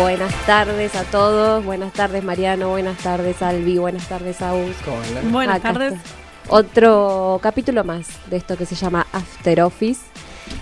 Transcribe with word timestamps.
Buenas 0.00 0.32
tardes 0.46 0.94
a 0.94 1.02
todos, 1.04 1.64
buenas 1.64 1.92
tardes 1.92 2.22
Mariano, 2.22 2.68
buenas 2.70 2.98
tardes 2.98 3.42
Albi, 3.42 3.78
buenas 3.78 4.06
tardes 4.08 4.40
Aus. 4.42 4.76
¿Cómo 4.84 5.00
andan? 5.00 5.32
Buenas 5.32 5.56
Acá 5.56 5.72
tardes. 5.72 5.92
está. 5.94 6.08
Otro 6.50 7.38
capítulo 7.42 7.84
más 7.84 8.06
de 8.30 8.36
esto 8.38 8.56
que 8.56 8.64
se 8.64 8.74
llama 8.74 9.06
After 9.12 9.60
Office. 9.62 10.00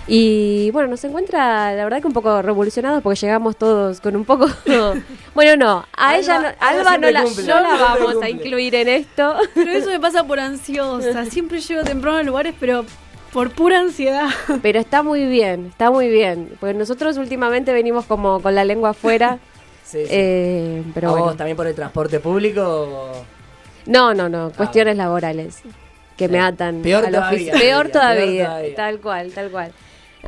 Y 0.09 0.71
bueno, 0.73 0.89
nos 0.89 1.05
encuentra 1.05 1.73
la 1.75 1.85
verdad 1.85 2.01
que 2.01 2.07
un 2.09 2.13
poco 2.13 2.43
revolucionados 2.43 3.03
porque 3.03 3.21
llegamos 3.21 3.57
todos 3.57 4.01
con 4.01 4.17
un 4.17 4.25
poco... 4.25 4.49
bueno, 5.35 5.57
no, 5.57 5.87
a 5.97 6.11
Alba- 6.11 6.19
ella 6.19 6.39
no, 6.39 6.47
Alba 6.49 6.81
Alba 6.81 6.99
no 6.99 7.11
la, 7.11 7.23
cumple, 7.23 7.45
no 7.47 7.61
la 7.61 7.69
vamos 7.77 8.23
a 8.23 8.29
incluir 8.29 8.75
en 8.75 8.89
esto. 8.89 9.37
Pero 9.55 9.71
eso 9.71 9.91
me 9.91 10.01
pasa 10.01 10.25
por 10.25 10.41
ansiosa. 10.41 11.25
Siempre 11.27 11.61
llego 11.61 11.85
temprano 11.85 12.19
a 12.19 12.23
lugares, 12.25 12.55
pero 12.59 12.85
por 13.37 13.51
pura 13.51 13.81
ansiedad. 13.81 14.31
Pero 14.63 14.79
está 14.81 15.03
muy 15.03 15.27
bien, 15.27 15.67
está 15.67 15.91
muy 15.91 16.09
bien. 16.09 16.53
Porque 16.59 16.73
nosotros 16.73 17.19
últimamente 17.19 17.71
venimos 17.75 18.07
como 18.07 18.41
con 18.41 18.55
la 18.55 18.65
lengua 18.65 18.91
afuera. 18.91 19.39
Sí, 19.87 19.99
sí. 20.03 20.09
eh, 20.11 20.83
pero 20.95 21.07
¿A 21.07 21.11
bueno. 21.13 21.27
vos 21.27 21.37
también 21.37 21.57
por 21.57 21.65
el 21.69 21.75
transporte 21.77 22.19
público? 22.19 22.61
o- 22.61 23.25
No, 23.87 24.15
no, 24.15 24.29
no, 24.29 24.51
cuestiones 24.51 24.97
laborales 24.97 25.61
que 26.17 26.27
me 26.27 26.41
atan 26.41 26.83
Peor 26.83 27.07
a 27.07 27.11
todavía. 27.13 27.53
Peor 27.53 27.89
todavía, 27.91 28.25
peor 28.25 28.47
todavía. 28.49 28.75
tal 28.75 28.99
cual, 29.01 29.31
tal 29.33 29.49
cual. 29.53 29.73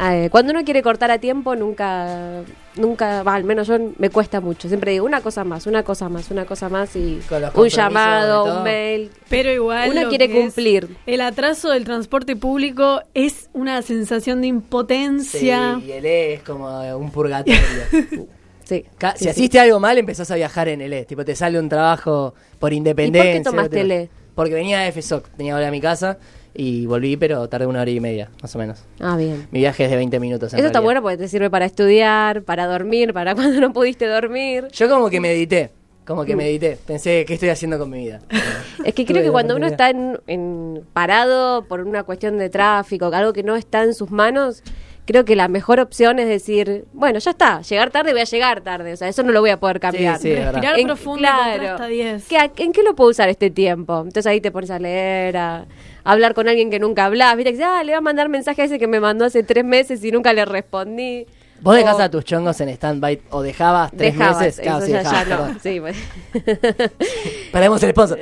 Eh, 0.01 0.29
cuando 0.30 0.52
uno 0.52 0.65
quiere 0.65 0.80
cortar 0.83 1.11
a 1.11 1.19
tiempo, 1.19 1.57
nunca, 1.57 2.43
nunca, 2.77 3.23
va, 3.25 3.34
al 3.34 3.43
menos 3.43 3.66
yo 3.66 3.79
me 3.98 4.11
cuesta 4.11 4.41
mucho. 4.41 4.69
Siempre 4.69 4.93
digo 4.93 5.05
una 5.05 5.21
cosa 5.21 5.43
más, 5.43 5.66
una 5.66 5.83
cosa 5.83 6.09
más, 6.09 6.30
una 6.30 6.45
cosa 6.45 6.69
más 6.69 6.95
y 6.95 7.21
un 7.55 7.69
llamado, 7.69 8.59
un 8.59 8.62
mail. 8.62 9.11
Pero 9.29 9.51
igual. 9.51 9.91
Uno 9.91 10.09
quiere 10.09 10.30
cumplir. 10.30 10.88
El 11.07 11.21
atraso 11.21 11.71
del 11.71 11.84
transporte 11.84 12.37
público 12.37 13.01
es 13.15 13.51
una 13.52 13.83
sensación 13.83 14.41
de 14.41 14.47
Sí, 14.47 14.48
impotencia. 14.51 15.80
y 15.84 15.91
el 15.91 16.07
E 16.07 16.35
es 16.35 16.43
como 16.43 16.80
un 16.96 17.10
purgatorio. 17.10 17.59
Sí. 18.69 18.85
Sí, 18.93 19.07
si 19.16 19.24
sí. 19.24 19.30
hiciste 19.30 19.59
algo 19.59 19.80
mal, 19.80 19.96
empezás 19.96 20.30
a 20.30 20.35
viajar 20.35 20.69
en 20.69 20.82
el 20.82 20.93
E. 20.93 21.07
Tipo, 21.07 21.24
te 21.24 21.35
sale 21.35 21.59
un 21.59 21.71
trabajo 21.71 22.35
por 22.59 22.74
independencia. 22.74 23.30
¿Y 23.30 23.38
por 23.38 23.45
qué 23.45 23.51
tomaste 23.51 23.80
el 23.80 23.91
E? 23.93 24.10
Porque 24.35 24.52
venía 24.52 24.80
de 24.80 24.93
FSOC, 24.93 25.26
tenía 25.30 25.52
que 25.52 25.54
volver 25.54 25.69
a 25.69 25.71
mi 25.71 25.80
casa 25.80 26.19
y 26.60 26.87
volví, 26.87 27.16
pero 27.16 27.48
tardé 27.48 27.66
una 27.66 27.80
hora 27.82 27.90
y 27.90 28.01
media, 28.01 28.30
más 28.42 28.52
o 28.56 28.59
menos. 28.59 28.82
Ah, 28.98 29.16
bien. 29.16 29.46
Mi 29.52 29.60
viaje 29.60 29.84
es 29.84 29.90
de 29.90 29.96
20 29.96 30.18
minutos. 30.18 30.52
en 30.52 30.59
Eso 30.59 30.66
está 30.66 30.80
bueno 30.80 31.01
porque 31.01 31.16
te 31.16 31.28
sirve 31.28 31.48
para 31.51 31.64
estudiar, 31.64 32.42
para 32.42 32.66
dormir, 32.66 33.12
para 33.14 33.34
cuando 33.37 33.60
no 33.60 33.73
pudiste 33.73 34.06
dormir. 34.06 34.66
Yo 34.73 34.88
como 34.88 35.09
que 35.09 35.20
medité, 35.20 35.70
como 36.04 36.24
Mm. 36.24 36.26
que 36.26 36.34
medité. 36.36 36.76
Pensé, 36.84 37.24
¿qué 37.26 37.34
estoy 37.34 37.51
haciendo 37.51 37.79
con 37.79 37.88
mi 37.90 37.98
vida? 38.01 38.20
Es 38.84 38.92
que 38.95 39.06
creo 39.06 39.23
que 39.23 39.30
cuando 39.30 39.54
uno 39.54 39.66
está 39.68 39.90
en, 39.90 40.18
en- 40.26 40.82
parado 40.92 41.64
por 41.66 41.80
una 41.82 42.02
cuestión 42.02 42.38
de 42.38 42.48
tráfico, 42.51 43.06
algo 43.06 43.32
que 43.32 43.42
no 43.45 43.54
está 43.54 43.84
en 43.84 43.95
sus 43.95 44.10
manos, 44.10 44.62
creo 45.09 45.24
que 45.24 45.34
la 45.34 45.48
mejor 45.48 45.80
opción 45.80 46.18
es 46.18 46.28
decir, 46.28 46.84
bueno, 46.92 47.18
ya 47.18 47.30
está, 47.30 47.62
llegar 47.62 47.88
tarde 47.90 48.12
voy 48.12 48.20
a 48.20 48.24
llegar 48.24 48.60
tarde, 48.60 48.92
o 48.92 48.96
sea, 48.96 49.09
eso 49.09 49.23
no 49.23 49.32
lo 49.32 49.40
voy 49.40 49.48
a 49.48 49.59
poder 49.59 49.80
cambiar. 49.80 50.18
sí, 50.18 50.28
verdad. 50.28 50.52
Respirar 50.52 50.78
En- 50.78 50.87
profundo 50.87 51.26
contar 51.26 51.64
hasta 51.64 51.87
10. 51.87 52.24
¿Qué- 52.28 52.37
a- 52.37 52.51
¿En 52.59 52.73
qué 52.73 52.82
lo 52.82 52.95
puedo 52.95 53.09
usar 53.10 53.30
este 53.30 53.48
tiempo? 53.51 53.96
Entonces 54.01 54.26
ahí 54.26 54.42
te 54.42 54.51
pones 54.51 54.70
a 54.70 54.79
leer, 54.79 55.38
a, 55.38 55.56
a 55.56 55.66
hablar 56.04 56.34
con 56.34 56.46
alguien 56.46 56.68
que 56.70 56.79
nunca 56.79 57.06
hablas, 57.06 57.34
viste 57.36 57.54
que 57.56 57.64
ah, 57.64 57.82
le 57.82 57.92
voy 57.92 57.96
a 57.98 58.01
mandar 58.02 58.29
mensaje 58.29 58.60
a 58.60 58.64
ese 58.66 58.79
que 58.79 58.86
me 58.86 59.01
mandó 59.01 59.24
hace 59.24 59.42
tres 59.42 59.64
meses 59.64 60.04
y 60.04 60.12
nunca 60.12 60.34
le 60.34 60.45
respondí. 60.45 61.26
¿Vos 61.62 61.74
dejás 61.74 61.96
O- 61.96 62.02
a 62.02 62.09
tus 62.10 62.24
chongos 62.24 62.60
en 62.60 62.68
stand-by 62.68 63.20
o 63.30 63.42
dejabas 63.42 63.90
tres 63.90 64.12
Dejabas, 64.14 64.41
meses? 64.42 64.59
eso 64.66 64.81
sí, 64.82 64.92
dejabas, 64.92 65.26
ya 65.28 65.36
no. 65.38 65.56
Sí, 65.60 65.81
pues. 65.81 65.97
Paremos 67.53 67.82
el 67.82 67.91
sponsor. 67.91 68.19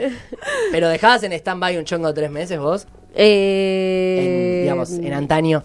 Pero 0.73 0.89
dejabas 0.89 1.23
en 1.25 1.33
stand-by 1.33 1.77
un 1.77 1.85
chongo 1.85 2.15
tres 2.15 2.31
meses 2.31 2.59
vos, 2.59 2.87
Eh, 3.15 4.57
en, 4.57 4.63
digamos, 4.63 4.91
en 4.93 5.13
antaño. 5.13 5.65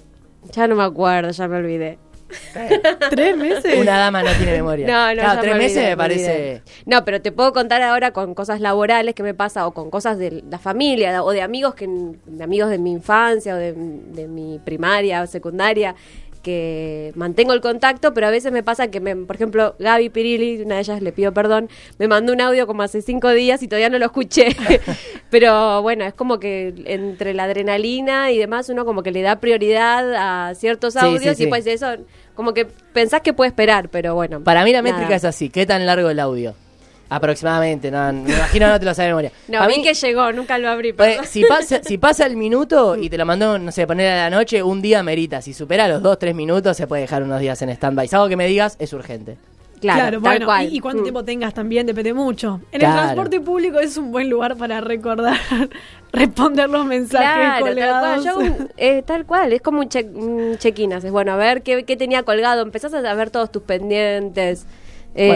Ya 0.51 0.67
no 0.67 0.75
me 0.75 0.83
acuerdo, 0.83 1.31
ya 1.31 1.47
me 1.47 1.57
olvidé. 1.57 1.97
¿Tres 3.09 3.35
meses? 3.35 3.77
Una 3.77 3.97
dama 3.97 4.23
no 4.23 4.31
tiene 4.31 4.53
memoria. 4.53 4.87
No, 4.87 5.13
no, 5.13 5.21
Claro, 5.21 5.41
tres 5.41 5.53
me 5.53 5.59
meses 5.59 5.83
me 5.83 5.97
parece. 5.97 6.61
No, 6.85 7.03
pero 7.03 7.21
te 7.21 7.31
puedo 7.31 7.53
contar 7.53 7.81
ahora 7.81 8.11
con 8.11 8.33
cosas 8.33 8.61
laborales 8.61 9.15
que 9.15 9.23
me 9.23 9.33
pasa 9.33 9.67
o 9.67 9.73
con 9.73 9.89
cosas 9.89 10.17
de 10.17 10.43
la 10.49 10.57
familia 10.57 11.23
o 11.23 11.31
de 11.31 11.41
amigos 11.41 11.75
que 11.75 11.87
de 11.87 12.43
amigos 12.43 12.69
de 12.69 12.77
mi 12.77 12.91
infancia 12.91 13.55
o 13.55 13.57
de, 13.57 13.73
de 13.73 14.27
mi 14.27 14.59
primaria 14.59 15.21
o 15.21 15.27
secundaria 15.27 15.95
que 16.41 17.11
mantengo 17.15 17.53
el 17.53 17.61
contacto, 17.61 18.13
pero 18.13 18.27
a 18.27 18.29
veces 18.31 18.51
me 18.51 18.63
pasa 18.63 18.89
que, 18.89 18.99
me, 18.99 19.15
por 19.15 19.35
ejemplo, 19.35 19.75
Gaby 19.79 20.09
Pirilli, 20.09 20.61
una 20.61 20.75
de 20.75 20.81
ellas 20.81 21.01
le 21.01 21.11
pido 21.11 21.33
perdón, 21.33 21.69
me 21.97 22.07
mandó 22.07 22.33
un 22.33 22.41
audio 22.41 22.67
como 22.67 22.83
hace 22.83 23.01
cinco 23.01 23.29
días 23.29 23.63
y 23.63 23.67
todavía 23.67 23.89
no 23.89 23.99
lo 23.99 24.05
escuché. 24.05 24.55
pero 25.29 25.81
bueno, 25.81 26.03
es 26.05 26.13
como 26.13 26.39
que 26.39 26.73
entre 26.85 27.33
la 27.33 27.43
adrenalina 27.43 28.31
y 28.31 28.37
demás 28.37 28.69
uno 28.69 28.85
como 28.85 29.03
que 29.03 29.11
le 29.11 29.21
da 29.21 29.39
prioridad 29.39 30.49
a 30.49 30.55
ciertos 30.55 30.93
Sí, 30.93 30.99
audios 30.99 31.37
sí, 31.37 31.43
y 31.43 31.47
pues 31.47 31.65
eso, 31.67 31.87
como 32.35 32.53
que 32.53 32.65
pensás 32.65 33.21
que 33.21 33.33
puede 33.33 33.49
esperar, 33.49 33.89
pero 33.89 34.15
bueno. 34.15 34.43
Para 34.43 34.63
mí 34.63 34.71
la 34.71 34.81
nada. 34.81 34.93
métrica 34.95 35.15
es 35.15 35.25
así. 35.25 35.49
¿Qué 35.49 35.65
tan 35.65 35.85
largo 35.85 36.09
el 36.09 36.19
audio? 36.19 36.55
Aproximadamente. 37.13 37.91
No, 37.91 38.13
me 38.13 38.31
imagino 38.33 38.67
no 38.69 38.79
te 38.79 38.85
lo 38.85 38.93
sabes 38.93 39.07
de 39.07 39.11
memoria. 39.11 39.31
No, 39.49 39.67
vi 39.67 39.75
mí, 39.77 39.83
que 39.83 39.93
llegó, 39.93 40.31
nunca 40.31 40.57
lo 40.57 40.69
abrí. 40.69 40.93
pues, 40.93 41.27
si, 41.29 41.43
pasa, 41.43 41.81
si 41.83 41.97
pasa 41.97 42.25
el 42.25 42.37
minuto 42.37 42.95
y 43.01 43.09
te 43.09 43.17
lo 43.17 43.25
mandó, 43.25 43.59
no 43.59 43.71
sé, 43.73 43.85
poner 43.85 44.11
a 44.13 44.29
la 44.29 44.35
noche, 44.35 44.63
un 44.63 44.81
día 44.81 45.03
merita. 45.03 45.41
Si 45.41 45.53
supera 45.53 45.89
los 45.89 46.01
dos, 46.01 46.17
tres 46.17 46.33
minutos, 46.33 46.77
se 46.77 46.87
puede 46.87 47.01
dejar 47.01 47.23
unos 47.23 47.41
días 47.41 47.61
en 47.61 47.69
stand-by. 47.69 48.07
Si 48.07 48.15
algo 48.15 48.29
que 48.29 48.37
me 48.37 48.47
digas, 48.47 48.77
es 48.79 48.93
urgente. 48.93 49.35
Claro, 49.81 50.11
tal 50.11 50.19
bueno, 50.19 50.45
cual. 50.45 50.71
Y, 50.71 50.77
y 50.77 50.79
cuánto 50.79 51.01
Mm. 51.01 51.03
tiempo 51.05 51.23
tengas 51.25 51.53
también 51.55 51.87
depende 51.87 52.13
mucho. 52.13 52.61
En 52.71 52.79
Claro. 52.79 52.93
el 52.95 53.01
transporte 53.01 53.41
público 53.41 53.79
es 53.79 53.97
un 53.97 54.11
buen 54.11 54.29
lugar 54.29 54.55
para 54.55 54.79
recordar, 54.79 55.35
responder 56.13 56.69
los 56.69 56.85
mensajes 56.85 57.27
Claro, 57.27 57.41
tal 57.41 57.59
cual. 57.61 57.73
colgados. 57.73 58.23
Yo 58.23 58.29
hago 58.31 58.39
un- 58.41 58.69
eh, 58.77 59.01
tal 59.05 59.25
cual, 59.25 59.53
es 59.53 59.61
como 59.61 59.79
un, 59.79 59.89
check, 59.89 60.07
check-in. 60.59 60.93
haces, 60.93 61.11
bueno, 61.11 61.31
a 61.31 61.35
ver 61.35 61.63
qué, 61.63 61.83
qué 61.83 61.97
tenía 61.97 62.21
colgado. 62.23 62.61
Empezás 62.61 62.93
a 62.93 63.13
ver 63.15 63.31
todos 63.31 63.51
tus 63.51 63.63
pendientes. 63.63 64.65
Eh, 65.13 65.27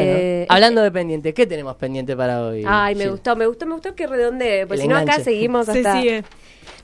bueno, 0.46 0.46
hablando 0.56 0.82
de 0.82 0.92
pendiente, 0.92 1.34
¿qué 1.34 1.46
tenemos 1.46 1.76
pendiente 1.76 2.16
para 2.16 2.42
hoy? 2.46 2.64
Ay, 2.66 2.96
me 2.96 3.02
Gil? 3.04 3.12
gustó, 3.12 3.36
me 3.36 3.46
gustó, 3.46 3.66
me 3.66 3.74
gustó 3.74 3.94
que 3.96 4.08
redondee. 4.08 4.66
Pues 4.68 4.80
si 4.82 4.88
no, 4.88 4.96
acá 4.96 5.20
seguimos 5.20 5.66
Se 5.68 5.80
hasta. 5.80 6.00
sigue. 6.00 6.24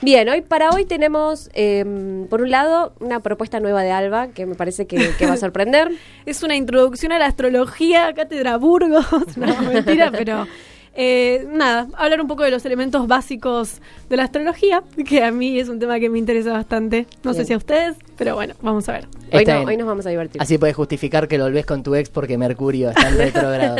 Bien, 0.02 0.28
hoy 0.29 0.41
para 0.41 0.72
hoy 0.72 0.85
tenemos, 0.85 1.50
eh, 1.53 1.85
por 2.29 2.41
un 2.41 2.50
lado, 2.50 2.94
una 3.00 3.19
propuesta 3.19 3.59
nueva 3.59 3.84
de 3.84 3.91
Alba 3.91 4.29
que 4.29 4.46
me 4.46 4.56
parece 4.56 4.88
que, 4.88 5.12
que 5.18 5.25
va 5.28 5.34
a 5.34 5.38
sorprender. 5.38 5.91
Es 6.25 6.44
una 6.44 6.56
introducción 6.56 7.12
a 7.12 7.19
la 7.19 7.28
astrología, 7.28 8.12
Cátedra 8.13 8.57
Burgos. 8.57 9.06
No, 9.38 9.62
mentira, 9.62 10.12
pero 10.12 10.47
eh, 11.03 11.47
nada, 11.51 11.88
hablar 11.97 12.22
un 12.22 12.28
poco 12.28 12.44
de 12.44 12.51
los 12.51 12.63
elementos 12.63 13.07
básicos 13.07 13.81
de 14.07 14.17
la 14.17 14.23
astrología, 14.25 14.84
que 15.07 15.23
a 15.23 15.31
mí 15.31 15.59
es 15.59 15.67
un 15.67 15.79
tema 15.79 16.00
que 16.00 16.09
me 16.12 16.19
interesa 16.19 16.51
bastante. 16.53 17.07
No 17.23 17.34
sé 17.34 17.44
si 17.45 17.53
a 17.53 17.57
ustedes, 17.57 17.95
pero 18.17 18.35
bueno, 18.35 18.53
vamos 18.62 18.88
a 18.88 18.91
ver. 18.91 19.07
Hoy, 19.34 19.44
no- 19.45 19.78
nos 19.79 19.88
vamos 19.88 20.06
a 20.06 20.09
divertir. 20.11 20.40
Así 20.40 20.59
puedes 20.59 20.75
justificar 20.75 21.28
que 21.28 21.40
lo 21.40 21.45
volvés 21.45 21.66
con 21.66 21.81
tu 21.81 21.95
ex 21.95 22.09
porque 22.09 22.38
Mercurio 22.38 22.91
está 22.91 23.09
en 23.09 23.17
retrogrado. 23.17 23.78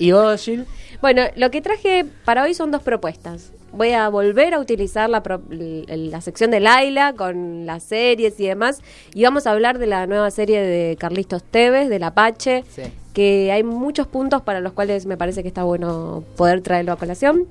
¿Y 0.00 0.10
vos, 0.10 0.42
Gil? 0.44 0.66
Bueno, 1.00 1.22
lo 1.36 1.50
que 1.52 1.60
traje 1.62 2.04
para 2.24 2.42
hoy 2.42 2.54
son 2.54 2.72
dos 2.72 2.82
propuestas. 2.82 3.52
Voy 3.76 3.90
a 3.92 4.08
volver 4.08 4.54
a 4.54 4.60
utilizar 4.60 5.10
la, 5.10 5.22
pro- 5.22 5.42
l- 5.50 5.84
la 5.88 6.20
sección 6.20 6.50
de 6.50 6.60
Laila 6.60 7.14
con 7.14 7.66
las 7.66 7.82
series 7.82 8.38
y 8.40 8.46
demás. 8.46 8.82
Y 9.14 9.24
vamos 9.24 9.46
a 9.46 9.52
hablar 9.52 9.78
de 9.78 9.86
la 9.86 10.06
nueva 10.06 10.30
serie 10.30 10.60
de 10.60 10.96
Carlitos 10.96 11.42
Tevez, 11.42 11.88
del 11.88 12.02
Apache. 12.04 12.64
Sí. 12.68 12.82
Que 13.12 13.52
hay 13.52 13.62
muchos 13.62 14.06
puntos 14.08 14.42
para 14.42 14.60
los 14.60 14.72
cuales 14.72 15.06
me 15.06 15.16
parece 15.16 15.42
que 15.42 15.48
está 15.48 15.62
bueno 15.62 16.24
poder 16.36 16.62
traerlo 16.62 16.92
a 16.92 16.96
colación. 16.96 17.46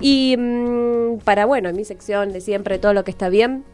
Y 0.00 0.36
mm, 0.38 1.18
para, 1.24 1.44
bueno, 1.46 1.68
en 1.68 1.76
mi 1.76 1.84
sección 1.84 2.32
de 2.32 2.40
siempre, 2.40 2.78
todo 2.78 2.92
lo 2.94 3.02
que 3.04 3.10
está 3.10 3.28
bien, 3.28 3.64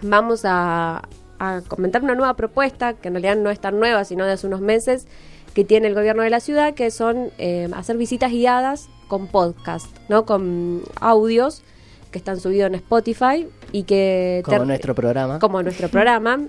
vamos 0.00 0.42
a, 0.44 1.02
a 1.38 1.60
comentar 1.68 2.02
una 2.02 2.14
nueva 2.14 2.34
propuesta, 2.34 2.94
que 2.94 3.08
en 3.08 3.14
realidad 3.14 3.36
no 3.36 3.50
es 3.50 3.60
tan 3.60 3.78
nueva, 3.78 4.04
sino 4.04 4.24
de 4.24 4.32
hace 4.32 4.46
unos 4.46 4.60
meses, 4.62 5.06
que 5.54 5.64
tiene 5.64 5.88
el 5.88 5.94
gobierno 5.94 6.22
de 6.22 6.30
la 6.30 6.40
ciudad, 6.40 6.74
que 6.74 6.90
son 6.90 7.30
eh, 7.38 7.68
hacer 7.74 7.96
visitas 7.96 8.30
guiadas 8.32 8.88
con 9.08 9.26
podcast, 9.26 9.86
¿no? 10.08 10.24
Con 10.24 10.82
audios 11.00 11.62
que 12.10 12.18
están 12.18 12.40
subidos 12.40 12.68
en 12.68 12.74
Spotify 12.76 13.46
y 13.72 13.84
que... 13.84 14.42
Como 14.44 14.64
nuestro 14.64 14.94
programa. 14.94 15.38
Como 15.38 15.62
nuestro 15.62 15.88
programa. 15.88 16.40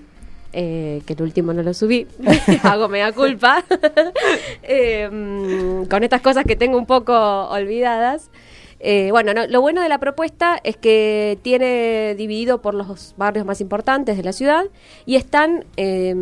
eh, 0.52 1.02
que 1.06 1.14
el 1.14 1.22
último 1.22 1.52
no 1.52 1.62
lo 1.62 1.74
subí, 1.74 2.06
hago 2.62 2.88
mea 2.88 3.12
culpa, 3.12 3.64
Eh, 4.62 5.08
mm, 5.10 5.86
con 5.86 6.04
estas 6.04 6.20
cosas 6.22 6.44
que 6.44 6.56
tengo 6.56 6.78
un 6.78 6.86
poco 6.86 7.12
olvidadas. 7.48 8.30
Eh, 8.80 9.08
bueno, 9.10 9.32
no, 9.34 9.46
lo 9.46 9.60
bueno 9.62 9.82
de 9.82 9.88
la 9.88 9.98
propuesta 9.98 10.58
es 10.62 10.76
que 10.76 11.38
tiene 11.42 12.14
dividido 12.16 12.60
por 12.60 12.74
los 12.74 13.14
barrios 13.16 13.46
más 13.46 13.60
importantes 13.62 14.16
de 14.16 14.22
la 14.22 14.32
ciudad 14.32 14.64
y 15.06 15.16
están, 15.16 15.64
eh, 15.76 16.14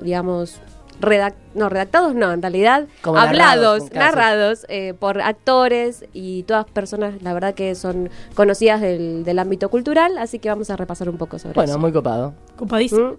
digamos, 0.00 0.60
redac- 1.00 1.34
no, 1.54 1.68
redactados, 1.68 2.14
no, 2.14 2.32
en 2.32 2.42
realidad, 2.42 2.86
Como 3.02 3.18
hablados, 3.18 3.92
narrados, 3.92 4.66
eh, 4.68 4.94
por 4.98 5.20
actores 5.20 6.04
y 6.12 6.42
todas 6.44 6.66
personas, 6.66 7.22
la 7.22 7.32
verdad 7.32 7.54
que 7.54 7.74
son 7.74 8.10
conocidas 8.34 8.80
del, 8.80 9.24
del 9.24 9.38
ámbito 9.38 9.68
cultural, 9.68 10.18
así 10.18 10.38
que 10.38 10.48
vamos 10.48 10.70
a 10.70 10.76
repasar 10.76 11.08
un 11.08 11.16
poco 11.18 11.38
sobre 11.38 11.54
Bueno, 11.54 11.72
eso. 11.72 11.78
muy 11.78 11.92
copado. 11.92 12.34
Copadísimo. 12.56 13.12
¿Mm? 13.12 13.16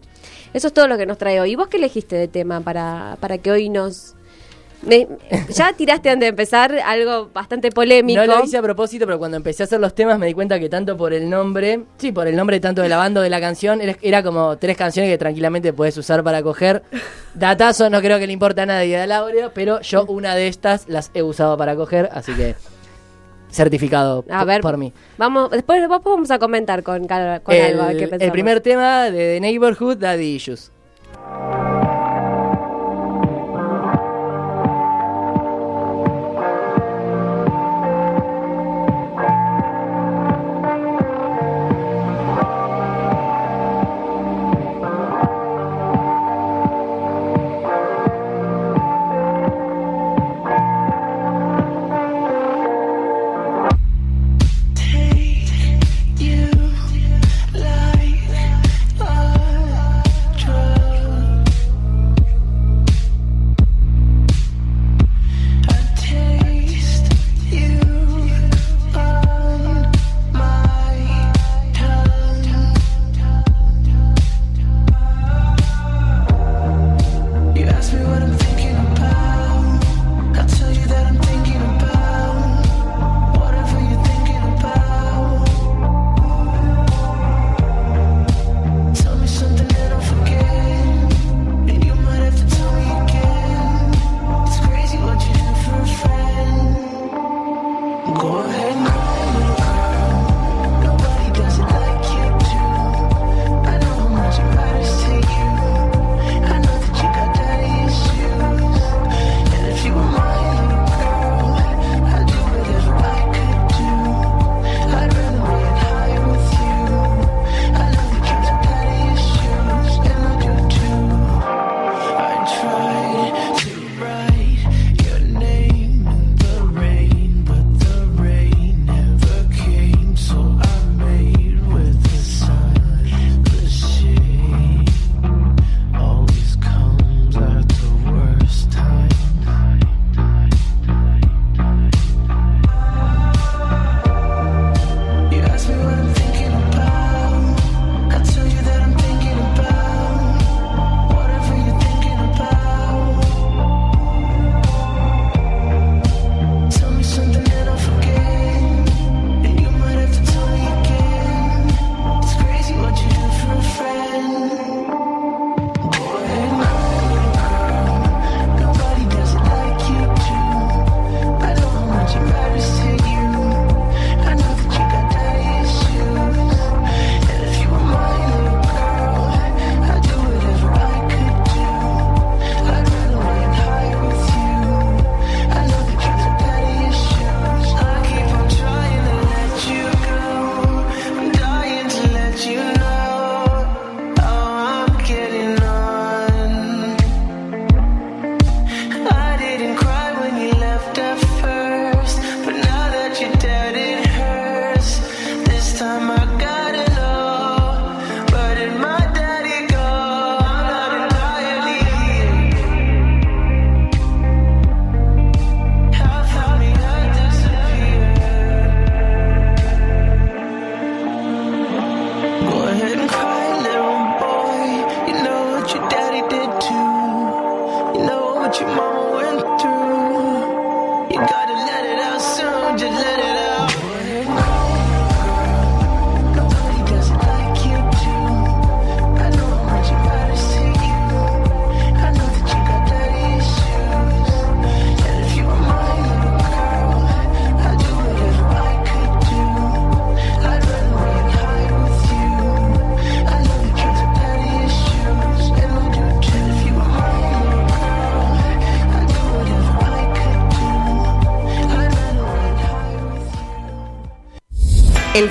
Eso 0.53 0.67
es 0.67 0.73
todo 0.73 0.87
lo 0.87 0.97
que 0.97 1.05
nos 1.05 1.17
trae 1.17 1.39
hoy. 1.41 1.51
¿Y 1.51 1.55
vos 1.55 1.67
qué 1.67 1.77
elegiste 1.77 2.15
de 2.15 2.27
tema 2.27 2.61
para, 2.61 3.17
para 3.19 3.37
que 3.37 3.51
hoy 3.51 3.69
nos, 3.69 4.15
ya 5.49 5.73
tiraste 5.73 6.09
antes 6.09 6.21
de 6.21 6.27
empezar 6.27 6.77
algo 6.85 7.29
bastante 7.33 7.71
polémico. 7.71 8.25
No 8.25 8.37
lo 8.37 8.43
hice 8.43 8.57
a 8.57 8.61
propósito, 8.61 9.05
pero 9.05 9.17
cuando 9.17 9.37
empecé 9.37 9.63
a 9.63 9.65
hacer 9.65 9.79
los 9.79 9.95
temas 9.95 10.19
me 10.19 10.27
di 10.27 10.33
cuenta 10.33 10.59
que 10.59 10.69
tanto 10.69 10.95
por 10.95 11.13
el 11.13 11.29
nombre, 11.29 11.83
sí, 11.97 12.11
por 12.11 12.27
el 12.27 12.35
nombre 12.35 12.59
tanto 12.59 12.81
de 12.81 12.89
la 12.89 12.97
banda 12.97 13.21
o 13.21 13.23
de 13.23 13.29
la 13.29 13.39
canción, 13.39 13.81
era, 14.01 14.23
como 14.23 14.57
tres 14.57 14.77
canciones 14.77 15.11
que 15.11 15.17
tranquilamente 15.17 15.73
puedes 15.73 15.97
usar 15.97 16.23
para 16.23 16.41
coger. 16.43 16.83
Datazo, 17.33 17.89
no 17.89 18.01
creo 18.01 18.19
que 18.19 18.27
le 18.27 18.33
importa 18.33 18.63
a 18.63 18.65
nadie 18.65 18.97
de 18.97 19.07
Laureo, 19.07 19.51
pero 19.53 19.81
yo 19.81 20.05
una 20.05 20.35
de 20.35 20.47
estas 20.47 20.87
las 20.87 21.11
he 21.13 21.23
usado 21.23 21.57
para 21.57 21.75
coger, 21.75 22.09
así 22.11 22.33
que 22.33 22.55
certificado 23.51 24.25
a 24.29 24.43
ver, 24.43 24.61
por 24.61 24.77
mí. 24.77 24.93
Vamos, 25.17 25.49
después, 25.49 25.87
vamos 25.87 26.29
a 26.29 26.39
comentar 26.39 26.83
con, 26.83 27.07
con 27.07 27.55
el, 27.55 27.79
algo. 27.79 27.97
Que 27.97 28.25
el 28.25 28.31
primer 28.31 28.61
tema 28.61 29.05
de 29.05 29.35
The 29.35 29.39
Neighborhood, 29.39 29.97
Daddy 29.97 30.35
Issues. 30.35 30.71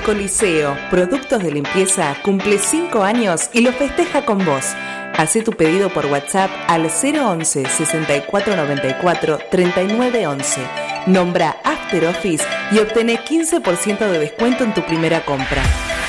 Coliseo, 0.05 0.77
Productos 0.91 1.43
de 1.43 1.51
Limpieza, 1.51 2.15
cumple 2.23 2.59
5 2.59 3.03
años 3.03 3.49
y 3.55 3.63
lo 3.63 3.73
festeja 3.73 4.27
con 4.27 4.45
vos. 4.45 4.67
Hacé 5.17 5.41
tu 5.41 5.53
pedido 5.53 5.89
por 5.89 6.05
WhatsApp 6.07 6.51
al 6.69 6.83
011 6.83 7.65
6494 7.65 9.39
3911. 9.51 10.61
Nombra 11.07 11.57
After 11.65 12.05
Office 12.05 12.45
y 12.73 12.81
obtené 12.81 13.19
15% 13.19 13.99
de 13.99 14.19
descuento 14.19 14.65
en 14.65 14.75
tu 14.75 14.85
primera 14.85 15.25
compra. 15.25 15.63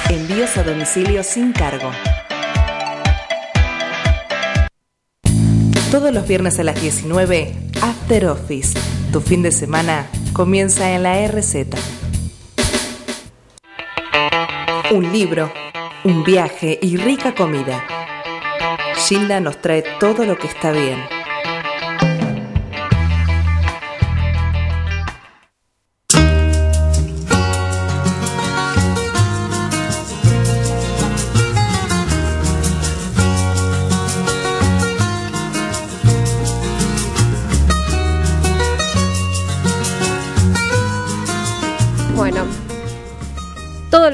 Envíos 0.10 0.58
a 0.58 0.64
domicilio 0.64 1.24
sin 1.24 1.54
cargo. 1.54 1.90
Todos 5.90 6.14
los 6.14 6.28
viernes 6.28 6.60
a 6.60 6.64
las 6.64 6.82
19, 6.82 7.56
After 7.82 8.26
Office. 8.28 8.78
Tu 9.14 9.22
fin 9.22 9.42
de 9.42 9.54
semana 9.54 10.08
comienza 10.34 10.92
en 10.92 11.04
la 11.04 11.26
RZ 11.26 11.95
un 14.96 15.12
libro, 15.12 15.52
un 16.06 16.24
viaje 16.24 16.80
y 16.82 16.96
rica 16.96 17.36
comida. 17.36 17.86
Gilda 18.96 19.42
nos 19.42 19.60
trae 19.60 19.84
todo 20.00 20.24
lo 20.24 20.38
que 20.38 20.48
está 20.48 20.72
bien. 20.72 21.15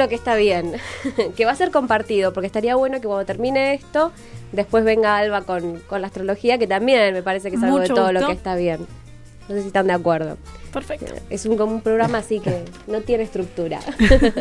Lo 0.01 0.09
que 0.09 0.15
está 0.15 0.35
bien, 0.35 0.73
que 1.35 1.45
va 1.45 1.51
a 1.51 1.55
ser 1.55 1.71
compartido, 1.71 2.33
porque 2.33 2.47
estaría 2.47 2.75
bueno 2.75 2.99
que 2.99 3.07
cuando 3.07 3.25
termine 3.25 3.73
esto, 3.73 4.11
después 4.51 4.83
venga 4.83 5.17
Alba 5.17 5.41
con, 5.43 5.79
con 5.81 6.01
la 6.01 6.07
astrología, 6.07 6.57
que 6.57 6.67
también 6.67 7.13
me 7.13 7.23
parece 7.23 7.49
que 7.49 7.55
es 7.57 7.63
algo 7.63 7.79
de 7.79 7.87
todo 7.87 8.11
lo 8.11 8.27
que 8.27 8.33
está 8.33 8.55
bien. 8.55 8.85
No 9.49 9.55
sé 9.55 9.61
si 9.61 9.67
están 9.67 9.87
de 9.87 9.93
acuerdo. 9.93 10.37
Perfecto. 10.71 11.13
Es 11.29 11.45
un, 11.45 11.57
como 11.57 11.73
un 11.73 11.81
programa 11.81 12.19
así 12.19 12.39
que 12.39 12.63
no 12.87 13.01
tiene 13.01 13.23
estructura. 13.23 13.79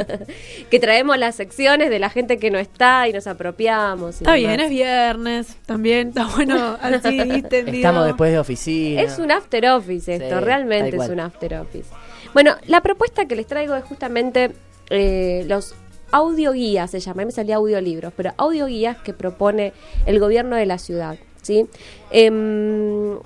que 0.70 0.78
traemos 0.78 1.18
las 1.18 1.34
secciones 1.34 1.90
de 1.90 1.98
la 1.98 2.10
gente 2.10 2.38
que 2.38 2.50
no 2.50 2.58
está 2.58 3.08
y 3.08 3.12
nos 3.12 3.26
apropiamos. 3.26 4.20
y 4.20 4.24
Está 4.24 4.34
demás. 4.34 4.46
bien, 4.48 4.60
es 4.60 4.70
viernes. 4.70 5.56
También 5.66 6.08
está 6.08 6.26
bueno 6.26 6.76
así 6.80 7.20
distendido. 7.24 7.76
Estamos 7.78 8.06
después 8.06 8.30
de 8.30 8.38
oficina. 8.38 9.02
Es 9.02 9.18
un 9.18 9.32
after 9.32 9.66
office 9.70 10.14
esto, 10.14 10.38
Sí, 10.38 10.44
realmente 10.44 10.96
es 10.96 11.08
un 11.08 11.18
after 11.18 11.54
office. 11.54 11.88
Bueno, 12.32 12.54
la 12.66 12.80
propuesta 12.80 13.26
que 13.26 13.34
les 13.34 13.46
traigo 13.48 13.74
es 13.74 13.84
justamente 13.84 14.52
eh, 14.90 15.44
los 15.48 15.74
audioguías, 16.12 16.90
se 16.90 17.00
llama, 17.00 17.24
me 17.24 17.30
salía 17.30 17.56
audiolibros, 17.56 18.12
pero 18.16 18.32
audioguías 18.36 18.96
que 18.98 19.12
propone 19.12 19.72
el 20.06 20.18
gobierno 20.18 20.56
de 20.56 20.66
la 20.66 20.78
ciudad, 20.78 21.16
¿sí? 21.42 21.66
Em, 22.10 23.16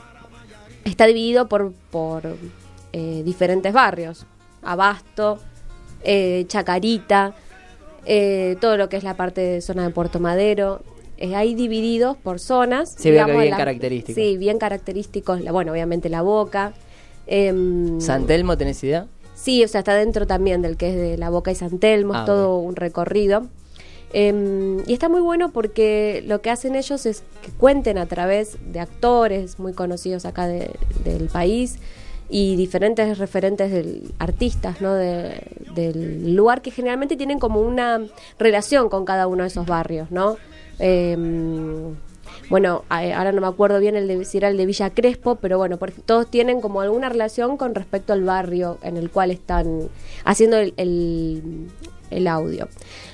está 0.84 1.06
dividido 1.06 1.48
por, 1.48 1.72
por 1.90 2.22
eh, 2.92 3.22
diferentes 3.24 3.72
barrios, 3.72 4.26
Abasto, 4.62 5.38
eh, 6.02 6.44
Chacarita, 6.48 7.34
eh, 8.06 8.56
todo 8.60 8.76
lo 8.76 8.88
que 8.88 8.96
es 8.98 9.04
la 9.04 9.16
parte 9.16 9.40
de 9.40 9.60
zona 9.60 9.84
de 9.84 9.90
Puerto 9.90 10.20
Madero. 10.20 10.82
eh, 11.16 11.34
hay 11.36 11.54
divididos 11.54 12.16
por 12.16 12.40
zonas. 12.40 12.94
Sí, 12.98 13.10
digamos, 13.10 13.36
bien 13.38 13.50
la- 13.50 13.56
característico. 13.56 14.14
Sí, 14.20 14.36
bien 14.36 14.58
característicos. 14.58 15.40
la- 15.42 15.52
Bueno, 15.52 15.70
obviamente 15.72 16.08
la 16.08 16.22
boca. 16.22 16.72
em, 17.26 18.00
¿San 18.00 18.26
Telmo 18.26 18.56
tenés 18.58 18.82
idea? 18.84 19.06
Sí, 19.44 19.62
o 19.62 19.68
sea, 19.68 19.80
está 19.80 19.94
dentro 19.94 20.26
también 20.26 20.62
del 20.62 20.78
que 20.78 20.88
es 20.88 20.96
de 20.96 21.18
La 21.18 21.28
Boca 21.28 21.52
y 21.52 21.54
San 21.54 21.78
Telmo, 21.78 22.14
es 22.14 22.20
Ah, 22.20 22.24
todo 22.24 22.58
un 22.58 22.76
recorrido. 22.76 23.46
Em, 24.14 24.78
y 24.86 24.92
está 24.94 25.08
muy 25.10 25.20
bueno 25.20 25.50
porque 25.50 26.22
lo 26.26 26.40
que 26.40 26.48
hacen 26.48 26.76
ellos 26.76 27.04
es 27.04 27.22
que 27.42 27.50
cuenten 27.52 27.98
a 27.98 28.06
través 28.06 28.56
de 28.72 28.80
actores 28.80 29.58
muy 29.58 29.72
conocidos 29.74 30.24
acá 30.24 30.46
de- 30.46 30.70
del 31.04 31.28
país 31.28 31.76
y 32.30 32.56
diferentes 32.56 33.18
referentes 33.18 33.70
del, 33.70 34.14
artistas 34.18 34.80
¿no? 34.80 34.94
de- 34.94 35.42
del 35.74 36.34
lugar 36.34 36.62
que 36.62 36.70
generalmente 36.70 37.16
tienen 37.16 37.38
como 37.38 37.60
una 37.60 38.00
relación 38.38 38.88
con 38.88 39.04
cada 39.04 39.26
uno 39.26 39.42
de 39.42 39.48
esos 39.48 39.66
barrios, 39.66 40.10
¿no? 40.10 40.36
Em, 40.78 41.94
bueno, 42.50 42.84
a- 42.88 43.16
ahora 43.16 43.32
no 43.32 43.40
me 43.40 43.46
acuerdo 43.46 43.78
bien 43.80 43.96
el 43.96 44.06
de, 44.08 44.24
si 44.24 44.38
era 44.38 44.48
el 44.48 44.56
de 44.56 44.66
Villa 44.66 44.90
Crespo, 44.90 45.36
pero 45.36 45.58
bueno, 45.58 45.78
porque 45.78 46.00
todos 46.04 46.30
tienen 46.30 46.60
como 46.60 46.80
alguna 46.80 47.08
relación 47.08 47.56
con 47.56 47.74
respecto 47.74 48.12
al 48.12 48.22
barrio 48.24 48.78
en 48.82 48.96
el 48.96 49.10
cual 49.10 49.30
están 49.30 49.88
haciendo 50.24 50.56
el, 50.58 50.74
el- 50.76 51.68
el 52.10 52.28
audio. 52.28 52.68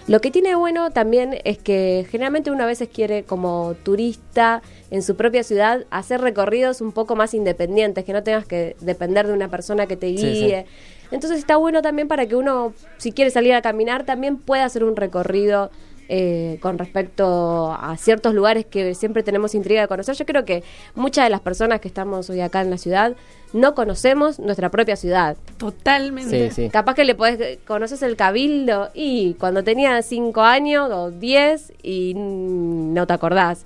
Lo 0.08 0.20
que 0.20 0.30
tiene 0.30 0.54
bueno 0.56 0.90
también 0.90 1.38
es 1.44 1.56
que 1.58 2.06
generalmente 2.10 2.50
uno 2.50 2.64
a 2.64 2.66
veces 2.66 2.88
quiere 2.88 3.22
como 3.22 3.75
turista 3.82 4.60
en 4.90 5.02
su 5.02 5.14
propia 5.16 5.42
ciudad 5.42 5.87
hacer 5.90 6.20
recorridos 6.20 6.80
un 6.80 6.92
poco 6.92 7.14
más 7.16 7.32
independientes, 7.32 8.04
que 8.04 8.12
no 8.12 8.22
tengas 8.22 8.44
que 8.46 8.76
depender 8.80 9.26
de 9.26 9.32
una 9.32 9.49
persona 9.49 9.87
que 9.87 9.96
te 9.96 10.08
Sí, 10.08 10.18
sí. 10.18 10.44
guíe. 10.46 10.66
Entonces 11.12 11.38
está 11.38 11.56
bueno 11.56 11.80
también 11.82 12.08
para 12.08 12.26
que 12.26 12.37
uno, 12.37 12.75
si 12.99 13.12
quiere 13.12 13.30
salir 13.30 13.54
a 13.54 13.62
caminar, 13.62 14.04
también 14.04 14.37
pueda 14.37 14.64
hacer 14.64 14.84
un 14.84 14.96
recorrido 14.96 15.70
eh, 16.12 16.59
con 16.61 16.76
respecto 16.76 17.73
a 17.73 17.97
ciertos 17.97 18.35
lugares 18.35 18.67
que 18.67 18.95
siempre 18.97 19.23
tenemos 19.23 19.55
intriga 19.55 19.83
de 19.83 19.87
conocer. 19.88 20.17
Yo 20.17 20.26
creo 20.26 20.45
que 20.45 20.64
muchas 20.97 21.25
de 21.25 21.31
las 21.31 21.40
personas 21.40 21.81
que 21.81 21.87
estamos 21.87 22.29
hoy 22.31 22.40
acá 22.40 22.61
en 22.62 22.71
la 22.71 22.79
ciudad 22.79 23.14
no 23.52 23.76
conocemos 23.76 24.40
nuestra 24.40 24.71
propia 24.71 24.97
ciudad. 24.97 25.37
Totalmente. 25.57 26.50
Sí, 26.50 26.64
sí. 26.64 26.69
Capaz 26.71 26.95
que 26.95 27.05
le 27.05 27.14
podés, 27.14 27.59
conoces 27.67 28.02
el 28.02 28.17
cabildo 28.17 28.90
y 28.93 29.35
cuando 29.35 29.62
tenía 29.62 30.02
5 30.02 30.40
años 30.43 30.90
o 30.93 31.11
10 31.12 31.73
y 31.83 32.14
no 32.17 33.07
te 33.07 33.12
acordás. 33.12 33.64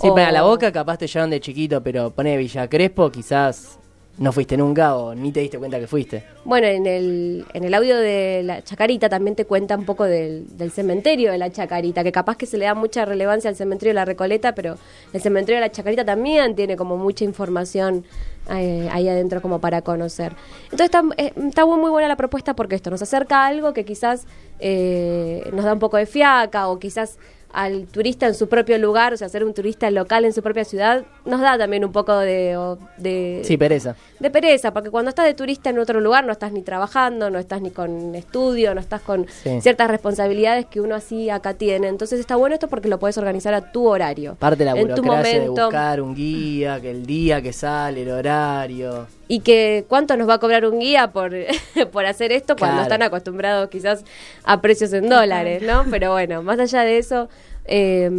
Sí, 0.00 0.08
O- 0.08 0.14
pero 0.16 0.26
a 0.26 0.32
la 0.32 0.42
boca 0.42 0.72
capaz 0.72 0.96
te 0.98 1.06
llevaron 1.06 1.30
de 1.30 1.38
chiquito, 1.40 1.80
pero 1.80 2.10
pone 2.10 2.36
Villa 2.36 2.68
Crespo, 2.68 3.10
quizás 3.12 3.78
no 4.18 4.32
fuiste 4.32 4.56
nunca 4.56 4.96
o 4.96 5.14
ni 5.14 5.32
te 5.32 5.40
diste 5.40 5.58
cuenta 5.58 5.80
que 5.80 5.86
fuiste. 5.86 6.24
Bueno, 6.44 6.66
en 6.66 6.86
el, 6.86 7.44
en 7.52 7.64
el 7.64 7.74
audio 7.74 7.96
de 7.96 8.42
la 8.44 8.62
Chacarita 8.62 9.08
también 9.08 9.34
te 9.34 9.44
cuenta 9.44 9.76
un 9.76 9.84
poco 9.84 10.04
del, 10.04 10.56
del 10.56 10.70
cementerio 10.70 11.32
de 11.32 11.38
la 11.38 11.50
Chacarita, 11.50 12.04
que 12.04 12.12
capaz 12.12 12.36
que 12.36 12.46
se 12.46 12.56
le 12.56 12.66
da 12.66 12.74
mucha 12.74 13.04
relevancia 13.04 13.50
al 13.50 13.56
cementerio 13.56 13.90
de 13.90 13.94
la 13.94 14.04
Recoleta, 14.04 14.54
pero 14.54 14.76
el 15.12 15.20
cementerio 15.20 15.56
de 15.56 15.66
la 15.66 15.72
Chacarita 15.72 16.04
también 16.04 16.54
tiene 16.54 16.76
como 16.76 16.96
mucha 16.96 17.24
información 17.24 18.04
eh, 18.50 18.90
ahí 18.92 19.08
adentro 19.08 19.40
como 19.40 19.58
para 19.58 19.80
conocer. 19.80 20.34
Entonces 20.64 20.86
está, 20.86 21.02
eh, 21.16 21.32
está 21.48 21.64
muy, 21.64 21.90
buena 21.90 22.08
la 22.08 22.16
propuesta 22.16 22.54
porque 22.54 22.74
esto 22.74 22.90
nos 22.90 23.00
acerca 23.00 23.42
a 23.42 23.46
algo 23.46 23.72
que 23.72 23.86
quizás 23.86 24.26
eh, 24.60 25.48
nos 25.54 25.64
da 25.64 25.72
un 25.72 25.78
poco 25.78 25.96
de 25.96 26.04
fiaca 26.04 26.68
o 26.68 26.78
quizás 26.78 27.18
al 27.54 27.86
turista 27.86 28.26
en 28.26 28.34
su 28.34 28.48
propio 28.48 28.76
lugar, 28.78 29.14
o 29.14 29.16
sea, 29.16 29.28
ser 29.28 29.44
un 29.44 29.54
turista 29.54 29.90
local 29.90 30.24
en 30.24 30.32
su 30.32 30.42
propia 30.42 30.64
ciudad, 30.64 31.04
nos 31.24 31.40
da 31.40 31.56
también 31.56 31.84
un 31.84 31.92
poco 31.92 32.18
de... 32.18 32.58
de 32.98 33.42
Sí, 33.44 33.56
pereza. 33.56 33.94
de 34.18 34.30
pereza, 34.30 34.72
porque 34.72 34.90
cuando 34.90 35.08
estás 35.10 35.26
de 35.26 35.34
turista 35.34 35.70
en 35.70 35.78
otro 35.78 36.00
lugar 36.00 36.24
no 36.24 36.32
estás 36.32 36.52
ni 36.52 36.62
trabajando, 36.62 37.30
no 37.30 37.38
estás 37.38 37.62
ni 37.62 37.70
con 37.70 38.14
estudio, 38.14 38.74
no 38.74 38.80
estás 38.80 39.00
con 39.02 39.26
Sí. 39.42 39.60
ciertas 39.60 39.88
responsabilidades 39.88 40.66
que 40.66 40.80
uno 40.80 40.94
así 40.94 41.30
acá 41.30 41.54
tiene. 41.54 41.88
Entonces 41.88 42.18
está 42.20 42.36
bueno 42.36 42.54
esto 42.54 42.68
porque 42.68 42.88
lo 42.88 42.98
puedes 42.98 43.16
organizar 43.18 43.54
a 43.54 43.70
tu 43.72 43.86
horario. 43.86 44.34
Parte 44.38 44.64
de 44.64 44.72
la 44.72 44.78
en 44.80 44.88
tu 44.94 45.02
burocracia 45.02 45.40
de 45.40 45.48
buscar 45.48 46.00
un 46.00 46.14
guía, 46.14 46.80
que 46.80 46.90
el 46.90 47.06
día 47.06 47.40
que 47.40 47.52
sale, 47.52 48.02
el 48.02 48.10
horario. 48.10 49.06
Y 49.26 49.40
que 49.40 49.84
cuánto 49.88 50.16
nos 50.16 50.28
va 50.28 50.34
a 50.34 50.38
cobrar 50.38 50.66
un 50.66 50.80
guía 50.80 51.12
por, 51.12 51.32
por 51.92 52.04
hacer 52.06 52.30
esto 52.32 52.56
cuando 52.56 52.76
Claro. 52.76 52.82
están 52.82 53.02
acostumbrados 53.02 53.68
quizás 53.70 54.04
a 54.44 54.60
precios 54.60 54.92
en 54.92 55.08
dólares, 55.08 55.62
¿no? 55.62 55.84
Pero 55.90 56.12
bueno, 56.12 56.42
más 56.42 56.58
allá 56.58 56.82
de 56.82 56.98
eso, 56.98 57.28
eh, 57.64 58.10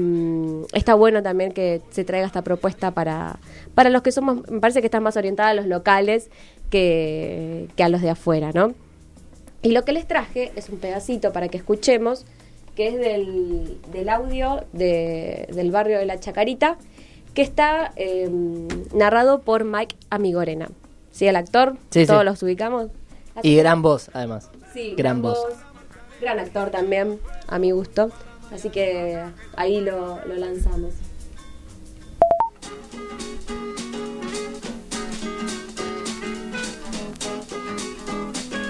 está 0.73 0.95
bueno 0.95 1.21
también 1.21 1.51
que 1.51 1.81
se 1.91 2.03
traiga 2.03 2.25
esta 2.25 2.41
propuesta 2.41 2.89
para, 2.91 3.37
para 3.75 3.91
los 3.91 4.01
que 4.01 4.11
somos, 4.11 4.49
me 4.49 4.59
parece 4.59 4.81
que 4.81 4.87
están 4.87 5.03
más 5.03 5.15
orientados 5.15 5.51
a 5.51 5.53
los 5.53 5.67
locales 5.67 6.29
que, 6.71 7.67
que 7.75 7.83
a 7.83 7.89
los 7.89 8.01
de 8.01 8.09
afuera, 8.09 8.51
¿no? 8.53 8.73
Y 9.61 9.71
lo 9.71 9.83
que 9.85 9.91
les 9.93 10.07
traje 10.07 10.51
es 10.55 10.69
un 10.69 10.77
pedacito 10.79 11.31
para 11.33 11.47
que 11.49 11.57
escuchemos, 11.57 12.25
que 12.75 12.87
es 12.87 12.95
del, 12.99 13.77
del 13.91 14.09
audio 14.09 14.63
de- 14.73 15.47
del 15.53 15.69
barrio 15.71 15.97
de 15.99 16.05
La 16.05 16.19
Chacarita, 16.19 16.77
que 17.35 17.41
está 17.43 17.91
eh, 17.95 18.29
narrado 18.93 19.41
por 19.41 19.63
Mike 19.65 19.95
Amigorena. 20.09 20.69
¿Sí, 21.15 21.25
el 21.27 21.37
actor? 21.37 21.77
Sí, 21.91 22.05
Todos 22.05 22.19
sí. 22.19 22.25
los 22.25 22.43
ubicamos. 22.43 22.87
Así 23.35 23.47
Y 23.47 23.55
que- 23.55 23.61
gran 23.61 23.81
voz, 23.81 24.09
además. 24.13 24.49
Sí, 24.73 24.95
gran 24.97 25.21
voz. 25.21 25.37
Gran 26.19 26.39
actor 26.39 26.71
también, 26.71 27.21
a 27.47 27.57
mi 27.57 27.71
gusto. 27.71 28.11
Así 28.51 28.69
que 28.69 29.23
ahí 29.55 29.79
lo, 29.79 30.19
lo 30.25 30.35
lanzamos. 30.35 30.93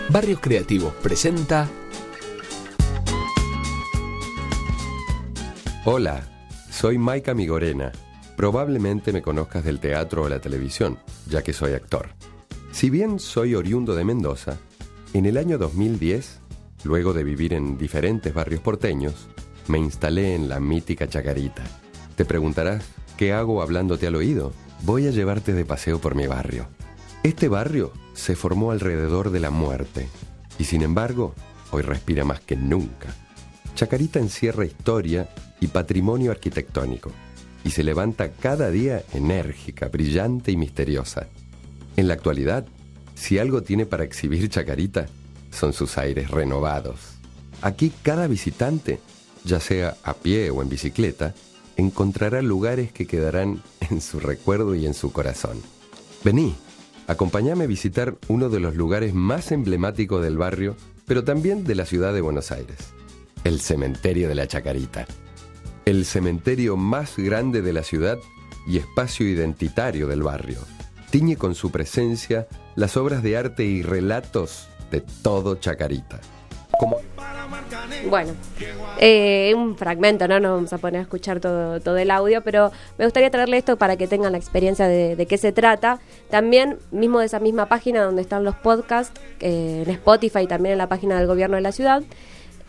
Barrios 0.09 0.39
Creativos 0.39 0.93
presenta 1.01 1.67
Hola, 5.83 6.23
soy 6.71 6.97
Maika 6.97 7.33
Migorena. 7.33 7.91
Probablemente 8.35 9.13
me 9.13 9.21
conozcas 9.21 9.63
del 9.63 9.79
teatro 9.79 10.23
o 10.23 10.29
la 10.29 10.39
televisión, 10.39 10.97
ya 11.29 11.41
que 11.43 11.53
soy 11.53 11.73
actor. 11.73 12.09
Si 12.75 12.89
bien 12.89 13.19
soy 13.19 13.55
oriundo 13.55 13.95
de 13.95 14.03
Mendoza, 14.03 14.57
en 15.13 15.25
el 15.25 15.37
año 15.37 15.57
2010, 15.57 16.41
luego 16.83 17.13
de 17.13 17.23
vivir 17.23 17.53
en 17.53 17.77
diferentes 17.77 18.33
barrios 18.33 18.59
porteños, 18.59 19.29
me 19.69 19.77
instalé 19.77 20.35
en 20.35 20.49
la 20.49 20.59
mítica 20.59 21.07
Chacarita. 21.07 21.63
Te 22.17 22.25
preguntarás, 22.25 22.83
¿qué 23.15 23.31
hago 23.31 23.61
hablándote 23.61 24.07
al 24.07 24.15
oído? 24.15 24.51
Voy 24.81 25.07
a 25.07 25.11
llevarte 25.11 25.53
de 25.53 25.63
paseo 25.63 25.99
por 25.99 26.15
mi 26.15 26.27
barrio. 26.27 26.67
Este 27.23 27.47
barrio 27.47 27.93
se 28.13 28.35
formó 28.35 28.71
alrededor 28.71 29.29
de 29.29 29.39
la 29.39 29.51
muerte 29.51 30.09
y 30.59 30.65
sin 30.65 30.81
embargo, 30.81 31.33
hoy 31.71 31.81
respira 31.81 32.25
más 32.25 32.41
que 32.41 32.57
nunca. 32.57 33.07
Chacarita 33.75 34.19
encierra 34.19 34.65
historia 34.65 35.29
y 35.61 35.67
patrimonio 35.67 36.29
arquitectónico 36.29 37.09
y 37.63 37.71
se 37.71 37.85
levanta 37.85 38.33
cada 38.33 38.69
día 38.69 39.01
enérgica, 39.13 39.87
brillante 39.87 40.51
y 40.51 40.57
misteriosa. 40.57 41.29
En 41.97 42.07
la 42.07 42.13
actualidad, 42.13 42.65
si 43.15 43.39
algo 43.39 43.63
tiene 43.63 43.85
para 43.85 44.03
exhibir 44.03 44.49
Chacarita, 44.49 45.07
son 45.51 45.73
sus 45.73 45.97
aires 45.97 46.29
renovados. 46.29 46.99
Aquí 47.61 47.91
cada 48.03 48.27
visitante, 48.27 48.99
ya 49.45 49.59
sea 49.59 49.95
a 50.03 50.13
pie 50.13 50.49
o 50.49 50.61
en 50.61 50.69
bicicleta, 50.69 51.33
encontrará 51.77 52.41
lugares 52.41 52.91
que 52.91 53.07
quedarán 53.07 53.61
en 53.89 54.01
su 54.01 54.19
recuerdo 54.19 54.75
y 54.75 54.85
en 54.85 54.93
su 54.93 55.11
corazón. 55.11 55.61
Vení, 56.23 56.55
acompáñame 57.07 57.63
a 57.63 57.67
visitar 57.67 58.15
uno 58.27 58.49
de 58.49 58.59
los 58.59 58.75
lugares 58.75 59.13
más 59.13 59.51
emblemáticos 59.51 60.21
del 60.21 60.37
barrio, 60.37 60.75
pero 61.05 61.23
también 61.23 61.63
de 61.63 61.75
la 61.75 61.85
ciudad 61.85 62.13
de 62.13 62.21
Buenos 62.21 62.51
Aires, 62.51 62.77
el 63.43 63.61
cementerio 63.61 64.27
de 64.27 64.35
la 64.35 64.47
Chacarita. 64.47 65.05
El 65.85 66.05
cementerio 66.05 66.77
más 66.77 67.15
grande 67.15 67.61
de 67.61 67.71
la 67.71 67.83
ciudad 67.83 68.17
y 68.67 68.77
espacio 68.77 69.27
identitario 69.27 70.07
del 70.07 70.23
barrio. 70.23 70.57
Tiñe 71.15 71.37
con 71.37 71.55
su 71.55 71.71
presencia 71.71 72.45
las 72.75 72.97
obras 72.97 73.23
de 73.23 73.37
arte 73.37 73.63
y 73.63 73.83
relatos 73.83 74.67
de 74.91 74.99
todo 74.99 75.55
Chacarita. 75.55 76.19
Como 76.77 76.97
Bueno, 78.09 78.33
eh, 78.99 79.53
un 79.55 79.77
fragmento, 79.77 80.27
¿no? 80.27 80.41
No 80.41 80.55
vamos 80.55 80.73
a 80.73 80.77
poner 80.77 80.99
a 80.99 81.03
escuchar 81.03 81.39
todo, 81.39 81.79
todo 81.79 81.95
el 81.95 82.11
audio, 82.11 82.41
pero 82.43 82.69
me 82.97 83.05
gustaría 83.05 83.31
traerle 83.31 83.55
esto 83.55 83.77
para 83.77 83.95
que 83.95 84.07
tengan 84.07 84.33
la 84.33 84.37
experiencia 84.37 84.89
de, 84.89 85.15
de 85.15 85.25
qué 85.25 85.37
se 85.37 85.53
trata. 85.53 86.01
También, 86.29 86.79
mismo 86.91 87.19
de 87.19 87.27
esa 87.27 87.39
misma 87.39 87.67
página 87.67 88.03
donde 88.03 88.21
están 88.21 88.43
los 88.43 88.55
podcasts, 88.55 89.17
eh, 89.39 89.83
en 89.85 89.91
Spotify 89.91 90.39
y 90.39 90.47
también 90.47 90.73
en 90.73 90.79
la 90.79 90.89
página 90.89 91.17
del 91.17 91.27
gobierno 91.27 91.55
de 91.55 91.61
la 91.61 91.71
ciudad, 91.71 92.03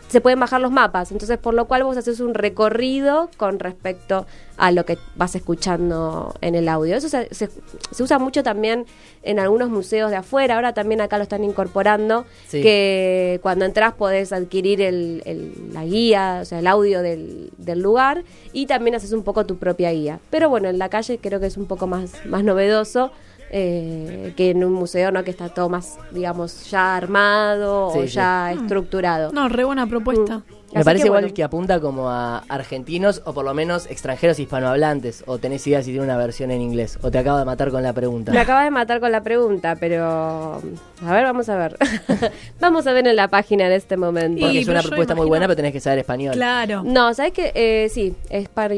se 0.07 0.21
pueden 0.21 0.39
bajar 0.39 0.61
los 0.61 0.71
mapas. 0.71 1.11
Entonces, 1.11 1.37
por 1.37 1.53
lo 1.53 1.65
cual 1.65 1.83
vos 1.83 1.97
haces 1.97 2.19
un 2.19 2.33
recorrido 2.33 3.29
con 3.37 3.59
respecto 3.59 4.25
a 4.57 4.71
lo 4.71 4.85
que 4.85 4.97
vas 5.15 5.35
escuchando 5.35 6.33
en 6.41 6.55
el 6.55 6.67
audio. 6.69 6.95
Eso 6.95 7.09
se, 7.09 7.27
se- 7.33 7.49
se 7.91 8.03
usa 8.03 8.17
mucho 8.17 8.41
también 8.41 8.85
en 9.23 9.39
algunos 9.39 9.69
museos 9.69 10.09
de 10.09 10.15
afuera. 10.17 10.55
Ahora 10.55 10.73
también 10.73 11.01
acá 11.01 11.17
lo 11.17 11.23
están 11.23 11.43
incorporando. 11.43 12.25
Sí. 12.47 12.61
Que 12.61 13.39
cuando 13.43 13.65
entras 13.65 13.93
podés 13.93 14.31
adquirir 14.33 14.81
el, 14.81 15.21
el- 15.25 15.73
la 15.73 15.83
guía, 15.85 16.39
o 16.41 16.45
sea, 16.45 16.59
el 16.59 16.67
audio 16.67 17.01
del, 17.01 17.51
del 17.57 17.79
lugar. 17.81 18.23
Y 18.53 18.65
también 18.65 18.95
haces 18.95 19.11
un 19.11 19.23
poco 19.23 19.45
tu 19.45 19.57
propia 19.57 19.91
guía. 19.91 20.19
Pero 20.29 20.49
bueno, 20.49 20.69
en 20.69 20.79
la 20.79 20.89
calle 20.89 21.19
creo 21.21 21.39
que 21.39 21.47
es 21.47 21.57
un 21.57 21.65
poco 21.65 21.85
más, 21.87 22.13
más 22.25 22.43
novedoso. 22.43 23.11
Eh, 23.49 24.33
que 24.35 24.51
en 24.51 24.63
un 24.63 24.73
museo, 24.73 25.11
¿no? 25.11 25.23
Que 25.23 25.31
está 25.31 25.49
todo 25.49 25.69
más, 25.69 25.97
digamos, 26.11 26.69
ya 26.69 26.95
armado 26.95 27.91
Sí, 27.93 27.99
o 27.99 28.01
sí. 28.03 28.07
ya 28.09 28.51
estructurado. 28.51 29.31
No, 29.31 29.47
re 29.49 29.63
buena 29.63 29.87
propuesta. 29.87 30.39
Mm. 30.39 30.43
Me 30.73 30.79
Así 30.81 30.85
parece 30.85 31.03
que, 31.03 31.07
igual 31.07 31.21
bueno. 31.23 31.33
que 31.33 31.43
apunta 31.43 31.79
como 31.79 32.09
a 32.09 32.39
argentinos 32.49 33.21
o 33.25 33.33
por 33.33 33.45
lo 33.45 33.53
menos 33.53 33.85
extranjeros 33.85 34.37
hispanohablantes. 34.37 35.23
O 35.25 35.37
tenés 35.37 35.65
idea 35.65 35.81
si 35.81 35.91
tiene 35.91 36.03
una 36.03 36.17
versión 36.17 36.51
en 36.51 36.61
inglés. 36.61 36.99
O 37.01 37.09
te 37.09 37.17
acabo 37.19 37.37
de 37.37 37.45
matar 37.45 37.71
con 37.71 37.83
la 37.83 37.93
pregunta. 37.93 38.33
Me 38.33 38.39
acabas 38.39 38.65
de 38.65 38.71
matar 38.71 38.99
con 38.99 39.11
la 39.11 39.21
pregunta, 39.23 39.77
pero 39.79 40.61
a 41.05 41.13
ver, 41.13 41.23
vamos 41.23 41.47
a 41.47 41.55
ver. 41.55 41.77
vamos 42.59 42.85
a 42.85 42.91
ver 42.93 43.07
en 43.07 43.15
la 43.15 43.29
página 43.29 43.67
en 43.67 43.71
este 43.71 43.95
momento. 43.95 44.41
Porque 44.41 44.57
Y, 44.57 44.61
es 44.61 44.67
una 44.67 44.81
propuesta 44.81 45.15
muy 45.15 45.27
buena, 45.27 45.45
pero 45.47 45.55
tenés 45.55 45.71
que 45.71 45.79
saber 45.79 45.99
español. 45.99 46.33
Claro. 46.33 46.83
No, 46.83 47.13
¿sabes 47.13 47.31
qué? 47.31 47.51
Eh, 47.55 47.87
sí, 47.89 48.13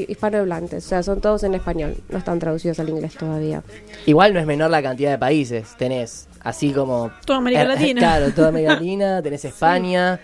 hispanohablantes, 0.07 0.85
o 0.85 0.89
sea, 0.89 1.03
son 1.03 1.21
todos 1.21 1.43
en 1.43 1.55
español, 1.55 1.95
no 2.09 2.17
están 2.17 2.39
traducidos 2.39 2.79
al 2.79 2.89
inglés 2.89 3.15
todavía. 3.15 3.63
Igual 4.05 4.33
no 4.33 4.39
es 4.39 4.45
menor 4.45 4.69
la 4.69 4.81
cantidad 4.81 5.11
de 5.11 5.17
países. 5.17 5.75
Tenés 5.77 6.27
así 6.43 6.71
como. 6.71 7.11
Toda 7.25 7.39
América 7.39 7.63
Eh, 7.63 7.67
Latina. 7.67 7.99
Claro, 7.99 8.31
toda 8.31 8.49
América 8.49 8.73
Latina. 8.75 9.21
Tenés 9.21 9.45
España. 9.45 10.19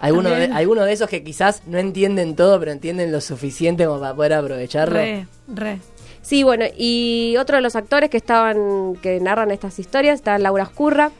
Algunos 0.00 0.32
de, 0.32 0.44
alguno 0.46 0.84
de 0.84 0.92
esos 0.92 1.08
que 1.08 1.24
quizás 1.24 1.62
no 1.66 1.78
entienden 1.78 2.36
todo, 2.36 2.58
pero 2.58 2.72
entienden 2.72 3.10
lo 3.10 3.20
suficiente 3.20 3.86
como 3.86 4.00
para 4.00 4.14
poder 4.14 4.32
aprovecharlo. 4.34 4.94
Re, 4.94 5.26
re. 5.48 5.78
Sí, 6.22 6.42
bueno, 6.42 6.64
y 6.76 7.36
otro 7.38 7.56
de 7.56 7.62
los 7.62 7.76
actores 7.76 8.10
que 8.10 8.16
estaban, 8.16 8.96
que 9.02 9.20
narran 9.20 9.50
estas 9.50 9.78
historias, 9.78 10.14
está 10.14 10.38
Laura 10.38 10.64
Escurra. 10.64 11.10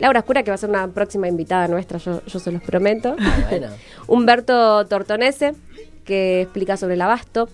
Laura 0.00 0.20
Escurra, 0.20 0.42
que 0.42 0.50
va 0.50 0.56
a 0.56 0.58
ser 0.58 0.70
una 0.70 0.88
próxima 0.88 1.28
invitada 1.28 1.68
nuestra, 1.68 1.98
yo, 1.98 2.22
yo 2.26 2.38
se 2.40 2.50
los 2.50 2.62
prometo. 2.62 3.14
Ah, 3.18 3.46
bueno. 3.48 3.68
Humberto 4.08 4.84
Tortonese, 4.86 5.54
que 6.04 6.42
explica 6.42 6.76
sobre 6.76 6.94
el 6.94 7.02
abasto, 7.02 7.48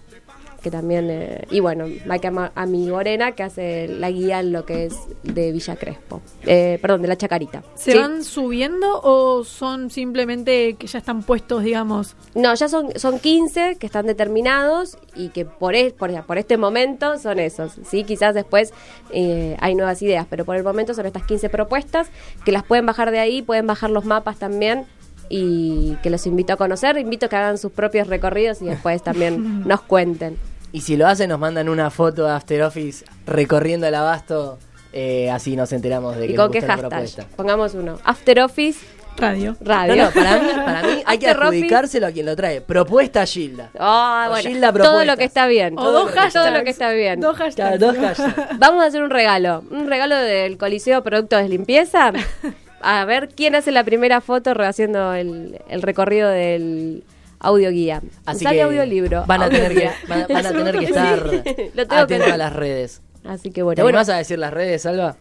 que 0.63 0.71
también, 0.71 1.09
eh, 1.09 1.47
y 1.51 1.61
bueno, 1.61 1.87
Mike 2.07 2.27
Ama- 2.29 2.51
Amigorena, 2.57 3.33
que 3.33 3.45
hace 3.45 3.87
la 3.89 4.11
guía 4.11 4.41
en 4.41 4.53
lo 4.53 4.65
que 4.65 4.87
es 4.87 4.95
de 5.23 5.53
Villa 5.53 5.77
Crespo, 5.77 6.21
Eh, 6.47 6.79
perdón, 6.81 7.03
de 7.03 7.09
la 7.09 7.17
Chacarita. 7.17 7.63
¿Se 7.75 7.93
Sí. 7.93 7.99
van 7.99 8.25
subiendo 8.25 9.01
o 9.03 9.45
son 9.45 9.91
simplemente 9.91 10.75
que 10.75 10.87
ya 10.87 10.99
están 10.99 11.23
puestos, 11.23 11.63
digamos? 11.63 12.17
No, 12.35 12.55
ya 12.55 12.69
son, 12.69 12.89
son 12.99 13.19
15 13.21 13.77
que 13.79 13.87
están 13.87 14.07
determinados 14.07 14.97
y 15.15 15.29
que 15.29 15.45
por, 15.45 15.75
es- 15.75 15.93
por, 15.93 16.11
por 16.25 16.39
este 16.39 16.57
momento 16.57 17.19
son 17.19 17.39
esos. 17.39 17.73
Sí, 17.89 18.05
quizás 18.05 18.35
después 18.35 18.73
eh, 19.13 19.57
hay 19.61 19.75
nuevas 19.75 20.03
ideas, 20.03 20.27
pero 20.29 20.45
por 20.45 20.57
el 20.57 20.65
momento 20.65 20.93
son 20.95 21.07
estas 21.07 21.23
15 21.25 21.49
propuestas 21.49 22.09
que 22.45 22.53
las 22.53 22.65
pueden 22.65 22.85
bajar 22.87 23.11
de 23.11 23.19
ahí, 23.21 23.43
pueden 23.43 23.67
bajar 23.67 23.91
los 23.91 24.05
mapas 24.05 24.39
también 24.39 24.87
y 25.29 25.97
que 26.03 26.11
los 26.11 26.27
invito 26.27 26.53
a 26.53 26.57
conocer. 26.57 26.99
Invito 26.99 27.27
a 27.27 27.29
que 27.29 27.37
hagan 27.37 27.59
sus 27.59 27.73
propios 27.73 28.07
recorridos 28.07 28.63
y 28.63 28.67
después 28.67 29.03
también 29.03 29.63
nos 29.69 29.83
cuenten. 29.83 30.37
Y 30.73 30.83
si 30.83 30.97
lo 30.97 31.07
hacen, 31.07 31.31
nos 31.31 31.39
mandan 31.39 31.69
una 31.69 31.91
foto 31.91 32.27
de 32.27 32.33
After 32.33 32.63
Office 32.63 33.05
recorriendo 33.27 33.87
el 33.87 33.95
abasto. 33.95 34.59
eh, 34.93 35.31
así 35.31 35.57
nos 35.57 35.73
enteramos 35.73 36.17
de 36.17 36.27
que 36.27 36.33
¿Y 36.33 36.37
con 36.37 36.51
qué 36.51 36.61
hashtag? 36.61 36.89
propuesta. 36.91 37.25
Pongamos 37.37 37.75
uno. 37.75 37.99
After 38.05 38.41
Office 38.41 38.79
Radio. 39.17 39.57
Radio. 39.61 39.97
No, 39.97 40.05
no, 40.05 40.11
para 40.13 40.39
mí, 40.41 40.49
para 40.65 40.83
mí 40.83 41.03
hay 41.07 41.19
que 41.19 41.29
adjudicárselo 41.29 42.07
a 42.07 42.13
quien 42.13 42.25
lo 42.27 42.37
trae. 42.37 42.61
Propuesta 42.61 43.27
Gilda. 43.27 43.71
Ah, 43.79 44.27
O 44.29 44.31
bueno, 44.31 44.49
Gilda 44.49 44.73
todo 44.73 45.05
lo 45.05 45.17
que 45.17 45.25
está 45.25 45.47
bien. 45.49 45.75
O 45.77 45.83
todo, 45.83 45.93
dos 46.05 46.11
hashtags. 46.13 46.33
todo 46.35 46.51
lo 46.51 46.63
que 46.65 46.71
está 46.71 46.91
bien. 46.93 47.19
Dos 47.21 47.37
hashtags. 47.37 47.79
Claro, 47.79 47.79
dos 47.79 47.97
hashtags. 47.97 48.59
Vamos 48.59 48.83
a 48.85 48.87
hacer 48.87 49.03
un 49.03 49.11
regalo. 49.11 49.65
Un 49.71 49.89
regalo 49.89 50.17
del 50.17 50.57
Coliseo 50.57 51.03
Productos 51.03 51.43
de 51.43 51.49
Limpieza. 51.49 52.13
A 52.81 53.05
ver 53.05 53.29
quién 53.29 53.55
hace 53.55 53.73
la 53.73 53.85
primera 53.85 54.21
foto 54.21 54.53
haciendo 54.63 55.13
el, 55.15 55.61
el 55.69 55.83
recorrido 55.83 56.29
del 56.29 57.05
audio 57.41 57.71
guía. 57.71 58.03
Así 58.27 58.45
Sale 58.45 58.57
que 58.57 58.63
audiolibro. 58.63 59.25
van 59.27 59.43
a 59.43 59.47
audio 59.47 59.59
tener 59.59 59.75
que, 59.75 59.91
van, 60.09 60.27
van 60.29 60.47
a 60.47 60.53
tener 60.53 60.79
que 60.79 60.85
estar 60.87 61.19
Lo 61.75 61.87
tengo 61.87 62.07
que 62.07 62.15
atentos 62.15 62.33
a 62.33 62.37
las 62.37 62.53
redes. 62.53 63.03
Así 63.25 63.51
que 63.51 63.57
¿Te 63.57 63.63
bueno. 63.63 63.83
bueno 63.83 63.99
animás 63.99 64.09
a 64.09 64.17
decir 64.17 64.39
las 64.39 64.53
redes, 64.53 64.83
Salva? 64.83 65.17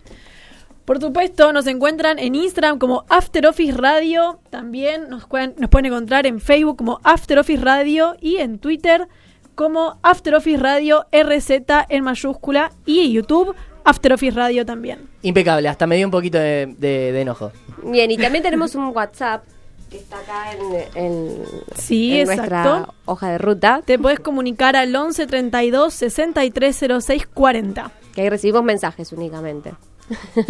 Por 0.85 1.01
supuesto, 1.01 1.51
nos 1.51 1.67
encuentran 1.67 2.17
en 2.17 2.33
Instagram 2.35 2.79
como 2.79 3.03
After 3.09 3.45
Office 3.47 3.73
Radio. 3.75 4.39
También 4.49 5.09
nos 5.09 5.25
pueden, 5.25 5.55
nos 5.57 5.69
pueden 5.69 5.87
encontrar 5.87 6.25
en 6.25 6.39
Facebook 6.39 6.77
como 6.77 7.01
After 7.03 7.37
Office 7.39 7.61
Radio 7.61 8.15
y 8.21 8.37
en 8.37 8.59
Twitter 8.59 9.07
como 9.53 9.99
After 10.03 10.35
Office 10.35 10.59
Radio 10.59 11.05
RZ 11.11 11.49
en 11.89 12.03
mayúscula 12.03 12.71
y 12.85 12.99
en 12.99 13.11
YouTube 13.11 13.55
After 13.87 14.13
Office 14.13 14.35
Radio 14.35 14.65
también. 14.65 15.07
Impecable, 15.21 15.67
hasta 15.69 15.87
me 15.87 15.95
dio 15.95 16.05
un 16.07 16.11
poquito 16.11 16.37
de, 16.37 16.75
de- 16.77 17.11
de 17.11 17.21
enojo. 17.21 17.51
Bien, 17.83 18.11
y 18.11 18.17
también 18.17 18.43
tenemos 18.43 18.75
un 18.75 18.87
WhatsApp 18.95 19.43
que 19.89 19.97
está 19.97 20.17
acá 20.19 20.51
en, 20.51 21.05
en- 21.05 21.43
Sí, 21.75 22.19
en 22.19 22.27
nuestra 22.27 22.89
hoja 23.05 23.29
de 23.31 23.37
ruta. 23.37 23.81
Te 23.85 23.97
puedes 23.97 24.19
comunicar 24.19 24.75
al 24.75 24.93
11 24.93 25.25
32 25.27 25.93
63 25.93 26.83
06 26.99 27.27
40. 27.33 27.91
Que 28.13 28.21
ahí 28.21 28.29
recibimos 28.29 28.63
mensajes 28.63 29.13
únicamente. 29.13 29.73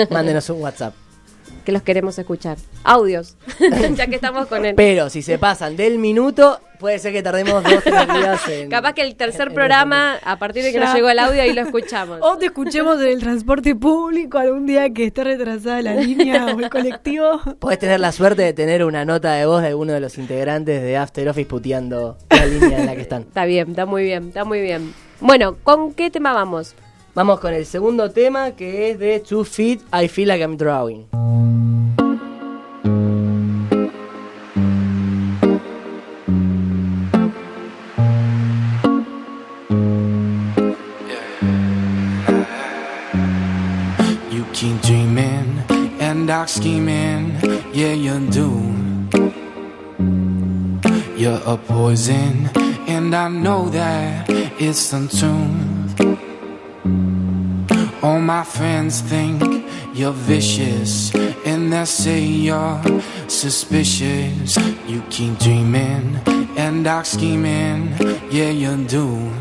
Mándenos 0.10 0.50
un 0.50 0.62
WhatsApp. 0.62 0.93
Que 1.65 1.71
los 1.71 1.81
queremos 1.81 2.17
escuchar. 2.17 2.57
Audios. 2.83 3.36
ya 3.95 4.07
que 4.07 4.15
estamos 4.15 4.47
con 4.47 4.65
el. 4.65 4.75
Pero 4.75 5.10
si 5.10 5.21
se 5.21 5.38
pasan 5.38 5.75
del 5.75 5.99
minuto, 5.99 6.60
puede 6.79 6.97
ser 6.99 7.12
que 7.13 7.21
tardemos 7.21 7.63
dos 7.63 7.83
tres 7.83 8.07
días 8.07 8.47
en. 8.47 8.69
Capaz 8.71 8.93
que 8.93 9.01
el 9.01 9.15
tercer 9.15 9.49
en- 9.49 9.53
programa, 9.53 10.15
a 10.23 10.39
partir 10.39 10.63
de 10.63 10.71
que 10.71 10.79
Ya. 10.79 10.86
nos 10.86 10.93
llegó 10.95 11.10
el 11.10 11.19
audio, 11.19 11.41
ahí 11.41 11.53
lo 11.53 11.62
escuchamos. 11.62 12.19
O 12.21 12.38
te 12.38 12.45
escuchemos 12.47 13.01
en 13.01 13.07
el 13.07 13.19
transporte 13.19 13.75
público 13.75 14.38
algún 14.38 14.65
día 14.65 14.89
que 14.91 15.05
esté 15.05 15.23
retrasada 15.25 15.81
la 15.81 15.95
línea 15.95 16.45
o 16.45 16.60
el 16.60 16.69
colectivo. 16.69 17.41
Podés 17.60 17.79
tener 17.79 17.99
la 17.99 18.12
suerte 18.12 18.43
de 18.43 18.53
tener 18.53 18.86
una 18.86 19.03
nota 19.05 19.33
de 19.33 19.45
voz 19.45 19.62
de 19.62 19.67
alguno 19.69 19.93
de 19.93 19.99
los 19.99 20.17
integrantes 20.17 20.81
de 20.81 20.95
After 20.97 21.27
Office 21.27 21.47
puteando 21.49 22.17
la 22.29 22.45
línea 22.45 22.79
en 22.79 22.86
la 22.86 22.95
que 22.95 23.01
están. 23.01 23.23
Está 23.23 23.45
bien, 23.45 23.71
está 23.71 23.86
muy 23.86 24.03
bien, 24.03 24.29
está 24.29 24.45
muy 24.45 24.62
bien. 24.62 24.93
Bueno, 25.19 25.57
¿con 25.63 25.93
qué 25.93 26.10
tema 26.12 26.31
vamos? 26.33 26.75
Vamos 27.17 27.39
con 27.39 27.51
el 27.51 27.65
segundo 27.65 28.12
tema 28.12 28.51
que 28.51 28.91
es 28.91 28.99
de 28.99 29.19
Two 29.19 29.43
Feet, 29.43 29.82
I 29.91 30.08
Feel 30.08 30.27
Like 30.27 30.43
I'm 30.43 30.56
Drawing. 30.56 31.08
You 44.30 44.45
keep 44.53 44.80
dreaming 44.84 45.63
and 45.99 46.27
dark 46.27 46.49
scheming, 46.49 47.36
yeah, 47.73 47.93
you 47.93 48.19
do. 48.30 48.62
You're 51.17 51.41
a 51.47 51.58
poison, 51.58 52.51
and 52.88 53.15
I 53.15 53.27
know 53.27 53.71
that 53.71 54.30
it's 54.60 54.93
untuned. 54.93 55.76
All 58.03 58.21
my 58.21 58.43
friends 58.43 59.01
think 59.01 59.65
you're 59.93 60.12
vicious, 60.12 61.13
and 61.45 61.73
they 61.73 61.86
say 61.86 62.21
you're 62.21 62.81
suspicious. 63.27 64.57
You 64.88 65.01
keep 65.10 65.39
dreaming 65.39 66.19
and 66.57 66.83
dark 66.83 67.05
scheming, 67.05 67.95
yeah, 68.29 68.49
you 68.49 68.77
do. 68.86 69.31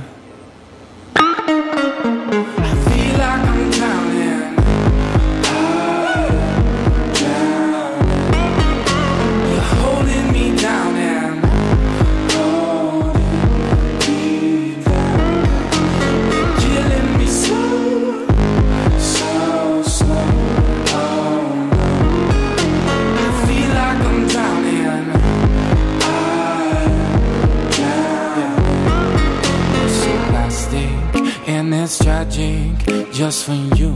It's 31.86 32.02
tragic 32.02 33.12
just 33.12 33.44
for 33.44 33.54
you. 33.78 33.94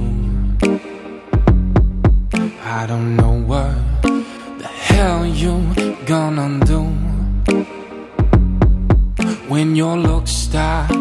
I 2.62 2.86
don't 2.86 3.16
know 3.16 3.34
what 3.50 3.74
the 4.60 4.68
hell 4.68 5.26
you 5.26 5.54
gonna 6.06 6.64
do. 6.64 6.82
when 9.48 9.74
your 9.74 9.96
looks 9.96 10.30
start 10.30 10.92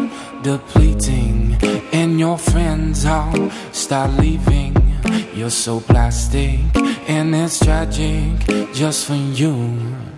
depleting 0.42 1.56
and 1.92 2.18
your 2.18 2.36
friends 2.36 3.06
all 3.06 3.50
start 3.70 4.10
leaving. 4.18 4.74
You're 5.32 5.56
so 5.66 5.78
plastic 5.78 6.58
and 7.06 7.32
it's 7.36 7.60
tragic 7.60 8.34
just 8.74 9.06
for 9.06 9.20
you. 9.40 10.09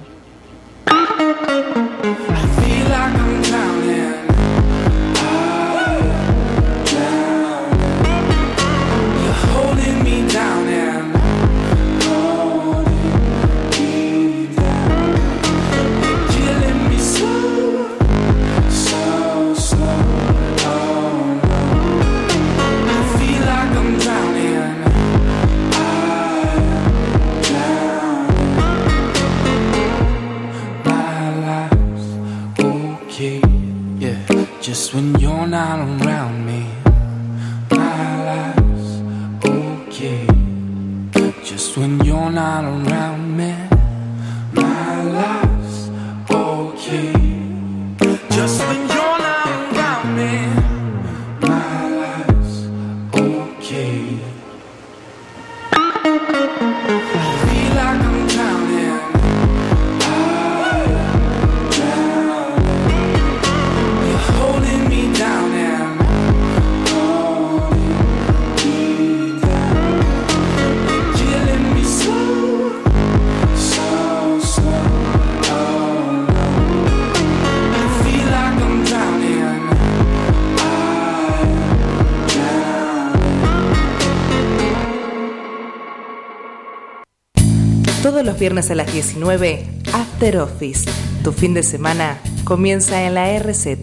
Los 88.25 88.39
viernes 88.39 88.71
a 88.71 88.77
las 88.77 88.93
19, 88.93 89.67
After 89.93 90.39
Office. 90.39 90.89
Tu 91.25 91.33
fin 91.33 91.55
de 91.55 91.65
semana 91.65 92.21
comienza 92.45 93.03
en 93.03 93.15
la 93.15 93.37
RZ. 93.37 93.79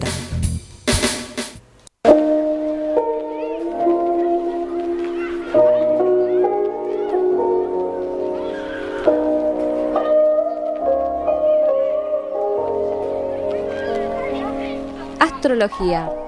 Astrología. 15.18 16.19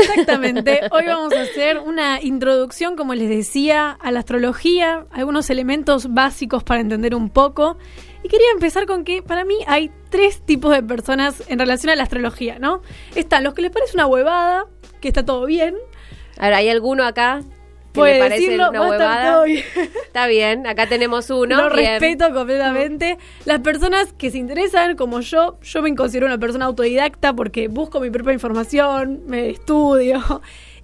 Exactamente. 0.00 0.80
Hoy 0.90 1.06
vamos 1.06 1.32
a 1.34 1.42
hacer 1.42 1.78
una 1.78 2.20
introducción, 2.22 2.96
como 2.96 3.14
les 3.14 3.28
decía, 3.28 3.90
a 3.90 4.10
la 4.10 4.20
astrología, 4.20 5.06
algunos 5.10 5.50
elementos 5.50 6.12
básicos 6.12 6.64
para 6.64 6.80
entender 6.80 7.14
un 7.14 7.30
poco. 7.30 7.76
Y 8.22 8.28
quería 8.28 8.50
empezar 8.52 8.86
con 8.86 9.04
que 9.04 9.22
para 9.22 9.44
mí 9.44 9.56
hay 9.66 9.90
tres 10.10 10.40
tipos 10.40 10.72
de 10.72 10.82
personas 10.82 11.42
en 11.48 11.58
relación 11.58 11.90
a 11.90 11.96
la 11.96 12.02
astrología, 12.02 12.58
¿no? 12.58 12.82
Están 13.14 13.44
los 13.44 13.54
que 13.54 13.62
les 13.62 13.70
parece 13.70 13.94
una 13.94 14.06
huevada, 14.06 14.66
que 15.00 15.08
está 15.08 15.24
todo 15.24 15.46
bien. 15.46 15.76
Ahora, 16.38 16.58
¿hay 16.58 16.68
alguno 16.68 17.04
acá 17.04 17.42
que 17.96 18.00
Puede 18.00 18.14
le 18.14 18.20
parece 18.20 18.42
decirlo, 18.42 18.70
una 18.70 18.80
huevada? 18.82 19.44
Está 20.06 20.26
bien, 20.26 20.66
acá 20.66 20.88
tenemos 20.88 21.30
uno. 21.30 21.56
Lo 21.56 21.74
bien. 21.74 22.00
respeto 22.00 22.32
completamente. 22.32 23.18
Las 23.44 23.60
personas 23.60 24.12
que 24.12 24.30
se 24.30 24.38
interesan, 24.38 24.96
como 24.96 25.20
yo, 25.20 25.58
yo 25.62 25.82
me 25.82 25.94
considero 25.94 26.26
una 26.26 26.38
persona 26.38 26.66
autodidacta 26.66 27.34
porque 27.34 27.68
busco 27.68 28.00
mi 28.00 28.10
propia 28.10 28.32
información, 28.32 29.22
me 29.26 29.50
estudio. 29.50 30.22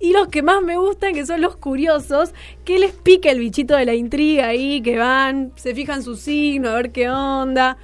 Y 0.00 0.12
los 0.12 0.26
que 0.26 0.42
más 0.42 0.60
me 0.62 0.76
gustan, 0.78 1.14
que 1.14 1.24
son 1.24 1.40
los 1.40 1.54
curiosos, 1.54 2.34
que 2.64 2.80
les 2.80 2.90
pica 2.90 3.30
el 3.30 3.38
bichito 3.38 3.76
de 3.76 3.84
la 3.84 3.94
intriga 3.94 4.48
ahí, 4.48 4.82
que 4.82 4.98
van, 4.98 5.52
se 5.54 5.76
fijan 5.76 6.02
su 6.02 6.16
signo, 6.16 6.70
a 6.70 6.74
ver 6.74 6.90
qué 6.90 7.08
onda. 7.08 7.78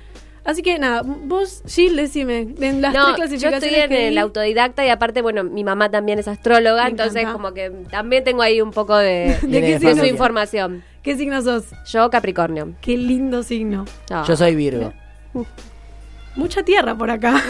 Así 0.48 0.62
que 0.62 0.78
nada, 0.78 1.02
vos, 1.04 1.62
Gil, 1.66 1.94
decime, 1.94 2.54
en 2.58 2.80
las 2.80 2.94
no, 2.94 3.14
tres 3.16 3.38
yo 3.38 3.50
estoy 3.50 3.74
en 3.74 3.88
que 3.90 4.08
el 4.08 4.14
di- 4.14 4.18
autodidacta 4.18 4.82
y 4.82 4.88
aparte, 4.88 5.20
bueno, 5.20 5.44
mi 5.44 5.62
mamá 5.62 5.90
también 5.90 6.18
es 6.18 6.26
astróloga, 6.26 6.84
Me 6.84 6.90
entonces 6.90 7.16
encanta. 7.16 7.32
como 7.34 7.52
que 7.52 7.68
también 7.90 8.24
tengo 8.24 8.40
ahí 8.40 8.62
un 8.62 8.70
poco 8.70 8.96
de, 8.96 9.36
¿De 9.42 9.94
su 9.94 10.06
información. 10.06 10.82
¿Qué 11.02 11.18
signo 11.18 11.42
sos? 11.42 11.64
Yo, 11.86 12.08
Capricornio. 12.08 12.72
Qué 12.80 12.96
lindo 12.96 13.42
signo. 13.42 13.84
No. 14.08 14.24
Yo 14.26 14.36
soy 14.36 14.56
Virgo. 14.56 14.94
Mucha 16.34 16.62
tierra 16.62 16.94
por 16.94 17.10
acá. 17.10 17.42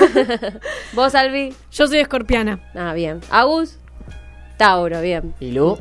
¿Vos, 0.94 1.14
Albi? 1.14 1.54
Yo 1.70 1.86
soy 1.86 1.98
escorpiana. 1.98 2.58
Ah, 2.74 2.94
bien. 2.94 3.20
¿Agus? 3.30 3.78
Tauro, 4.56 5.00
bien. 5.02 5.34
¿Y 5.38 5.52
Lu? 5.52 5.78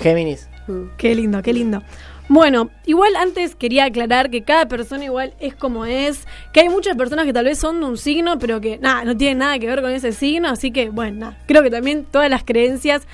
Géminis. 0.00 0.48
Mm. 0.66 0.82
Qué 0.96 1.14
lindo, 1.14 1.42
qué 1.42 1.52
lindo. 1.52 1.82
Bueno, 2.28 2.70
igual 2.86 3.14
antes 3.14 3.54
quería 3.54 3.84
aclarar 3.84 4.30
que 4.30 4.42
cada 4.42 4.66
persona 4.66 5.04
igual 5.04 5.34
es 5.38 5.54
como 5.54 5.84
es, 5.84 6.26
que 6.52 6.60
hay 6.60 6.68
muchas 6.68 6.96
personas 6.96 7.24
que 7.24 7.32
tal 7.32 7.44
vez 7.44 7.56
son 7.56 7.78
de 7.78 7.86
un 7.86 7.96
signo, 7.96 8.38
pero 8.40 8.60
que 8.60 8.78
nada, 8.78 9.04
no 9.04 9.16
tienen 9.16 9.38
nada 9.38 9.60
que 9.60 9.68
ver 9.68 9.80
con 9.80 9.92
ese 9.92 10.10
signo, 10.10 10.48
así 10.48 10.72
que 10.72 10.90
bueno, 10.90 11.36
creo 11.46 11.62
que 11.62 11.70
también 11.70 12.04
todas 12.04 12.28
las 12.28 12.42
creencias 12.42 13.06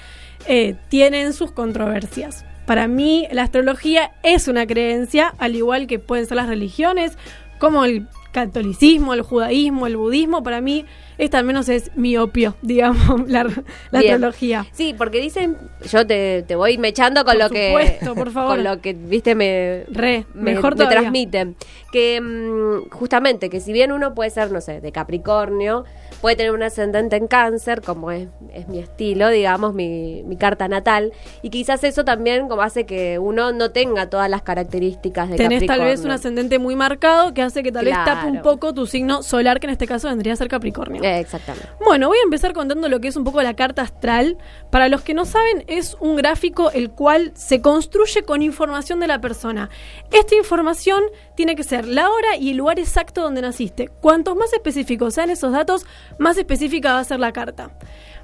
eh, 0.46 0.76
tienen 0.88 1.34
sus 1.34 1.52
controversias. 1.52 2.46
Para 2.64 2.88
mí 2.88 3.28
la 3.32 3.42
astrología 3.42 4.12
es 4.22 4.48
una 4.48 4.66
creencia, 4.66 5.34
al 5.36 5.56
igual 5.56 5.86
que 5.86 5.98
pueden 5.98 6.24
ser 6.26 6.38
las 6.38 6.48
religiones, 6.48 7.18
como 7.58 7.84
el 7.84 8.06
catolicismo, 8.32 9.12
el 9.12 9.22
judaísmo, 9.22 9.86
el 9.86 9.98
budismo, 9.98 10.42
para 10.42 10.62
mí 10.62 10.86
esta 11.24 11.38
al 11.38 11.44
menos 11.44 11.68
es 11.68 11.90
mi 11.96 12.16
opio, 12.16 12.56
digamos, 12.62 13.28
la, 13.28 13.44
la 13.90 13.98
astrología. 13.98 14.66
Sí, 14.72 14.94
porque 14.96 15.20
dicen, 15.20 15.56
yo 15.90 16.06
te, 16.06 16.42
te 16.46 16.54
voy 16.56 16.78
mechando 16.78 17.24
con 17.24 17.34
Por 17.34 17.42
lo 17.44 17.50
que 17.50 17.98
por 18.14 18.30
favor. 18.32 18.56
con 18.56 18.64
lo 18.64 18.80
que 18.80 18.92
viste 18.92 19.34
me 19.34 19.84
Re, 19.90 20.26
me, 20.34 20.54
mejor 20.54 20.76
me 20.76 20.86
transmiten 20.86 21.56
que 21.92 22.20
mm, 22.20 22.90
justamente 22.90 23.50
que 23.50 23.60
si 23.60 23.72
bien 23.72 23.92
uno 23.92 24.14
puede 24.14 24.30
ser 24.30 24.50
no 24.50 24.60
sé 24.60 24.80
de 24.80 24.92
Capricornio 24.92 25.84
puede 26.20 26.36
tener 26.36 26.52
un 26.52 26.62
ascendente 26.62 27.16
en 27.16 27.26
Cáncer 27.26 27.82
como 27.82 28.10
es, 28.10 28.28
es 28.54 28.68
mi 28.68 28.78
estilo 28.78 29.28
digamos 29.28 29.74
mi, 29.74 30.22
mi 30.24 30.36
carta 30.36 30.68
natal 30.68 31.12
y 31.42 31.50
quizás 31.50 31.84
eso 31.84 32.04
también 32.04 32.48
como 32.48 32.62
hace 32.62 32.86
que 32.86 33.18
uno 33.18 33.52
no 33.52 33.72
tenga 33.72 34.08
todas 34.08 34.30
las 34.30 34.42
características 34.42 35.28
de 35.28 35.36
Tenés 35.36 35.60
Capricornio 35.60 35.78
tal 35.78 35.86
vez 35.86 36.04
un 36.04 36.10
ascendente 36.10 36.58
muy 36.58 36.76
marcado 36.76 37.34
que 37.34 37.42
hace 37.42 37.62
que 37.62 37.72
tal 37.72 37.84
vez 37.84 37.94
tape 38.04 38.28
un 38.28 38.42
poco 38.42 38.72
tu 38.72 38.86
signo 38.86 39.22
solar, 39.22 39.60
que 39.60 39.66
en 39.66 39.72
este 39.72 39.86
caso 39.86 40.08
vendría 40.08 40.32
a 40.32 40.36
ser 40.36 40.48
Capricornio. 40.48 41.02
Eh, 41.02 41.11
exactamente 41.18 41.68
Bueno, 41.84 42.08
voy 42.08 42.18
a 42.18 42.24
empezar 42.24 42.52
contando 42.52 42.88
lo 42.88 43.00
que 43.00 43.08
es 43.08 43.16
un 43.16 43.24
poco 43.24 43.42
la 43.42 43.54
carta 43.54 43.82
astral. 43.82 44.38
Para 44.70 44.88
los 44.88 45.02
que 45.02 45.14
no 45.14 45.24
saben, 45.24 45.64
es 45.66 45.96
un 46.00 46.16
gráfico 46.16 46.70
el 46.70 46.90
cual 46.90 47.32
se 47.34 47.60
construye 47.60 48.22
con 48.24 48.42
información 48.42 49.00
de 49.00 49.06
la 49.06 49.20
persona. 49.20 49.70
Esta 50.10 50.34
información 50.34 51.02
tiene 51.34 51.56
que 51.56 51.64
ser 51.64 51.86
la 51.86 52.10
hora 52.10 52.36
y 52.36 52.50
el 52.50 52.56
lugar 52.56 52.78
exacto 52.78 53.22
donde 53.22 53.42
naciste. 53.42 53.88
Cuantos 53.88 54.36
más 54.36 54.52
específicos 54.52 55.14
sean 55.14 55.30
esos 55.30 55.52
datos, 55.52 55.86
más 56.18 56.36
específica 56.38 56.92
va 56.92 57.00
a 57.00 57.04
ser 57.04 57.20
la 57.20 57.32
carta. 57.32 57.70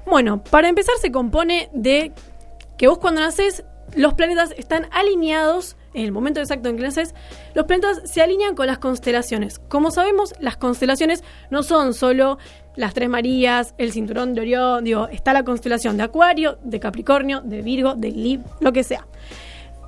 Bueno, 0.05 0.43
para 0.43 0.69
empezar 0.69 0.95
se 0.99 1.11
compone 1.11 1.69
de 1.73 2.13
que 2.77 2.87
vos 2.87 2.97
cuando 2.97 3.21
naces, 3.21 3.63
los 3.95 4.13
planetas 4.13 4.53
están 4.57 4.87
alineados, 4.91 5.75
en 5.93 6.05
el 6.05 6.11
momento 6.11 6.39
exacto 6.39 6.69
en 6.69 6.77
que 6.77 6.83
naces, 6.83 7.13
los 7.55 7.65
planetas 7.65 8.01
se 8.09 8.21
alinean 8.21 8.55
con 8.55 8.67
las 8.67 8.79
constelaciones. 8.79 9.59
Como 9.59 9.91
sabemos, 9.91 10.33
las 10.39 10.57
constelaciones 10.57 11.23
no 11.49 11.63
son 11.63 11.93
solo 11.93 12.37
las 12.75 12.93
tres 12.93 13.09
Marías, 13.09 13.75
el 13.77 13.91
cinturón 13.91 14.33
de 14.33 14.41
Orión, 14.41 14.85
está 15.11 15.33
la 15.33 15.43
constelación 15.43 15.97
de 15.97 16.03
Acuario, 16.03 16.57
de 16.63 16.79
Capricornio, 16.79 17.41
de 17.41 17.61
Virgo, 17.61 17.95
de 17.95 18.11
Lib, 18.11 18.41
lo 18.61 18.71
que 18.71 18.83
sea. 18.83 19.07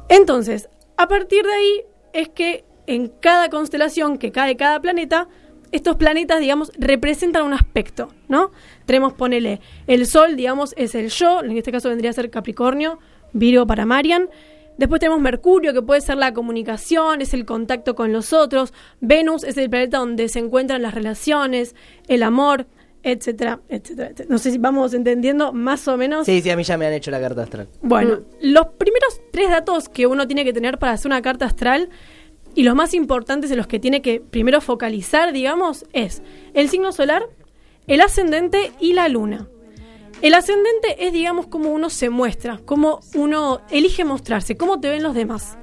Entonces, 0.10 0.70
a 0.98 1.08
partir 1.08 1.46
de 1.46 1.54
ahí 1.54 1.82
es 2.14 2.30
que 2.30 2.66
en 2.88 3.08
cada 3.08 3.50
constelación 3.50 4.18
que 4.18 4.32
cae 4.32 4.58
cada 4.58 4.82
planeta, 4.82 5.30
estos 5.72 5.96
planetas, 5.96 6.40
digamos, 6.42 6.72
representan 6.78 7.46
un 7.46 7.54
aspecto, 7.54 8.10
¿no? 8.28 8.52
Tenemos, 8.86 9.14
ponele, 9.14 9.62
el 9.88 10.06
Sol, 10.06 10.36
digamos, 10.36 10.74
es 10.76 10.96
el 10.96 11.10
yo, 11.10 11.42
en 11.42 11.58
este 11.58 11.72
caso 11.72 11.88
vendría 11.88 12.10
a 12.10 12.14
ser 12.14 12.30
Capricornio, 12.30 13.00
Virgo 13.32 13.66
para 13.66 13.86
Marian. 13.86 14.30
Después 14.82 15.00
tenemos 15.00 15.22
Mercurio, 15.22 15.74
que 15.74 15.84
puede 15.84 16.02
ser 16.02 16.18
la 16.18 16.34
comunicación, 16.34 17.22
es 17.22 17.36
el 17.36 17.46
contacto 17.46 17.94
con 17.94 18.12
los 18.12 18.34
otros. 18.34 18.74
Venus 19.00 19.44
es 19.44 19.56
el 19.58 19.70
planeta 19.70 20.00
donde 20.00 20.28
se 20.28 20.40
encuentran 20.40 20.82
las 20.82 20.96
relaciones, 20.96 21.76
el 22.08 22.24
amor. 22.24 22.66
etcétera, 23.04 23.60
etcétera, 23.70 24.10
etcétera. 24.10 24.28
No 24.28 24.40
sé 24.40 24.50
si 24.50 24.58
vamos 24.58 24.96
entendiendo 24.96 25.54
más 25.54 25.88
o 25.88 25.98
menos. 25.98 26.26
Sí, 26.26 26.42
sí, 26.42 26.50
a 26.50 26.56
mí 26.56 26.64
ya 26.64 26.80
me 26.80 26.88
han 26.88 26.94
hecho 26.94 27.12
la 27.12 27.22
carta 27.22 27.44
astral. 27.44 27.68
Bueno, 27.84 28.22
los 28.42 28.70
primeros 28.80 29.22
tres 29.32 29.52
datos 29.52 29.88
que 29.88 30.08
uno 30.08 30.26
tiene 30.26 30.44
que 30.44 30.52
tener 30.52 30.80
para 30.80 30.94
hacer 30.94 31.12
una 31.12 31.22
carta 31.22 31.46
astral 31.46 31.90
y 32.56 32.64
los 32.64 32.74
más 32.74 32.96
importantes 32.96 33.52
en 33.52 33.58
los 33.58 33.68
que 33.68 33.80
tiene 33.80 34.02
que 34.02 34.20
primero 34.20 34.62
focalizar, 34.62 35.32
digamos, 35.32 35.86
es 35.94 36.24
el 36.56 36.70
signo 36.70 36.92
solar, 36.92 37.30
el 37.86 38.02
ascendente 38.02 38.72
y 38.80 38.94
la 38.94 39.10
luna. 39.10 39.48
El 40.22 40.34
ascendente 40.34 41.06
es, 41.06 41.14
digamos, 41.14 41.48
cómo 41.48 41.70
uno 41.72 41.90
se 41.90 42.10
muestra, 42.10 42.60
cómo 42.66 43.00
uno 43.16 43.62
elige 43.72 44.06
mostrarse, 44.06 44.56
cómo 44.56 44.80
te 44.80 44.90
ven 44.90 45.04
los 45.04 45.16
demás. 45.16 45.58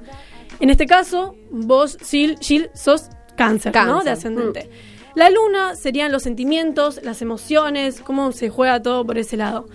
En 0.59 0.69
este 0.69 0.85
caso, 0.85 1.35
vos, 1.49 1.97
Sil, 2.03 2.35
Gil, 2.41 2.69
sos 2.73 3.09
cáncer, 3.37 3.73
¿no? 3.73 3.85
Cáncer, 3.85 4.03
De 4.03 4.11
ascendente. 4.11 4.69
La 5.15 5.29
luna 5.29 5.75
serían 5.75 6.11
los 6.11 6.23
sentimientos, 6.23 6.99
las 7.03 7.21
emociones, 7.21 8.01
cómo 8.01 8.31
se 8.31 8.49
juega 8.49 8.81
todo 8.81 9.05
por 9.05 9.17
ese 9.17 9.37
lado. 9.37 9.67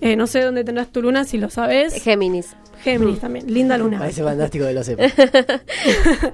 Eh, 0.00 0.16
no 0.16 0.26
sé 0.26 0.42
dónde 0.42 0.64
tendrás 0.64 0.88
tu 0.88 1.00
luna, 1.02 1.24
si 1.24 1.38
lo 1.38 1.48
sabes. 1.48 1.94
Géminis. 2.02 2.56
Géminis 2.82 3.20
también, 3.20 3.52
linda 3.52 3.78
luna. 3.78 3.98
Parece 4.00 4.24
fantástico 4.24 4.66
que 4.66 4.72
lo 4.72 4.84
sepa. 4.84 5.04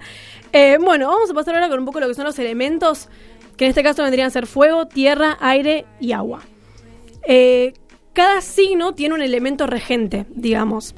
Eh, 0.54 0.78
bueno, 0.80 1.08
vamos 1.08 1.30
a 1.30 1.34
pasar 1.34 1.54
ahora 1.54 1.68
con 1.68 1.78
un 1.78 1.84
poco 1.84 2.00
lo 2.00 2.08
que 2.08 2.14
son 2.14 2.24
los 2.24 2.38
elementos, 2.38 3.10
que 3.58 3.66
en 3.66 3.68
este 3.68 3.82
caso 3.82 4.02
vendrían 4.02 4.28
a 4.28 4.30
ser 4.30 4.46
fuego, 4.46 4.86
tierra, 4.86 5.36
aire 5.40 5.84
y 6.00 6.12
agua. 6.12 6.40
Eh, 7.22 7.74
cada 8.12 8.40
signo 8.40 8.94
tiene 8.94 9.14
un 9.14 9.22
elemento 9.22 9.66
regente, 9.66 10.26
digamos. 10.30 10.94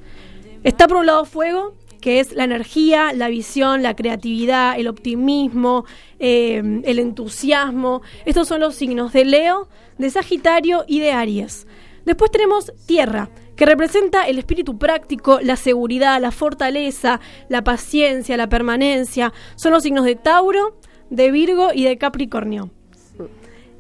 Está 0.63 0.89
por 0.89 0.99
un 0.99 1.07
lado 1.07 1.25
fuego, 1.25 1.75
que 2.01 2.21
es 2.21 2.33
la 2.33 2.45
energía, 2.45 3.13
la 3.13 3.29
visión, 3.29 3.83
la 3.83 3.95
creatividad, 3.95 4.79
el 4.79 4.89
optimismo, 4.89 5.85
eh, 6.19 6.81
el 6.85 6.99
entusiasmo. 6.99 8.03
Estos 8.25 8.49
son 8.49 8.61
los 8.61 8.75
signos 8.75 9.13
de 9.13 9.25
Leo, 9.25 9.69
de 9.99 10.11
Sagitario 10.11 10.85
y 10.87 11.01
de 11.01 11.13
Aries. 11.13 11.67
Después 12.05 12.31
tenemos 12.31 12.73
tierra, 12.87 13.29
que 13.55 13.67
representa 13.67 14.27
el 14.27 14.39
espíritu 14.39 14.79
práctico, 14.79 15.39
la 15.43 15.57
seguridad, 15.57 16.21
la 16.21 16.31
fortaleza, 16.31 17.21
la 17.49 17.63
paciencia, 17.63 18.39
la 18.39 18.49
permanencia. 18.49 19.35
Son 19.57 19.73
los 19.73 19.83
signos 19.83 20.07
de 20.07 20.17
Tauro, 20.17 20.79
de 21.11 21.31
Virgo 21.31 21.71
y 21.75 21.85
de 21.85 21.99
Capricornio. 21.99 22.71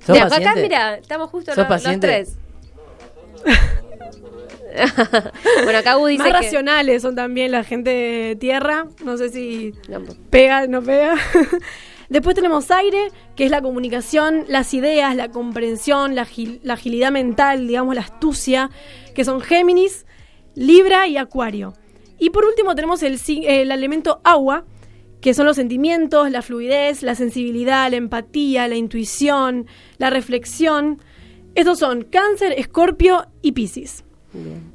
¿Sos 0.00 0.16
De 0.16 0.20
acá, 0.20 0.54
mira, 0.56 0.96
estamos 0.96 1.30
justo 1.30 1.54
¿Sos 1.54 1.68
los, 1.68 1.84
los 1.84 2.00
tres. 2.00 2.36
bueno, 5.64 5.78
acá 5.78 5.94
Gu 5.94 6.06
dice 6.06 6.22
Más 6.22 6.32
que... 6.32 6.38
racionales 6.44 7.02
son 7.02 7.14
también 7.14 7.52
la 7.52 7.64
gente 7.64 7.90
de 7.90 8.36
tierra. 8.36 8.86
No 9.04 9.16
sé 9.16 9.28
si 9.30 9.72
No, 9.88 10.00
pega, 10.30 10.66
no 10.66 10.82
pega. 10.82 11.16
Después 12.08 12.34
tenemos 12.34 12.70
aire, 12.72 13.08
que 13.36 13.44
es 13.44 13.52
la 13.52 13.62
comunicación, 13.62 14.44
las 14.48 14.74
ideas, 14.74 15.14
la 15.14 15.30
comprensión, 15.30 16.16
la, 16.16 16.26
agil- 16.26 16.58
la 16.64 16.74
agilidad 16.74 17.12
mental, 17.12 17.68
digamos, 17.68 17.94
la 17.94 18.00
astucia, 18.00 18.68
que 19.14 19.24
son 19.24 19.40
Géminis, 19.40 20.06
Libra 20.56 21.06
y 21.06 21.18
Acuario. 21.18 21.74
Y 22.18 22.30
por 22.30 22.44
último 22.44 22.74
tenemos 22.74 23.02
el 23.04 23.16
elemento 23.70 24.20
agua, 24.24 24.64
que 25.20 25.34
son 25.34 25.46
los 25.46 25.54
sentimientos, 25.56 26.30
la 26.32 26.42
fluidez, 26.42 27.02
la 27.04 27.14
sensibilidad, 27.14 27.88
la 27.90 27.96
empatía, 27.96 28.66
la 28.66 28.74
intuición, 28.74 29.66
la 29.98 30.10
reflexión. 30.10 31.00
Estos 31.54 31.78
son 31.78 32.02
Cáncer, 32.02 32.52
Escorpio 32.56 33.26
y 33.42 33.52
Piscis. 33.52 34.04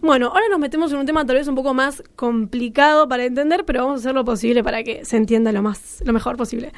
Bueno, 0.02 0.28
ahora 0.28 0.50
nos 0.50 0.60
metemos 0.60 0.92
en 0.92 1.00
un 1.00 1.06
tema 1.06 1.26
tal 1.26 1.38
vez 1.38 1.48
un 1.48 1.56
poco 1.56 1.74
más 1.74 2.04
complicado 2.16 3.08
para 3.08 3.24
entender, 3.24 3.64
pero 3.64 3.86
vamos 3.86 4.00
a 4.00 4.02
hacer 4.02 4.14
lo 4.14 4.26
posible 4.26 4.64
para 4.64 4.84
que 4.84 5.06
se 5.06 5.16
entienda 5.16 5.54
lo 5.54 5.62
más, 5.62 6.04
lo 6.06 6.12
mejor 6.12 6.36
posible. 6.36 6.74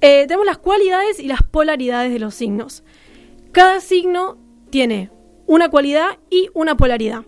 Eh, 0.00 0.24
tenemos 0.26 0.46
las 0.46 0.58
cualidades 0.58 1.20
y 1.20 1.26
las 1.26 1.42
polaridades 1.42 2.12
de 2.12 2.18
los 2.18 2.34
signos. 2.34 2.84
Cada 3.52 3.80
signo 3.80 4.38
tiene 4.70 5.10
una 5.46 5.68
cualidad 5.68 6.18
y 6.30 6.48
una 6.54 6.76
polaridad. 6.76 7.24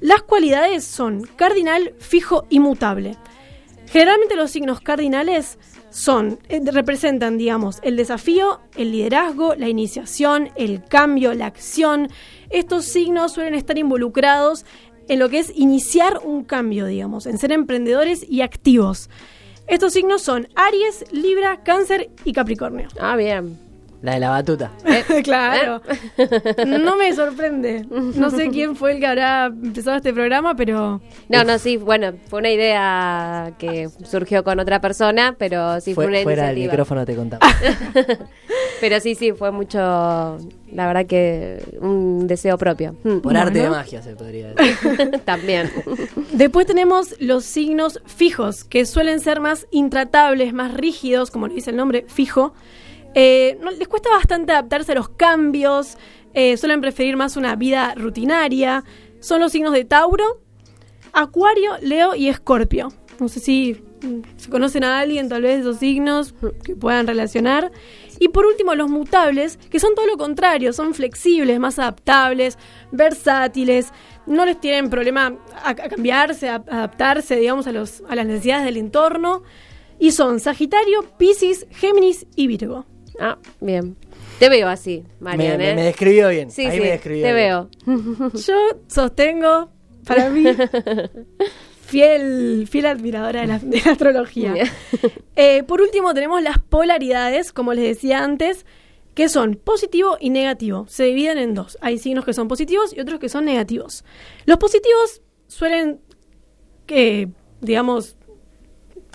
Las 0.00 0.22
cualidades 0.22 0.84
son 0.84 1.22
cardinal, 1.36 1.94
fijo 1.98 2.46
y 2.48 2.60
mutable. 2.60 3.16
Generalmente 3.86 4.36
los 4.36 4.50
signos 4.50 4.80
cardinales 4.80 5.58
son, 5.96 6.38
eh, 6.50 6.60
representan, 6.62 7.38
digamos, 7.38 7.78
el 7.82 7.96
desafío, 7.96 8.60
el 8.76 8.92
liderazgo, 8.92 9.54
la 9.54 9.66
iniciación, 9.66 10.50
el 10.54 10.84
cambio, 10.84 11.32
la 11.32 11.46
acción. 11.46 12.10
Estos 12.50 12.84
signos 12.84 13.32
suelen 13.32 13.54
estar 13.54 13.78
involucrados 13.78 14.66
en 15.08 15.18
lo 15.18 15.30
que 15.30 15.38
es 15.38 15.50
iniciar 15.56 16.20
un 16.22 16.44
cambio, 16.44 16.84
digamos, 16.84 17.24
en 17.24 17.38
ser 17.38 17.50
emprendedores 17.50 18.26
y 18.28 18.42
activos. 18.42 19.08
Estos 19.68 19.94
signos 19.94 20.20
son 20.20 20.48
Aries, 20.54 21.06
Libra, 21.12 21.62
Cáncer 21.62 22.10
y 22.26 22.34
Capricornio. 22.34 22.88
Ah, 23.00 23.16
bien. 23.16 23.65
La 24.02 24.14
de 24.14 24.20
la 24.20 24.30
batuta. 24.30 24.70
claro. 25.24 25.80
No 26.66 26.96
me 26.96 27.12
sorprende. 27.14 27.84
No 27.90 28.30
sé 28.30 28.48
quién 28.50 28.76
fue 28.76 28.92
el 28.92 29.00
que 29.00 29.06
habrá 29.06 29.46
empezado 29.46 29.96
este 29.96 30.12
programa, 30.12 30.54
pero 30.54 31.00
No, 31.28 31.44
no, 31.44 31.58
sí, 31.58 31.76
bueno, 31.76 32.12
fue 32.28 32.40
una 32.40 32.50
idea 32.50 33.52
que 33.58 33.88
surgió 34.04 34.44
con 34.44 34.60
otra 34.60 34.80
persona, 34.80 35.34
pero 35.38 35.80
sí 35.80 35.94
fue, 35.94 36.04
Fue- 36.04 36.12
una 36.14 36.22
fuera 36.22 36.42
del 36.48 36.58
iniciativa. 36.58 36.72
micrófono 36.72 37.04
te 37.06 37.16
contaba. 37.16 37.46
Pero 38.80 39.00
sí, 39.00 39.14
sí, 39.14 39.32
fue 39.32 39.50
mucho, 39.52 39.78
la 39.78 40.86
verdad 40.86 41.06
que 41.06 41.62
un 41.80 42.26
deseo 42.26 42.58
propio. 42.58 42.94
Por 43.22 43.34
arte 43.34 43.54
de 43.54 43.60
Bueno. 43.60 43.76
magia 43.76 44.02
se 44.02 44.14
podría 44.14 44.52
decir. 44.52 45.20
También. 45.24 45.70
Después 46.32 46.66
tenemos 46.66 47.14
los 47.18 47.46
signos 47.46 48.02
fijos, 48.04 48.64
que 48.64 48.84
suelen 48.84 49.20
ser 49.20 49.40
más 49.40 49.66
intratables, 49.70 50.52
más 50.52 50.74
rígidos, 50.74 51.30
como 51.30 51.48
le 51.48 51.54
dice 51.54 51.70
el 51.70 51.76
nombre, 51.76 52.04
fijo. 52.08 52.52
Eh, 53.18 53.58
les 53.78 53.88
cuesta 53.88 54.10
bastante 54.10 54.52
adaptarse 54.52 54.92
a 54.92 54.94
los 54.94 55.08
cambios, 55.08 55.96
eh, 56.34 56.58
suelen 56.58 56.82
preferir 56.82 57.16
más 57.16 57.38
una 57.38 57.56
vida 57.56 57.94
rutinaria. 57.96 58.84
Son 59.20 59.40
los 59.40 59.52
signos 59.52 59.72
de 59.72 59.86
Tauro, 59.86 60.42
Acuario, 61.14 61.78
Leo 61.80 62.14
y 62.14 62.28
Escorpio. 62.28 62.92
No 63.18 63.28
sé 63.28 63.40
si 63.40 63.82
mm, 64.02 64.36
se 64.36 64.50
conocen 64.50 64.84
a 64.84 64.98
alguien 64.98 65.30
tal 65.30 65.40
vez 65.40 65.54
de 65.54 65.60
esos 65.62 65.78
signos 65.78 66.34
que 66.62 66.76
puedan 66.76 67.06
relacionar. 67.06 67.72
Y 68.18 68.28
por 68.28 68.44
último, 68.44 68.74
los 68.74 68.90
mutables, 68.90 69.56
que 69.56 69.80
son 69.80 69.94
todo 69.94 70.06
lo 70.06 70.18
contrario, 70.18 70.74
son 70.74 70.92
flexibles, 70.92 71.58
más 71.58 71.78
adaptables, 71.78 72.58
versátiles, 72.92 73.94
no 74.26 74.44
les 74.44 74.60
tienen 74.60 74.90
problema 74.90 75.38
a, 75.64 75.74
cambiarse, 75.74 76.50
a, 76.50 76.56
adaptarse, 76.56 77.36
digamos, 77.36 77.66
a, 77.66 77.72
los, 77.72 78.02
a 78.10 78.14
las 78.14 78.26
necesidades 78.26 78.66
del 78.66 78.76
entorno. 78.76 79.42
Y 79.98 80.10
son 80.10 80.38
Sagitario, 80.38 81.02
Piscis, 81.16 81.66
Géminis 81.70 82.26
y 82.36 82.46
Virgo. 82.46 82.84
Ah, 83.20 83.38
bien. 83.60 83.96
Te 84.38 84.48
veo 84.48 84.68
así, 84.68 85.04
me, 85.20 85.30
Marian, 85.30 85.58
me- 85.58 85.70
¿eh? 85.70 85.74
me 85.74 85.82
describió 85.84 86.28
bien. 86.28 86.50
sí, 86.50 86.66
Ahí 86.66 86.76
sí, 86.76 86.80
me 86.82 86.90
describió 86.90 87.22
te 87.26 87.32
bien. 87.32 87.36
veo. 87.46 87.70
Yo 88.34 88.54
sostengo, 88.88 89.70
para 90.06 90.28
mí, 90.30 90.44
fiel, 91.86 92.66
fiel 92.70 92.86
admiradora 92.86 93.40
de 93.42 93.46
la, 93.46 93.58
de 93.58 93.80
la 93.84 93.92
astrología. 93.92 94.54
Eh, 95.38 95.64
por 95.64 95.82
último, 95.82 96.14
tenemos 96.14 96.42
las 96.42 96.58
polaridades, 96.58 97.52
como 97.52 97.74
les 97.74 97.84
decía 97.84 98.24
antes, 98.24 98.64
que 99.14 99.28
son 99.28 99.54
positivo 99.62 100.16
y 100.18 100.30
negativo. 100.30 100.86
Se 100.88 101.04
dividen 101.04 101.36
en 101.36 101.52
dos. 101.52 101.76
Hay 101.82 101.98
signos 101.98 102.24
que 102.24 102.32
son 102.32 102.48
positivos 102.48 102.94
y 102.96 103.00
otros 103.00 103.20
que 103.20 103.28
son 103.28 103.44
negativos. 103.44 104.02
Los 104.46 104.56
positivos 104.56 105.20
suelen, 105.46 106.00
que, 106.86 107.28
digamos, 107.60 108.16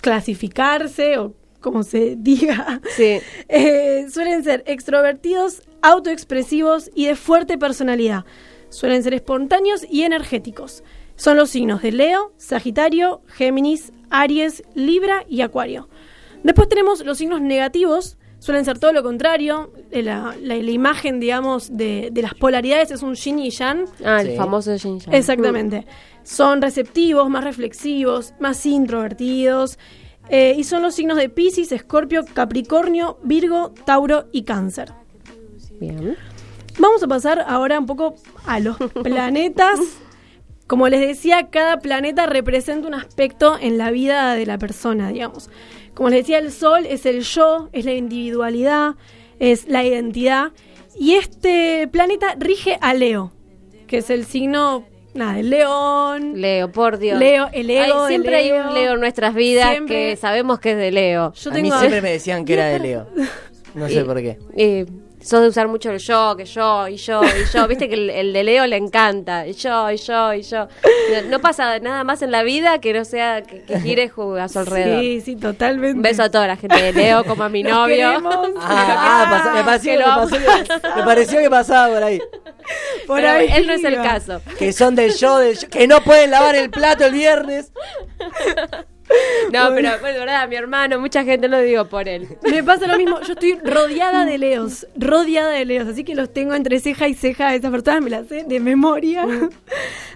clasificarse 0.00 1.18
o 1.18 1.34
como 1.62 1.82
se 1.84 2.16
diga. 2.18 2.80
Sí. 2.96 3.20
Eh, 3.48 4.06
suelen 4.10 4.44
ser 4.44 4.62
extrovertidos, 4.66 5.62
autoexpresivos 5.82 6.90
y 6.94 7.06
de 7.06 7.14
fuerte 7.16 7.56
personalidad. 7.58 8.24
Suelen 8.68 9.02
ser 9.02 9.14
espontáneos 9.14 9.86
y 9.90 10.02
energéticos. 10.02 10.82
Son 11.16 11.36
los 11.36 11.50
signos 11.50 11.82
de 11.82 11.92
Leo, 11.92 12.32
Sagitario, 12.38 13.20
Géminis, 13.26 13.92
Aries, 14.10 14.62
Libra 14.74 15.24
y 15.28 15.42
Acuario. 15.42 15.88
Después 16.42 16.68
tenemos 16.68 17.04
los 17.04 17.18
signos 17.18 17.40
negativos. 17.40 18.16
Suelen 18.38 18.64
ser 18.64 18.78
todo 18.78 18.92
lo 18.92 19.02
contrario. 19.02 19.72
Eh, 19.92 20.02
La, 20.02 20.34
la- 20.40 20.56
la 20.56 20.70
imagen, 20.70 21.20
digamos, 21.20 21.76
de, 21.76 22.08
de 22.12 22.22
las 22.22 22.34
polaridades 22.34 22.90
es 22.90 23.02
un 23.02 23.14
yin 23.14 23.38
y 23.38 23.50
yang. 23.50 23.84
Ah, 24.04 24.20
el 24.22 24.30
Sí. 24.30 24.36
famoso 24.36 24.76
Shin 24.76 24.98
Yang. 24.98 25.14
Exactamente. 25.14 25.86
Son 26.24 26.60
receptivos, 26.62 27.28
más 27.30 27.44
reflexivos, 27.44 28.34
más 28.40 28.64
introvertidos. 28.66 29.78
Eh, 30.28 30.54
y 30.56 30.64
son 30.64 30.82
los 30.82 30.94
signos 30.94 31.16
de 31.18 31.28
Pisces, 31.28 31.72
Escorpio, 31.72 32.24
Capricornio, 32.32 33.18
Virgo, 33.22 33.74
Tauro 33.84 34.28
y 34.32 34.42
Cáncer. 34.44 34.92
Bien. 35.80 36.16
Vamos 36.78 37.02
a 37.02 37.08
pasar 37.08 37.44
ahora 37.46 37.78
un 37.78 37.86
poco 37.86 38.14
a 38.46 38.60
los 38.60 38.76
planetas. 39.02 39.78
Como 40.66 40.88
les 40.88 41.00
decía, 41.00 41.50
cada 41.50 41.80
planeta 41.80 42.26
representa 42.26 42.88
un 42.88 42.94
aspecto 42.94 43.58
en 43.60 43.76
la 43.76 43.90
vida 43.90 44.34
de 44.34 44.46
la 44.46 44.58
persona, 44.58 45.10
digamos. 45.10 45.50
Como 45.94 46.08
les 46.08 46.20
decía, 46.20 46.38
el 46.38 46.50
Sol 46.50 46.86
es 46.86 47.04
el 47.04 47.22
yo, 47.22 47.68
es 47.72 47.84
la 47.84 47.92
individualidad, 47.92 48.94
es 49.38 49.68
la 49.68 49.84
identidad. 49.84 50.52
Y 50.98 51.14
este 51.14 51.88
planeta 51.88 52.34
rige 52.38 52.78
a 52.80 52.94
Leo, 52.94 53.32
que 53.86 53.98
es 53.98 54.08
el 54.08 54.24
signo, 54.24 54.86
nada, 55.14 55.38
el 55.38 55.50
león. 55.50 56.40
Leo, 56.40 56.70
por 56.72 56.98
Dios. 56.98 57.18
Leo, 57.18 57.48
el 57.52 57.68
ego 57.70 57.82
Ay, 57.82 58.02
de 58.02 58.08
siempre 58.08 58.36
hay 58.36 58.48
Leo. 58.50 58.68
un 58.68 58.74
Leo 58.74 58.92
en 58.94 59.00
nuestras 59.00 59.34
vidas 59.34 59.70
Siempre- 59.70 60.10
que 60.10 60.16
sabemos 60.16 60.58
que 60.60 60.72
es 60.72 60.76
de 60.76 60.90
Leo. 60.92 61.32
Yo 61.34 61.50
a 61.50 61.54
mí 61.54 61.70
siempre 61.70 62.00
me 62.02 62.10
decían 62.12 62.44
que 62.44 62.54
era 62.54 62.66
de 62.66 62.78
Leo. 62.78 63.06
No 63.74 63.86
sé 63.88 64.00
Y- 64.00 64.04
por 64.04 64.16
qué. 64.20 64.38
y 64.56 64.84
sos 65.24 65.40
de 65.42 65.48
usar 65.48 65.68
mucho 65.68 65.90
el 65.90 65.98
yo, 65.98 66.34
que 66.36 66.44
yo, 66.44 66.88
y 66.88 66.96
yo, 66.96 67.22
y 67.22 67.44
yo. 67.52 67.66
Viste 67.68 67.88
que 67.88 67.94
el, 67.94 68.10
el 68.10 68.32
de 68.32 68.44
Leo 68.44 68.66
le 68.66 68.76
encanta. 68.76 69.46
Y 69.46 69.52
yo, 69.54 69.90
y 69.90 69.96
yo, 69.96 70.32
y 70.34 70.42
yo. 70.42 70.68
No, 71.22 71.28
no 71.30 71.38
pasa 71.40 71.78
nada 71.78 72.04
más 72.04 72.22
en 72.22 72.30
la 72.30 72.42
vida 72.42 72.80
que 72.80 72.92
no 72.92 73.04
sea 73.04 73.42
que, 73.42 73.62
que 73.62 73.80
gire 73.80 74.10
a 74.40 74.48
su 74.48 74.58
alrededor. 74.58 75.00
Sí, 75.00 75.20
sí, 75.20 75.36
totalmente. 75.36 75.96
Un 75.96 76.02
beso 76.02 76.22
a 76.22 76.30
toda 76.30 76.46
la 76.46 76.56
gente 76.56 76.80
de 76.80 76.92
Leo, 76.92 77.24
como 77.24 77.44
a 77.44 77.48
mi 77.48 77.62
novio. 77.62 78.10
Ah, 78.64 79.24
ah, 79.24 79.26
pasa- 79.30 79.54
me, 79.54 79.64
pareció, 79.64 79.92
que 79.92 79.98
me, 79.98 80.04
lo 80.04 80.10
amo. 80.12 80.28
pasó- 80.28 80.96
me 80.96 81.02
pareció 81.04 81.40
que 81.40 81.50
pasaba 81.50 81.92
por 81.94 82.02
ahí. 82.04 82.18
Por 83.06 83.16
Pero 83.20 83.30
ahí 83.30 83.48
él 83.52 83.66
no 83.66 83.72
es 83.72 83.84
el 83.84 83.96
caso. 83.96 84.40
Que 84.58 84.72
son 84.72 84.94
del 84.94 85.14
yo, 85.16 85.38
del 85.38 85.58
yo, 85.58 85.68
que 85.68 85.86
no 85.88 86.00
pueden 86.02 86.30
lavar 86.30 86.54
el 86.54 86.70
plato 86.70 87.04
el 87.06 87.12
viernes. 87.12 87.72
No, 89.52 89.68
pero 89.74 89.90
bueno, 90.00 90.20
verdad, 90.20 90.48
mi 90.48 90.56
hermano, 90.56 90.98
mucha 90.98 91.24
gente 91.24 91.48
lo 91.48 91.60
digo 91.60 91.84
por 91.86 92.08
él. 92.08 92.28
Me 92.42 92.62
pasa 92.62 92.86
lo 92.86 92.96
mismo, 92.96 93.20
yo 93.20 93.34
estoy 93.34 93.58
rodeada 93.62 94.24
de 94.24 94.38
leos, 94.38 94.86
rodeada 94.96 95.50
de 95.50 95.64
leos, 95.64 95.88
así 95.88 96.04
que 96.04 96.14
los 96.14 96.32
tengo 96.32 96.54
entre 96.54 96.80
ceja 96.80 97.08
y 97.08 97.14
ceja, 97.14 97.54
esas 97.54 97.70
personas 97.70 98.02
me 98.02 98.10
las 98.10 98.28
sé 98.28 98.44
de 98.44 98.60
memoria. 98.60 99.26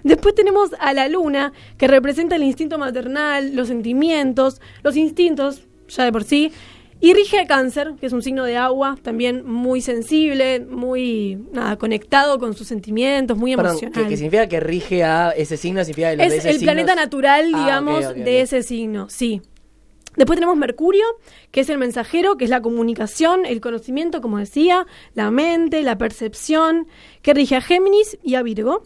Después 0.03 0.33
tenemos 0.35 0.71
a 0.79 0.93
la 0.93 1.07
luna, 1.07 1.53
que 1.77 1.87
representa 1.87 2.35
el 2.35 2.43
instinto 2.43 2.77
maternal, 2.77 3.55
los 3.55 3.67
sentimientos, 3.67 4.61
los 4.81 4.95
instintos, 4.95 5.67
ya 5.87 6.05
de 6.05 6.11
por 6.11 6.23
sí, 6.23 6.51
y 6.99 7.13
rige 7.13 7.39
a 7.39 7.45
cáncer, 7.47 7.93
que 7.99 8.07
es 8.07 8.13
un 8.13 8.21
signo 8.21 8.43
de 8.43 8.57
agua, 8.57 8.97
también 9.01 9.45
muy 9.45 9.81
sensible, 9.81 10.59
muy 10.61 11.37
nada, 11.53 11.77
conectado 11.77 12.39
con 12.39 12.53
sus 12.55 12.67
sentimientos, 12.67 13.37
muy 13.37 13.55
Perdón, 13.55 13.71
emocional. 13.73 14.03
que, 14.03 14.09
que 14.09 14.17
significa 14.17 14.47
que 14.47 14.59
rige 14.59 15.03
a 15.03 15.29
ese 15.31 15.57
signo, 15.57 15.83
significa 15.83 16.15
de 16.15 16.25
Es 16.25 16.33
ese 16.33 16.49
el 16.49 16.59
planeta 16.59 16.95
natural, 16.95 17.51
Ah, 17.53 17.59
digamos, 17.59 18.15
de 18.15 18.41
ese 18.41 18.63
signo, 18.63 19.09
sí. 19.09 19.41
Después 20.15 20.37
tenemos 20.37 20.57
Mercurio, 20.57 21.05
que 21.51 21.59
es 21.61 21.69
el 21.69 21.77
mensajero, 21.77 22.37
que 22.37 22.45
es 22.45 22.49
la 22.49 22.61
comunicación, 22.63 23.45
el 23.45 23.61
conocimiento, 23.61 24.19
como 24.19 24.39
decía, 24.39 24.87
la 25.13 25.29
mente, 25.29 25.83
la 25.83 25.99
percepción, 25.99 26.87
que 27.21 27.35
rige 27.35 27.55
a 27.55 27.61
Géminis 27.61 28.17
y 28.23 28.33
a 28.33 28.41
Virgo. 28.41 28.81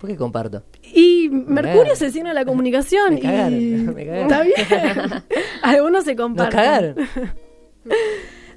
¿Por 0.00 0.08
qué 0.08 0.16
comparto? 0.16 0.62
Y 0.94 1.28
Mercurio 1.30 1.94
signo 1.96 2.28
de 2.28 2.34
la 2.34 2.44
comunicación. 2.44 3.14
Me 3.14 3.20
cagaron, 3.20 3.54
y... 3.54 3.64
me. 3.94 4.22
Está 4.22 4.42
bien. 4.42 4.56
Algunos 5.62 6.04
se 6.04 6.14
Nos 6.14 6.26
comparten. 6.26 6.58
cagaron. 6.58 6.94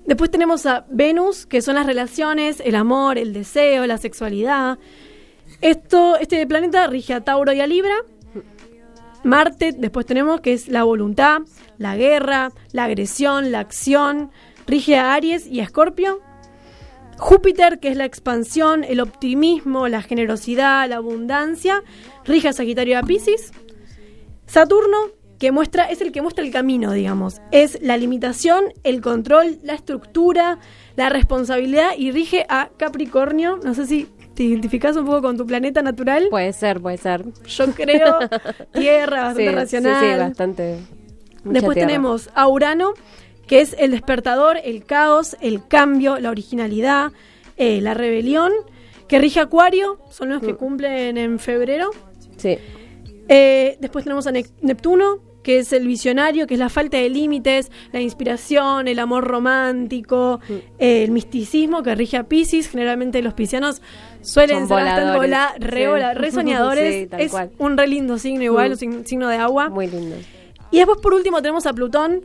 Después 0.06 0.32
tenemos 0.32 0.66
a 0.66 0.86
Venus, 0.90 1.46
que 1.46 1.62
son 1.62 1.76
las 1.76 1.86
relaciones, 1.86 2.62
el 2.66 2.76
amor, 2.76 3.18
el 3.18 3.34
deseo, 3.34 3.86
la 3.86 3.98
sexualidad. 3.98 4.80
Esto, 5.62 6.18
este 6.18 6.46
planeta 6.48 6.88
rige 6.88 7.14
a 7.14 7.22
Tauro 7.22 7.54
y 7.54 7.62
a 7.62 7.68
Libra. 7.68 7.96
Marte, 9.24 9.74
después 9.78 10.08
tenemos 10.08 10.42
que 10.42 10.54
es 10.54 10.68
la 10.68 10.84
voluntad, 10.84 11.42
la 11.78 11.96
guerra, 11.96 12.52
la 12.72 12.86
agresión, 12.86 13.52
la 13.52 13.60
acción. 13.60 14.32
Rige 14.66 14.98
a 14.98 15.14
Aries 15.14 15.46
y 15.46 15.60
a 15.60 15.64
Escorpio. 15.64 16.20
Júpiter, 17.22 17.80
que 17.80 17.90
es 17.90 17.98
la 17.98 18.06
expansión, 18.06 18.84
el 18.84 19.00
optimismo, 19.00 19.88
la 19.88 20.02
generosidad, 20.02 20.90
la 20.90 20.96
abundancia. 20.96 21.84
Rige 22.26 22.48
a 22.48 22.54
Sagitario 22.54 22.94
y 22.94 22.98
a 22.98 23.04
Pisces. 23.04 23.52
Saturno, 24.48 24.98
que 25.38 25.52
muestra, 25.52 25.86
es 25.86 26.02
el 26.02 26.12
que 26.12 26.24
muestra 26.24 26.44
el 26.44 26.52
camino, 26.52 26.92
digamos. 26.94 27.40
Es 27.52 27.80
la 27.84 27.96
limitación, 27.98 28.66
el 28.84 29.02
control, 29.02 29.60
la 29.62 29.74
estructura, 29.76 30.58
la 30.96 31.10
responsabilidad 31.10 31.92
y 31.96 32.12
rige 32.12 32.48
a 32.50 32.70
Capricornio. 32.76 33.60
No 33.64 33.76
sé 33.76 33.86
si 33.86 34.08
te 34.34 34.42
identificas 34.42 34.98
un 34.98 35.06
poco 35.06 35.22
con 35.22 35.38
tu 35.38 35.46
planeta 35.46 35.84
natural. 35.84 36.26
Puede 36.32 36.54
ser, 36.54 36.82
puede 36.82 36.98
ser. 36.98 37.24
Yo 37.46 37.68
creo 37.68 38.18
tierra, 38.74 39.26
bastante 39.26 39.44
Sí, 39.44 39.50
sí, 39.50 39.56
racional. 39.56 40.00
sí, 40.14 40.20
bastante. 40.20 40.80
Después 41.44 41.76
tierra. 41.76 41.88
tenemos 41.88 42.30
a 42.34 42.48
Urano, 42.48 42.94
que 43.52 43.60
es 43.60 43.76
el 43.78 43.92
despertador, 43.92 44.56
el 44.64 44.86
caos, 44.86 45.36
el 45.42 45.68
cambio, 45.68 46.18
la 46.20 46.30
originalidad, 46.30 47.12
eh, 47.58 47.82
la 47.82 47.94
rebelión, 47.94 48.54
que 49.10 49.20
rige 49.20 49.42
Acuario, 49.42 50.00
son 50.10 50.30
los 50.30 50.42
Mm. 50.42 50.46
que 50.46 50.54
cumplen 50.56 51.18
en 51.18 51.38
febrero. 51.38 51.90
Sí. 52.38 52.58
Eh, 53.28 53.78
después 53.82 54.06
tenemos 54.06 54.26
a 54.28 54.32
Neptuno, 54.32 55.20
que 55.44 55.60
es 55.60 55.74
el 55.74 55.86
visionario, 55.86 56.48
que 56.48 56.54
es 56.54 56.60
la 56.62 56.70
falta 56.70 56.96
de 56.98 57.10
límites, 57.10 57.72
la 57.92 58.00
inspiración, 58.00 58.88
el 58.88 59.00
amor 59.00 59.26
romántico, 59.26 60.40
Mm. 60.48 60.54
eh, 60.80 61.04
el 61.04 61.12
misticismo 61.12 61.84
que 61.84 61.94
rige 61.94 62.16
a 62.16 62.24
Pisces. 62.24 62.70
Generalmente 62.70 63.22
los 63.22 63.34
piscianos 63.34 63.82
suelen 64.22 64.60
Son 64.60 64.68
ser 64.70 64.86
bastante 64.86 65.18
vola- 65.18 65.54
re, 65.60 65.88
sí. 65.88 66.20
re 66.20 66.32
soñadores. 66.32 66.96
Sí, 66.96 67.08
tal 67.08 67.20
es 67.20 67.32
cual. 67.32 67.52
un 67.58 67.78
re 67.78 67.88
lindo 67.88 68.18
signo 68.18 68.44
igual, 68.44 68.70
Mm. 68.70 68.72
un 68.74 68.78
sign- 68.78 69.06
signo 69.06 69.28
de 69.28 69.36
agua. 69.36 69.68
Muy 69.70 69.88
lindo. 69.88 70.16
Y 70.72 70.78
después 70.78 71.00
por 71.02 71.14
último 71.14 71.42
tenemos 71.42 71.66
a 71.66 71.74
Plutón, 71.74 72.22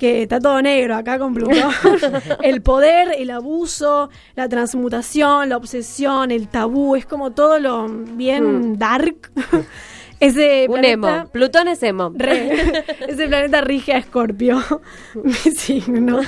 que 0.00 0.22
está 0.22 0.40
todo 0.40 0.62
negro 0.62 0.96
acá 0.96 1.18
con 1.18 1.34
Plutón. 1.34 1.70
el 2.42 2.62
poder, 2.62 3.14
el 3.18 3.30
abuso, 3.30 4.08
la 4.34 4.48
transmutación, 4.48 5.50
la 5.50 5.58
obsesión, 5.58 6.30
el 6.30 6.48
tabú, 6.48 6.96
es 6.96 7.04
como 7.04 7.32
todo 7.32 7.58
lo 7.58 7.86
bien 7.88 8.78
dark. 8.78 9.30
Ese 10.20 10.66
Un 10.68 10.74
planeta, 10.80 11.16
emo. 11.20 11.30
Plutón 11.30 11.68
es 11.68 11.82
emo. 11.82 12.12
re- 12.14 12.84
ese 13.08 13.26
planeta 13.26 13.62
rige 13.62 13.94
a 13.94 13.96
Escorpio. 13.96 14.60
Mi 15.14 15.32
signo. 15.32 16.20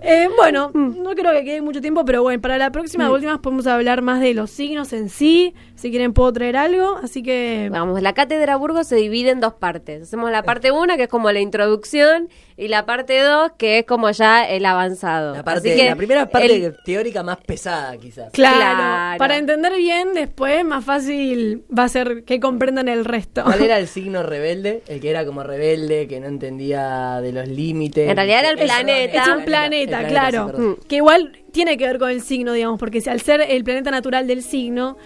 Eh, 0.00 0.28
bueno, 0.36 0.72
no 0.74 1.10
creo 1.14 1.30
que 1.30 1.44
quede 1.44 1.62
mucho 1.62 1.80
tiempo, 1.80 2.04
pero 2.04 2.22
bueno, 2.24 2.42
para 2.42 2.58
la 2.58 2.72
próxima, 2.72 3.04
de 3.04 3.10
últimas, 3.10 3.38
podemos 3.38 3.68
hablar 3.68 4.02
más 4.02 4.20
de 4.20 4.34
los 4.34 4.50
signos 4.50 4.92
en 4.92 5.10
sí. 5.10 5.54
Si 5.76 5.90
quieren, 5.90 6.12
puedo 6.12 6.32
traer 6.32 6.56
algo. 6.56 6.96
Así 7.00 7.22
que. 7.22 7.68
Vamos, 7.70 8.02
la 8.02 8.14
cátedra 8.14 8.56
Burgos 8.56 8.88
se 8.88 8.96
divide 8.96 9.30
en 9.30 9.38
dos 9.38 9.54
partes. 9.54 10.02
Hacemos 10.02 10.32
la 10.32 10.42
parte 10.42 10.72
1, 10.72 10.96
que 10.96 11.04
es 11.04 11.08
como 11.08 11.30
la 11.30 11.38
introducción, 11.38 12.30
y 12.56 12.68
la 12.68 12.84
parte 12.86 13.20
2, 13.20 13.52
que 13.58 13.78
es 13.80 13.84
como 13.86 14.10
ya 14.10 14.48
el 14.48 14.64
avanzado. 14.66 15.34
La, 15.34 15.42
parte, 15.42 15.70
Así 15.70 15.80
que 15.80 15.86
la 15.88 15.96
primera 15.96 16.26
parte 16.28 16.54
el- 16.66 16.76
teórica 16.84 17.22
más 17.22 17.38
pesada, 17.38 17.96
quizás. 17.96 18.30
Claro, 18.32 18.56
Claro. 18.56 19.18
para 19.18 19.36
entender 19.36 19.74
bien, 19.76 20.14
después 20.14 20.64
más 20.64 20.84
fácil 20.84 21.64
va 21.76 21.84
a 21.84 21.88
ser 21.88 22.24
que 22.24 22.40
comprendan 22.40 22.88
el 22.88 23.04
resto. 23.04 23.42
¿Cuál 23.44 23.62
era 23.62 23.78
el 23.78 23.86
signo 23.88 24.22
rebelde? 24.22 24.82
El 24.88 25.00
que 25.00 25.10
era 25.10 25.24
como 25.24 25.42
rebelde, 25.42 26.06
que 26.08 26.20
no 26.20 26.26
entendía 26.26 27.20
de 27.22 27.32
los 27.32 27.48
límites. 27.48 28.08
En 28.08 28.16
realidad 28.16 28.40
era 28.40 28.50
el 28.50 28.58
Es- 28.58 28.64
planeta. 28.64 29.22
Es 29.22 29.28
un 29.28 29.38
el 29.40 29.44
planeta, 29.44 30.06
claro. 30.06 30.52
sí. 30.54 30.62
Mm. 30.62 30.76
que 30.88 30.96
igual 30.96 31.38
tiene 31.52 31.76
que 31.76 31.86
ver 31.86 31.98
con 31.98 32.10
el 32.10 32.22
signo, 32.22 32.52
digamos, 32.52 32.78
porque 32.78 33.00
si 33.00 33.10
al 33.10 33.20
ser 33.20 33.40
el 33.42 33.64
planeta 33.64 33.90
natural 33.90 34.26
del 34.26 34.42
signo, 34.42 34.96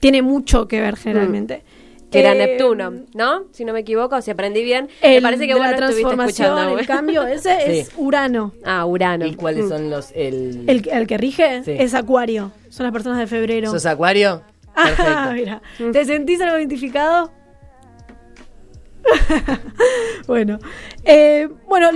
tiene 0.00 0.22
mucho 0.22 0.68
que 0.68 0.80
ver 0.80 0.96
generalmente. 0.96 1.62
Que 2.10 2.20
era 2.20 2.32
Eh, 2.32 2.38
Neptuno, 2.38 2.92
¿no? 3.14 3.44
Si 3.52 3.64
no 3.64 3.72
me 3.72 3.80
equivoco, 3.80 4.20
si 4.22 4.30
aprendí 4.30 4.62
bien. 4.62 4.88
El 5.02 5.14
me 5.16 5.22
parece 5.22 5.46
que 5.46 5.54
vos 5.54 5.62
la 5.62 5.68
no 5.72 5.72
estuviste 5.74 6.02
transformación, 6.02 6.46
escuchando. 6.52 6.78
el 6.78 6.86
cambio, 6.86 7.26
ese 7.26 7.56
Sí. 7.66 7.78
es 7.80 7.90
Urano. 7.96 8.52
Ah, 8.64 8.84
Urano. 8.86 9.26
¿Y 9.26 9.34
cuáles 9.34 9.68
son 9.68 9.90
los. 9.90 10.12
El, 10.14 10.64
El, 10.68 10.82
que- 10.82 10.90
el 10.90 11.06
que 11.06 11.18
rige 11.18 11.62
Sí. 11.64 11.72
es 11.78 11.94
Acuario. 11.94 12.52
Son 12.70 12.84
las 12.84 12.92
personas 12.92 13.18
de 13.18 13.26
febrero. 13.26 13.70
¿Sos 13.70 13.86
acuario? 13.86 14.42
Ah, 14.74 14.84
Perfecto. 14.84 15.32
mira. 15.80 15.92
¿Te 15.92 16.04
sentís 16.04 16.40
algo 16.40 16.58
identificado? 16.58 17.30
bueno. 20.26 20.58
Eh, 21.04 21.48
bueno, 21.66 21.90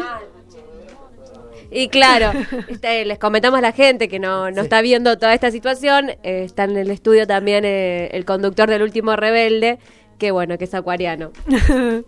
Y 1.73 1.89
claro, 1.89 2.33
este, 2.69 3.05
les 3.05 3.19
comentamos 3.19 3.59
a 3.59 3.63
la 3.63 3.71
gente 3.73 4.09
que 4.09 4.19
no, 4.19 4.51
no 4.51 4.63
está 4.63 4.81
viendo 4.81 5.17
toda 5.19 5.35
esta 5.35 5.51
situación. 5.53 6.11
eh, 6.11 6.43
está 6.45 6.65
en 6.65 6.77
el 6.77 6.91
estudio 6.91 7.27
también 7.29 7.65
eh, 7.65 8.09
el 8.13 8.25
conductor 8.25 8.69
del 8.69 8.83
último 8.83 9.15
rebelde, 9.17 9.79
que 10.21 10.31
bueno, 10.31 10.57
que 10.57 10.65
es 10.65 10.75
acuariano. 10.75 11.33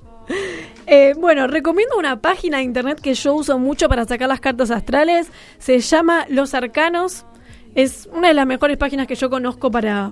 Eh, 0.86 1.14
bueno, 1.18 1.46
recomiendo 1.46 1.96
una 1.98 2.20
página 2.20 2.58
de 2.58 2.64
internet 2.64 3.00
que 3.00 3.14
yo 3.14 3.34
uso 3.34 3.58
mucho 3.58 3.88
para 3.88 4.04
sacar 4.04 4.28
las 4.28 4.40
cartas 4.40 4.70
astrales. 4.70 5.30
Se 5.58 5.78
llama 5.80 6.26
Los 6.28 6.54
Arcanos. 6.54 7.24
Es 7.74 8.08
una 8.12 8.28
de 8.28 8.34
las 8.34 8.46
mejores 8.46 8.76
páginas 8.76 9.06
que 9.06 9.14
yo 9.14 9.30
conozco 9.30 9.70
para, 9.70 10.10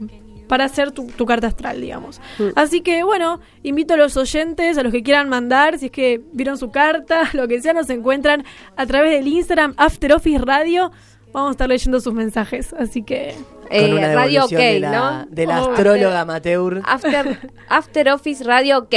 para 0.49 0.65
hacer 0.65 0.91
tu, 0.91 1.07
tu 1.07 1.27
carta 1.27 1.47
astral, 1.49 1.81
digamos. 1.81 2.21
Así 2.57 2.81
que, 2.81 3.03
bueno, 3.05 3.41
invito 3.63 3.95
a 3.95 3.97
los 3.97 4.17
oyentes, 4.17 4.79
a 4.79 4.83
los 4.83 4.93
que 4.93 5.03
quieran 5.03 5.29
mandar, 5.29 5.79
si 5.79 5.87
es 5.87 5.93
que 5.93 6.21
vieron 6.33 6.59
su 6.59 6.71
carta, 6.71 7.29
lo 7.33 7.47
que 7.47 7.61
sea, 7.61 7.73
nos 7.73 7.91
encuentran 7.91 8.45
a 8.77 8.87
través 8.87 9.13
del 9.13 9.29
Instagram 9.29 9.75
After 9.77 10.13
Office 10.13 10.39
Radio. 10.39 10.93
Vamos 11.33 11.51
a 11.51 11.53
estar 11.53 11.69
leyendo 11.69 12.01
sus 12.01 12.15
mensajes. 12.15 12.73
Así 12.73 13.03
que. 13.03 13.35
Eh, 13.71 13.83
Con 13.89 13.99
una 13.99 14.15
Radio 14.15 14.45
OK, 14.45 14.51
de 14.51 14.81
la, 14.81 14.91
¿no? 14.91 15.27
De 15.31 15.47
la 15.47 15.63
Oh, 15.63 15.71
astróloga 15.71 16.21
amateur. 16.21 16.83
After, 16.85 17.39
After 17.69 18.09
Office 18.11 18.45
Radio 18.45 18.79
OK. 18.79 18.95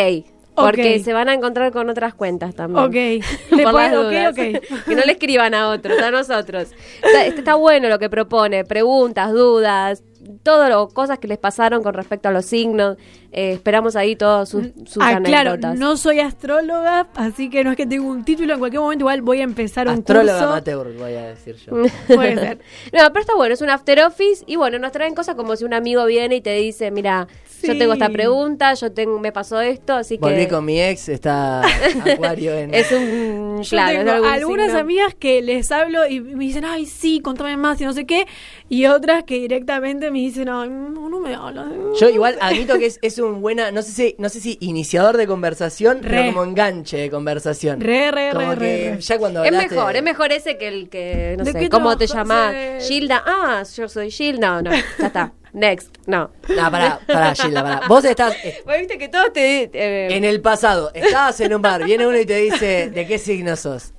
Porque 0.55 0.99
se 0.99 1.13
van 1.13 1.29
a 1.29 1.33
encontrar 1.33 1.71
con 1.71 1.89
otras 1.89 2.13
cuentas 2.13 2.53
también. 2.53 2.85
Ok. 2.85 2.93
Le 3.55 3.63
Por 3.63 3.73
las 3.73 3.91
dudas. 3.91 4.33
ok, 4.33 4.39
ok. 4.39 4.85
Que 4.85 4.95
no 4.95 5.03
le 5.03 5.11
escriban 5.13 5.53
a 5.55 5.69
otros, 5.69 5.99
a 5.99 6.11
nosotros. 6.11 6.69
Está, 7.03 7.25
este 7.25 7.39
está 7.39 7.55
bueno 7.55 7.89
lo 7.89 7.97
que 7.97 8.07
propone, 8.09 8.63
preguntas, 8.63 9.31
dudas, 9.31 10.03
todo 10.43 10.69
lo, 10.69 10.89
cosas 10.89 11.19
que 11.19 11.27
les 11.27 11.37
pasaron 11.37 11.83
con 11.83 11.93
respecto 11.93 12.29
a 12.29 12.31
los 12.31 12.45
signos. 12.45 12.97
Eh, 13.31 13.53
esperamos 13.53 13.95
ahí 13.95 14.15
todas 14.15 14.47
sus, 14.49 14.67
sus 14.85 15.01
Ah, 15.03 15.19
claro, 15.23 15.51
anécdotas. 15.51 15.79
no 15.79 15.97
soy 15.97 16.19
astróloga, 16.19 17.07
así 17.15 17.49
que 17.49 17.63
no 17.63 17.71
es 17.71 17.77
que 17.77 17.85
tengo 17.87 18.07
un 18.07 18.23
título. 18.23 18.53
En 18.53 18.59
cualquier 18.59 18.81
momento, 18.81 19.03
igual 19.03 19.21
voy 19.23 19.41
a 19.41 19.43
empezar 19.43 19.87
un 19.87 19.95
Astróloga 19.95 20.33
curso. 20.33 20.49
amateur, 20.49 20.93
voy 20.97 21.13
a 21.13 21.27
decir 21.29 21.55
yo. 21.55 21.73
Puede 22.15 22.35
ser. 22.37 22.59
No, 22.93 22.99
pero 23.11 23.19
está 23.21 23.35
bueno, 23.35 23.53
es 23.55 23.61
un 23.61 23.69
after 23.71 24.01
office 24.03 24.43
y 24.45 24.55
bueno, 24.55 24.77
nos 24.79 24.91
traen 24.91 25.15
cosas 25.15 25.35
como 25.35 25.55
si 25.55 25.63
un 25.63 25.73
amigo 25.73 26.05
viene 26.05 26.35
y 26.35 26.41
te 26.41 26.53
dice, 26.55 26.91
mira, 26.91 27.27
yo 27.67 27.77
tengo 27.77 27.93
esta 27.93 28.09
pregunta, 28.09 28.73
yo 28.73 28.91
tengo, 28.91 29.19
me 29.19 29.31
pasó 29.31 29.59
esto, 29.61 29.93
así 29.93 30.17
que 30.17 30.21
Volví 30.21 30.47
con 30.47 30.65
mi 30.65 30.81
ex, 30.81 31.09
está 31.09 31.61
Acuario 32.13 32.53
en. 32.53 32.73
es 32.73 32.91
un 32.91 33.61
Yo 33.63 33.69
claro, 33.69 33.91
es 33.91 33.97
tengo 33.99 34.11
algún 34.11 34.29
algunas 34.29 34.65
signo. 34.67 34.79
amigas 34.79 35.15
que 35.15 35.41
les 35.41 35.71
hablo 35.71 36.07
y 36.07 36.19
me 36.21 36.45
dicen, 36.45 36.65
ay, 36.65 36.85
sí, 36.85 37.19
contame 37.21 37.57
más 37.57 37.79
y 37.81 37.85
no 37.85 37.93
sé 37.93 38.05
qué. 38.05 38.25
Y 38.69 38.85
otras 38.87 39.23
que 39.23 39.35
directamente 39.35 40.09
me 40.11 40.19
dicen, 40.19 40.49
ay, 40.49 40.69
no, 40.69 41.09
no 41.09 41.19
me 41.19 41.35
hablas. 41.35 41.67
Yo 41.99 42.09
igual 42.09 42.37
admito 42.41 42.77
que 42.79 42.85
es, 42.87 42.99
es 43.01 43.19
un 43.19 43.41
buena, 43.41 43.71
no 43.71 43.81
sé 43.81 43.91
si, 43.91 44.15
no 44.17 44.29
sé 44.29 44.39
si 44.39 44.57
iniciador 44.61 45.17
de 45.17 45.27
conversación, 45.27 46.01
Re. 46.01 46.09
pero 46.09 46.25
como 46.33 46.43
enganche 46.43 46.97
de 46.97 47.09
conversación. 47.09 47.81
Re, 47.81 48.11
re, 48.11 48.29
Como 48.33 48.55
re, 48.55 48.57
que 48.57 48.91
re, 48.95 49.01
ya 49.01 49.17
cuando 49.17 49.43
Es 49.43 49.47
hablaste 49.49 49.75
mejor, 49.75 49.91
de- 49.93 49.97
es 49.99 50.03
mejor 50.03 50.31
ese 50.31 50.57
que 50.57 50.67
el 50.67 50.89
que, 50.89 51.35
no 51.37 51.43
¿De 51.43 51.51
sé, 51.51 51.69
¿cómo 51.69 51.97
te? 51.97 52.05
Eh. 52.05 52.79
Gilda, 52.81 53.23
ah, 53.25 53.63
yo 53.75 53.87
soy 53.87 54.11
Gilda, 54.11 54.61
no, 54.61 54.69
no, 54.69 54.71
ya 54.99 55.07
está, 55.07 55.33
next, 55.53 55.95
no. 56.07 56.31
No, 56.49 56.71
pará, 56.71 56.99
pará, 57.07 57.35
Gilda, 57.35 57.63
pará. 57.63 57.87
Vos 57.87 58.03
estás 58.05 58.35
eh, 58.43 58.61
Vos 58.65 58.75
viste 58.77 58.97
que 58.97 59.07
todos 59.07 59.31
te... 59.33 59.69
eh, 59.73 60.15
en 60.15 60.25
el 60.25 60.41
pasado, 60.41 60.91
estabas 60.93 61.39
en 61.41 61.53
un 61.53 61.61
bar, 61.61 61.83
viene 61.83 62.05
uno 62.05 62.17
y 62.17 62.25
te 62.25 62.37
dice, 62.37 62.89
¿de 62.89 63.07
qué 63.07 63.17
signo 63.17 63.55
sos? 63.55 63.93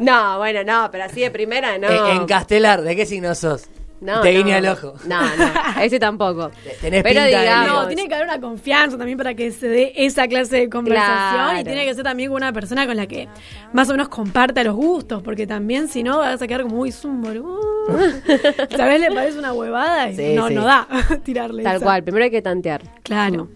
No, 0.00 0.38
bueno, 0.38 0.64
no, 0.64 0.88
pero 0.90 1.04
así 1.04 1.20
de 1.20 1.30
primera 1.30 1.76
no. 1.78 1.88
Eh, 1.88 2.12
en 2.12 2.26
Castelar, 2.26 2.82
¿de 2.82 2.96
qué 2.96 3.04
signo 3.04 3.34
sos? 3.34 3.66
No, 4.00 4.20
te 4.20 4.32
no. 4.32 4.38
guiña 4.38 4.58
el 4.58 4.66
ojo. 4.68 4.94
No, 5.06 5.20
no, 5.22 5.80
ese 5.82 5.98
tampoco. 5.98 6.50
Tenés 6.82 7.02
Pero 7.02 7.22
pinta 7.22 7.40
digamos, 7.40 7.68
No, 7.68 7.86
tiene 7.86 8.06
que 8.08 8.14
haber 8.14 8.26
una 8.28 8.40
confianza 8.40 8.98
también 8.98 9.16
para 9.16 9.34
que 9.34 9.50
se 9.52 9.68
dé 9.68 9.92
esa 9.96 10.28
clase 10.28 10.56
de 10.56 10.68
conversación 10.68 11.34
Claro. 11.44 11.60
y 11.60 11.64
tiene 11.64 11.84
que 11.86 11.94
ser 11.94 12.04
también 12.04 12.28
con 12.30 12.36
una 12.36 12.52
persona 12.52 12.86
con 12.86 12.96
la 12.96 13.06
que 13.06 13.26
más 13.72 13.88
o 13.88 13.92
menos 13.92 14.08
comparta 14.08 14.62
los 14.64 14.74
gustos, 14.74 15.22
porque 15.22 15.46
también 15.46 15.88
si 15.88 16.02
no 16.02 16.18
vas 16.18 16.42
a 16.42 16.46
quedar 16.46 16.62
como 16.62 16.76
muy 16.76 16.92
zumbolo. 16.92 17.58
¿Sabes? 18.76 19.00
Le 19.00 19.10
parece 19.12 19.38
una 19.38 19.52
huevada 19.54 20.10
y 20.10 20.16
Sí, 20.16 20.34
no, 20.34 20.48
sí. 20.48 20.54
no 20.54 20.64
da 20.64 20.86
tirarle 21.24 21.62
Tal 21.62 21.76
esa. 21.76 21.84
cual, 21.84 22.02
primero 22.02 22.24
hay 22.24 22.30
que 22.30 22.42
tantear. 22.42 22.82
Claro. 23.02 23.48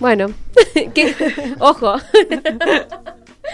Bueno, 0.00 0.28
¿qué? 0.94 1.14
ojo. 1.60 1.94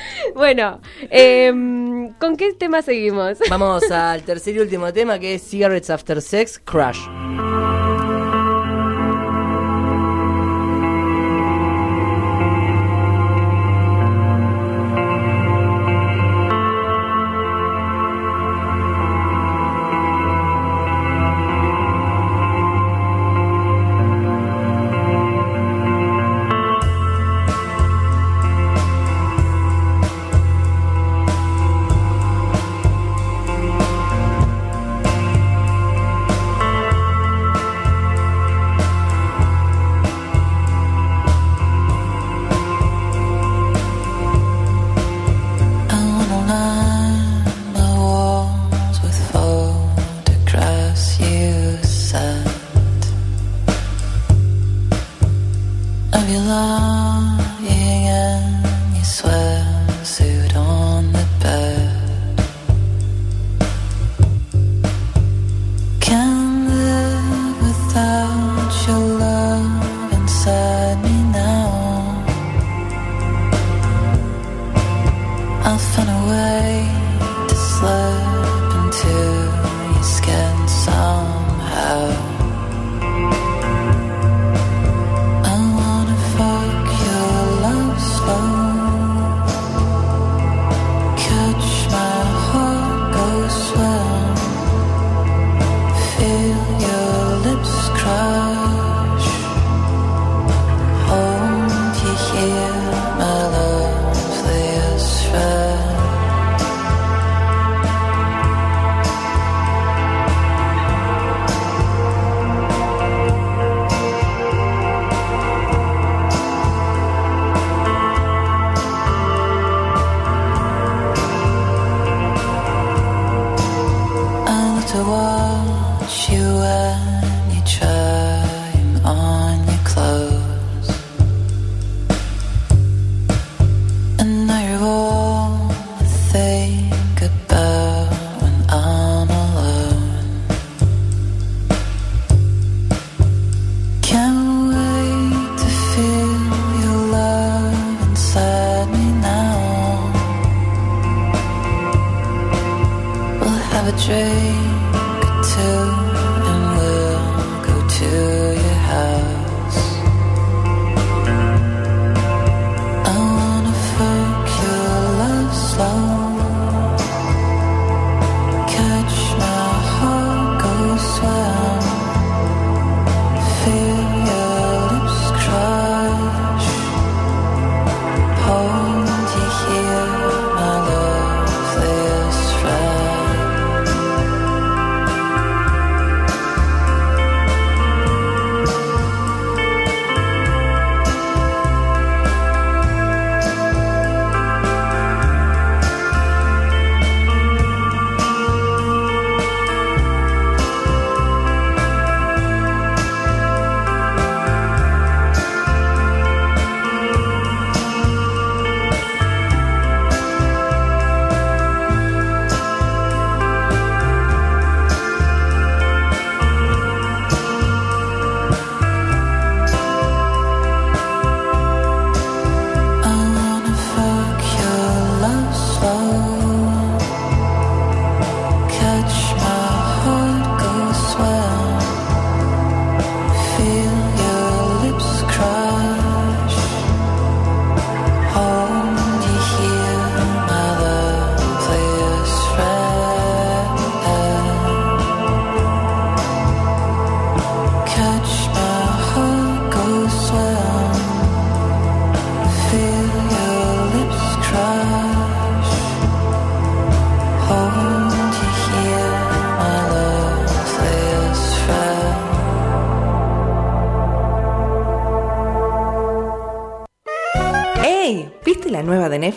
bueno, 0.35 0.81
em, 1.11 2.13
¿con 2.15 2.37
qué 2.37 2.53
tema 2.55 2.83
seguimos? 2.83 3.39
Vamos 3.51 3.91
al 3.91 4.23
tercer 4.23 4.57
y 4.57 4.61
último 4.61 4.93
tema 4.93 5.19
que 5.19 5.35
es 5.35 5.43
Cigarettes 5.43 5.91
After 5.91 6.21
Sex, 6.21 6.59
Crush. 6.59 6.99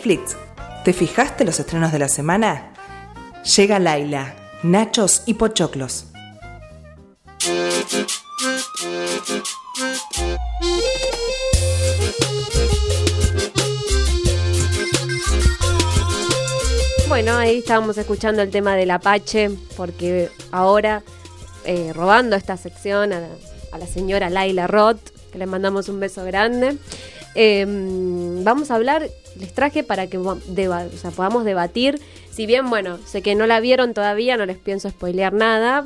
Netflix? 0.04 0.36
¿Te 0.84 0.92
fijaste 0.92 1.44
los 1.44 1.60
estrenos 1.60 1.92
de 1.92 2.00
la 2.00 2.08
semana? 2.08 2.72
Llega 3.56 3.78
Laila, 3.78 4.34
Nachos 4.64 5.22
y 5.26 5.34
Pochoclos. 5.34 6.06
Bueno, 17.06 17.36
ahí 17.36 17.58
estábamos 17.58 17.96
escuchando 17.96 18.42
el 18.42 18.50
tema 18.50 18.74
del 18.74 18.90
Apache, 18.90 19.50
porque 19.76 20.30
ahora, 20.50 21.04
eh, 21.64 21.92
robando 21.94 22.34
esta 22.34 22.56
sección 22.56 23.12
a 23.12 23.20
la, 23.20 23.28
a 23.70 23.78
la 23.78 23.86
señora 23.86 24.30
Laila 24.30 24.66
Roth, 24.66 25.10
que 25.30 25.38
le 25.38 25.46
mandamos 25.46 25.88
un 25.88 26.00
beso 26.00 26.24
grande, 26.24 26.76
eh, 27.34 27.64
vamos 28.44 28.70
a 28.70 28.74
hablar, 28.76 29.08
les 29.38 29.52
traje 29.52 29.82
para 29.84 30.06
que 30.06 30.18
va- 30.18 30.36
deba- 30.48 30.86
o 30.92 30.96
sea, 30.98 31.10
podamos 31.10 31.44
debatir, 31.44 32.00
si 32.30 32.46
bien, 32.46 32.68
bueno, 32.70 32.98
sé 33.06 33.22
que 33.22 33.34
no 33.34 33.46
la 33.46 33.60
vieron 33.60 33.94
todavía, 33.94 34.36
no 34.36 34.46
les 34.46 34.58
pienso 34.58 34.88
spoilear 34.90 35.32
nada, 35.32 35.84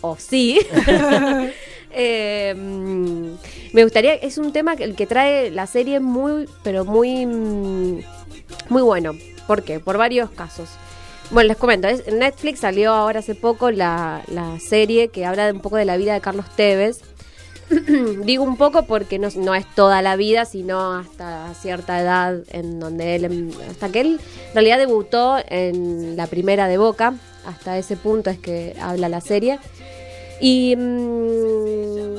o 0.00 0.16
sí. 0.18 0.60
Eh, 1.92 2.54
mm, 2.56 3.32
me 3.72 3.82
gustaría, 3.82 4.14
es 4.14 4.38
un 4.38 4.52
tema 4.52 4.76
que 4.76 4.84
el 4.84 4.94
que 4.94 5.06
trae 5.08 5.50
la 5.50 5.66
serie 5.66 5.98
muy, 5.98 6.48
pero 6.62 6.84
muy, 6.84 7.26
muy 7.26 8.82
bueno. 8.82 9.14
¿Por 9.48 9.64
qué? 9.64 9.80
Por 9.80 9.98
varios 9.98 10.30
casos. 10.30 10.68
Bueno, 11.32 11.48
les 11.48 11.56
comento, 11.56 11.88
es- 11.88 12.06
en 12.06 12.20
Netflix 12.20 12.60
salió 12.60 12.92
ahora 12.92 13.18
hace 13.18 13.34
poco 13.34 13.72
la, 13.72 14.22
la 14.28 14.60
serie 14.60 15.08
que 15.08 15.26
habla 15.26 15.46
de 15.46 15.52
un 15.52 15.60
poco 15.60 15.76
de 15.78 15.84
la 15.84 15.96
vida 15.96 16.14
de 16.14 16.20
Carlos 16.20 16.46
Tevez. 16.54 17.00
Digo 18.24 18.44
un 18.44 18.56
poco 18.56 18.84
porque 18.84 19.18
no, 19.18 19.54
es 19.54 19.74
toda 19.74 20.02
la 20.02 20.16
vida, 20.16 20.44
sino 20.44 20.92
hasta 20.92 21.54
cierta 21.54 22.00
edad 22.00 22.38
en 22.50 22.80
donde 22.80 23.14
él, 23.14 23.54
hasta 23.70 23.90
que 23.90 24.00
él 24.00 24.20
en 24.48 24.54
realidad 24.54 24.78
debutó 24.78 25.36
en 25.48 26.16
la 26.16 26.26
primera 26.26 26.66
de 26.68 26.78
Boca, 26.78 27.14
hasta 27.46 27.78
ese 27.78 27.96
punto 27.96 28.30
es 28.30 28.38
que 28.38 28.76
habla 28.80 29.08
la 29.08 29.20
serie. 29.20 29.58
Y 30.40 30.74
mm, 30.76 32.16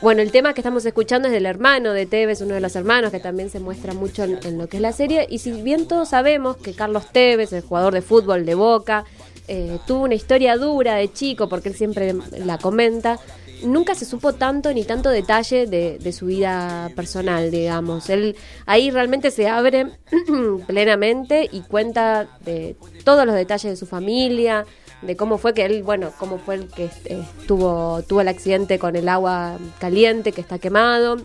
bueno, 0.00 0.22
el 0.22 0.30
tema 0.30 0.54
que 0.54 0.60
estamos 0.60 0.86
escuchando 0.86 1.28
es 1.28 1.34
del 1.34 1.46
hermano 1.46 1.92
de 1.92 2.06
Tevez, 2.06 2.40
uno 2.40 2.54
de 2.54 2.60
los 2.60 2.74
hermanos 2.74 3.10
que 3.10 3.20
también 3.20 3.50
se 3.50 3.60
muestra 3.60 3.92
mucho 3.92 4.24
en, 4.24 4.38
en 4.44 4.56
lo 4.56 4.68
que 4.68 4.78
es 4.78 4.82
la 4.82 4.92
serie. 4.92 5.26
Y 5.28 5.38
si 5.38 5.52
bien 5.62 5.86
todos 5.88 6.08
sabemos 6.10 6.56
que 6.56 6.72
Carlos 6.72 7.12
Tevez, 7.12 7.52
el 7.52 7.62
jugador 7.62 7.92
de 7.92 8.02
fútbol 8.02 8.46
de 8.46 8.54
Boca, 8.54 9.04
eh, 9.48 9.78
tuvo 9.86 10.04
una 10.04 10.14
historia 10.14 10.56
dura 10.56 10.96
de 10.96 11.12
chico, 11.12 11.48
porque 11.48 11.68
él 11.68 11.76
siempre 11.76 12.14
la 12.44 12.58
comenta, 12.58 13.20
nunca 13.64 13.94
se 13.94 14.04
supo 14.04 14.32
tanto 14.34 14.72
ni 14.72 14.84
tanto 14.84 15.10
detalle 15.10 15.66
de, 15.66 15.98
de 15.98 16.12
su 16.12 16.26
vida 16.26 16.90
personal, 16.94 17.50
digamos. 17.50 18.10
Él 18.10 18.36
ahí 18.66 18.90
realmente 18.90 19.30
se 19.30 19.48
abre 19.48 19.92
plenamente 20.66 21.48
y 21.50 21.60
cuenta 21.62 22.28
de 22.44 22.76
todos 23.04 23.26
los 23.26 23.34
detalles 23.34 23.70
de 23.70 23.76
su 23.76 23.86
familia, 23.86 24.66
de 25.02 25.16
cómo 25.16 25.38
fue 25.38 25.54
que 25.54 25.64
él, 25.64 25.82
bueno, 25.82 26.12
cómo 26.18 26.38
fue 26.38 26.56
el 26.56 26.68
que 26.68 26.90
eh, 27.04 27.22
tuvo, 27.46 28.02
tuvo 28.02 28.20
el 28.20 28.28
accidente 28.28 28.78
con 28.78 28.96
el 28.96 29.08
agua 29.08 29.58
caliente 29.78 30.32
que 30.32 30.40
está 30.40 30.58
quemado 30.58 31.18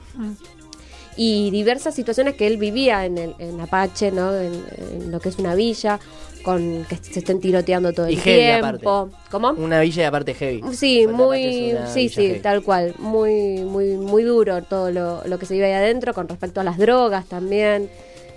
y 1.15 1.51
diversas 1.51 1.93
situaciones 1.93 2.35
que 2.35 2.47
él 2.47 2.57
vivía 2.57 3.05
en, 3.05 3.17
el, 3.17 3.35
en 3.39 3.59
Apache, 3.59 4.11
¿no? 4.11 4.33
En, 4.33 4.65
en 4.77 5.11
lo 5.11 5.19
que 5.19 5.29
es 5.29 5.37
una 5.37 5.55
villa, 5.55 5.99
con 6.41 6.85
que 6.89 6.95
se 6.97 7.19
estén 7.19 7.39
tiroteando 7.39 7.93
todo 7.93 8.09
Y 8.09 8.13
el 8.15 8.19
heavy 8.21 8.61
tiempo. 8.61 8.89
aparte. 8.89 9.15
¿Cómo? 9.31 9.49
Una 9.51 9.79
villa 9.81 10.03
y 10.03 10.05
aparte 10.05 10.33
heavy. 10.33 10.61
Sí, 10.73 11.07
muy, 11.07 11.75
sí, 11.93 12.09
sí, 12.09 12.21
heavy. 12.27 12.39
tal 12.39 12.63
cual, 12.63 12.95
muy, 12.99 13.63
muy, 13.63 13.95
muy 13.97 14.23
duro 14.23 14.61
todo 14.63 14.91
lo, 14.91 15.21
lo 15.25 15.39
que 15.39 15.45
se 15.45 15.53
vive 15.53 15.67
ahí 15.67 15.73
adentro 15.73 16.13
con 16.13 16.27
respecto 16.27 16.61
a 16.61 16.63
las 16.63 16.77
drogas 16.77 17.25
también. 17.25 17.89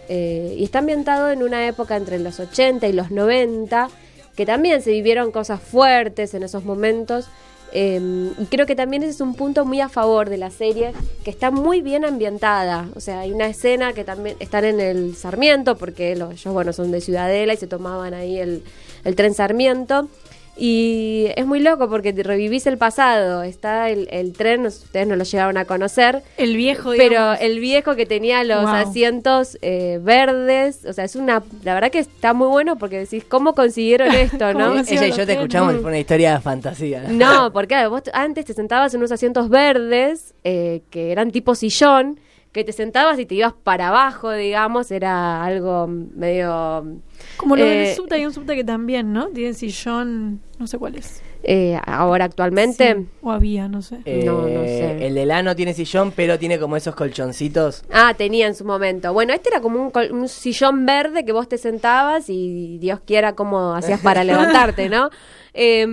Eh, 0.09 0.55
y 0.59 0.65
está 0.65 0.81
ambientado 0.81 1.31
en 1.31 1.43
una 1.43 1.67
época 1.67 1.97
entre 1.97 2.19
los 2.19 2.39
80 2.39 2.87
y 2.89 2.93
los 2.93 3.11
90, 3.11 3.89
que 4.37 4.45
también 4.45 4.83
se 4.83 4.91
vivieron 4.91 5.33
cosas 5.33 5.61
fuertes 5.61 6.35
en 6.35 6.43
esos 6.43 6.65
momentos. 6.65 7.27
Eh, 7.75 8.33
y 8.39 8.45
creo 8.47 8.67
que 8.67 8.77
también 8.77 9.03
ese 9.03 9.11
es 9.11 9.21
un 9.21 9.35
punto 9.35 9.65
muy 9.65 9.81
a 9.81 9.89
favor 9.89 10.31
de 10.31 10.39
la 10.39 10.51
serie, 10.51 10.93
que 11.25 11.31
está 11.31 11.51
muy 11.51 11.83
bien 11.83 12.05
ambientada. 12.05 12.89
O 12.95 13.01
sea, 13.01 13.21
hay 13.21 13.33
una 13.33 13.49
escena 13.49 13.93
que 13.93 14.05
también 14.05 14.37
están 14.39 14.65
en 14.65 14.79
el 14.79 15.17
Sarmiento, 15.17 15.77
porque 15.77 16.15
los, 16.15 16.33
ellos, 16.33 16.55
bueno, 16.55 16.73
son 16.73 16.93
de 16.93 17.01
Ciudadela 17.01 17.53
y 17.53 17.57
se 17.57 17.67
tomaban 17.67 18.15
ahí 18.15 18.39
el, 18.39 18.63
el 19.03 19.17
tren 19.17 19.35
Sarmiento. 19.35 20.09
Y 20.57 21.27
es 21.37 21.47
muy 21.47 21.59
loco 21.61 21.89
porque 21.89 22.13
te 22.13 22.23
revivís 22.23 22.67
el 22.67 22.79
pasado. 22.79 23.43
Está 23.43 23.91
el, 23.91 24.07
el 24.11 24.33
tren, 24.33 24.65
ustedes 24.67 25.07
no 25.07 25.17
lo 25.17 25.25
llegaron 25.25 25.57
a 25.57 25.65
conocer. 25.65 26.23
El 26.37 26.57
viejo, 26.57 26.91
Pero 26.97 27.09
digamos. 27.11 27.39
el 27.41 27.59
viejo 27.59 27.97
que 27.97 28.07
tenía 28.07 28.45
los 28.45 28.63
Wow. 28.63 28.71
asientos 28.75 29.59
eh, 29.63 29.99
verdes, 30.01 30.85
o 30.87 30.93
sea, 30.93 31.05
es 31.05 31.17
una. 31.17 31.43
La 31.65 31.75
verdad 31.75 31.91
que 31.91 31.99
está 31.99 32.33
muy 32.35 32.47
bueno 32.49 32.77
porque 32.77 32.99
decís, 33.01 33.25
¿cómo 33.29 33.55
consiguieron 33.55 34.09
esto, 34.15 34.53
no? 34.55 34.69
¿Cómo 34.69 34.81
Ella 34.81 35.07
y 35.09 35.13
yo 35.13 35.27
te 35.27 35.33
escuchamos 35.33 35.75
fue 35.77 35.87
una 35.91 35.99
historia 35.99 36.35
de 36.35 36.41
fantasía. 36.41 37.05
No, 37.09 37.53
porque 37.53 37.87
vos 37.89 38.03
antes 38.13 38.45
te 38.45 38.55
sentabas 38.55 38.95
en 38.95 38.99
unos 39.01 39.11
asientos 39.13 39.49
verdes 39.49 40.35
eh, 40.45 40.83
que 40.91 41.11
eran 41.11 41.31
tipo 41.33 41.55
sillón, 41.55 42.21
que 42.55 42.63
te 42.63 42.73
sentabas 42.73 43.19
y 43.19 43.27
te 43.27 43.35
ibas 43.35 43.53
para 43.53 43.89
abajo, 43.89 44.31
digamos, 44.31 44.93
era 44.93 45.45
algo 45.45 45.89
medio... 45.89 47.01
Como 47.37 47.57
lo 47.57 47.65
eh, 47.65 47.69
del 47.69 47.95
subte, 47.97 48.15
hay 48.15 48.25
un 48.25 48.33
subte 48.33 48.55
que 48.55 48.63
también, 48.63 49.13
¿no? 49.13 49.27
Tiene 49.31 49.55
sillón, 49.55 50.41
no 50.61 50.69
sé 50.69 50.79
cuál 50.79 50.95
es. 50.95 51.21
Eh, 51.45 51.79
ahora 51.87 52.25
actualmente... 52.25 52.95
Sí, 52.97 53.07
o 53.23 53.31
había, 53.31 53.69
no 53.69 53.83
sé. 53.83 53.99
Eh, 54.05 54.23
No, 54.25 54.43
no 54.49 54.65
sé. 54.65 55.07
El 55.07 55.15
de 55.15 55.27
Lano 55.27 55.55
tiene 55.55 55.75
sillón, 55.75 56.13
pero 56.17 56.39
tiene 56.39 56.59
como 56.59 56.77
esos 56.77 56.95
colchoncitos. 56.95 57.85
Ah, 57.93 58.15
tenía 58.17 58.47
en 58.47 58.55
su 58.55 58.65
momento. 58.65 59.13
Bueno, 59.13 59.33
este 59.35 59.51
era 59.51 59.61
como 59.61 59.81
un, 59.83 59.91
col- 59.91 60.11
un 60.13 60.29
sillón 60.29 60.87
verde 60.87 61.25
que 61.25 61.33
vos 61.33 61.49
te 61.49 61.59
sentabas 61.59 62.29
y 62.29 62.79
Dios 62.79 63.01
quiera 63.07 63.35
cómo 63.35 63.75
hacías 63.75 64.01
para 64.01 64.25
levantarte, 64.25 64.89
¿no? 64.89 65.11
Eh, 65.57 65.87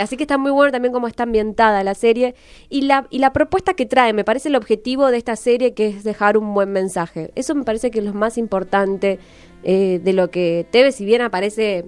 así 0.00 0.16
que 0.16 0.22
está 0.24 0.38
muy 0.38 0.50
bueno 0.50 0.72
también 0.72 0.92
cómo 0.92 1.06
está 1.06 1.24
ambientada 1.24 1.84
la 1.84 1.94
serie 1.94 2.34
y 2.70 2.82
la, 2.82 3.06
y 3.10 3.18
la 3.18 3.32
propuesta 3.32 3.74
que 3.74 3.84
trae, 3.84 4.14
me 4.14 4.24
parece 4.24 4.48
el 4.48 4.56
objetivo 4.56 5.10
de 5.10 5.18
esta 5.18 5.36
serie 5.36 5.74
que 5.74 5.88
es 5.88 6.02
dejar 6.04 6.38
un 6.38 6.54
buen 6.54 6.70
mensaje. 6.72 7.30
Eso 7.34 7.54
me 7.54 7.64
parece 7.64 7.90
que 7.90 7.98
es 7.98 8.04
lo 8.06 8.14
más 8.14 8.38
importante 8.38 9.18
eh, 9.64 10.00
de 10.02 10.12
lo 10.14 10.30
que 10.30 10.66
TV, 10.70 10.92
si 10.92 11.04
bien 11.04 11.20
aparece 11.22 11.84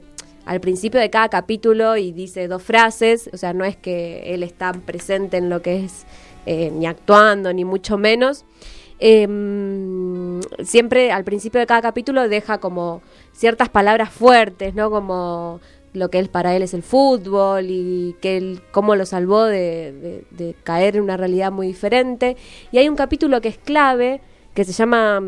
al 0.48 0.60
principio 0.60 0.98
de 0.98 1.10
cada 1.10 1.28
capítulo 1.28 1.98
y 1.98 2.10
dice 2.10 2.48
dos 2.48 2.62
frases, 2.62 3.28
o 3.34 3.36
sea, 3.36 3.52
no 3.52 3.66
es 3.66 3.76
que 3.76 4.32
él 4.32 4.42
está 4.42 4.72
presente 4.72 5.36
en 5.36 5.50
lo 5.50 5.60
que 5.60 5.84
es 5.84 6.06
eh, 6.46 6.70
ni 6.74 6.86
actuando, 6.86 7.52
ni 7.52 7.66
mucho 7.66 7.98
menos. 7.98 8.46
Em, 8.98 10.40
siempre 10.64 11.12
al 11.12 11.22
principio 11.24 11.60
de 11.60 11.66
cada 11.66 11.82
capítulo 11.82 12.26
deja 12.30 12.56
como 12.60 13.02
ciertas 13.32 13.68
palabras 13.68 14.10
fuertes, 14.10 14.74
¿no? 14.74 14.90
Como 14.90 15.60
lo 15.92 16.08
que 16.08 16.18
él 16.18 16.30
para 16.30 16.56
él 16.56 16.62
es 16.62 16.72
el 16.72 16.82
fútbol 16.82 17.66
y 17.68 18.16
que 18.22 18.38
él 18.38 18.62
cómo 18.70 18.96
lo 18.96 19.04
salvó 19.04 19.44
de, 19.44 20.24
caer 20.64 20.96
en 20.96 21.02
una 21.02 21.18
realidad 21.18 21.52
muy 21.52 21.66
diferente. 21.66 22.38
Y 22.72 22.78
hay 22.78 22.88
un 22.88 22.96
capítulo 22.96 23.42
que 23.42 23.48
es 23.48 23.58
clave, 23.58 24.22
que 24.54 24.64
se 24.64 24.72
llama 24.72 25.20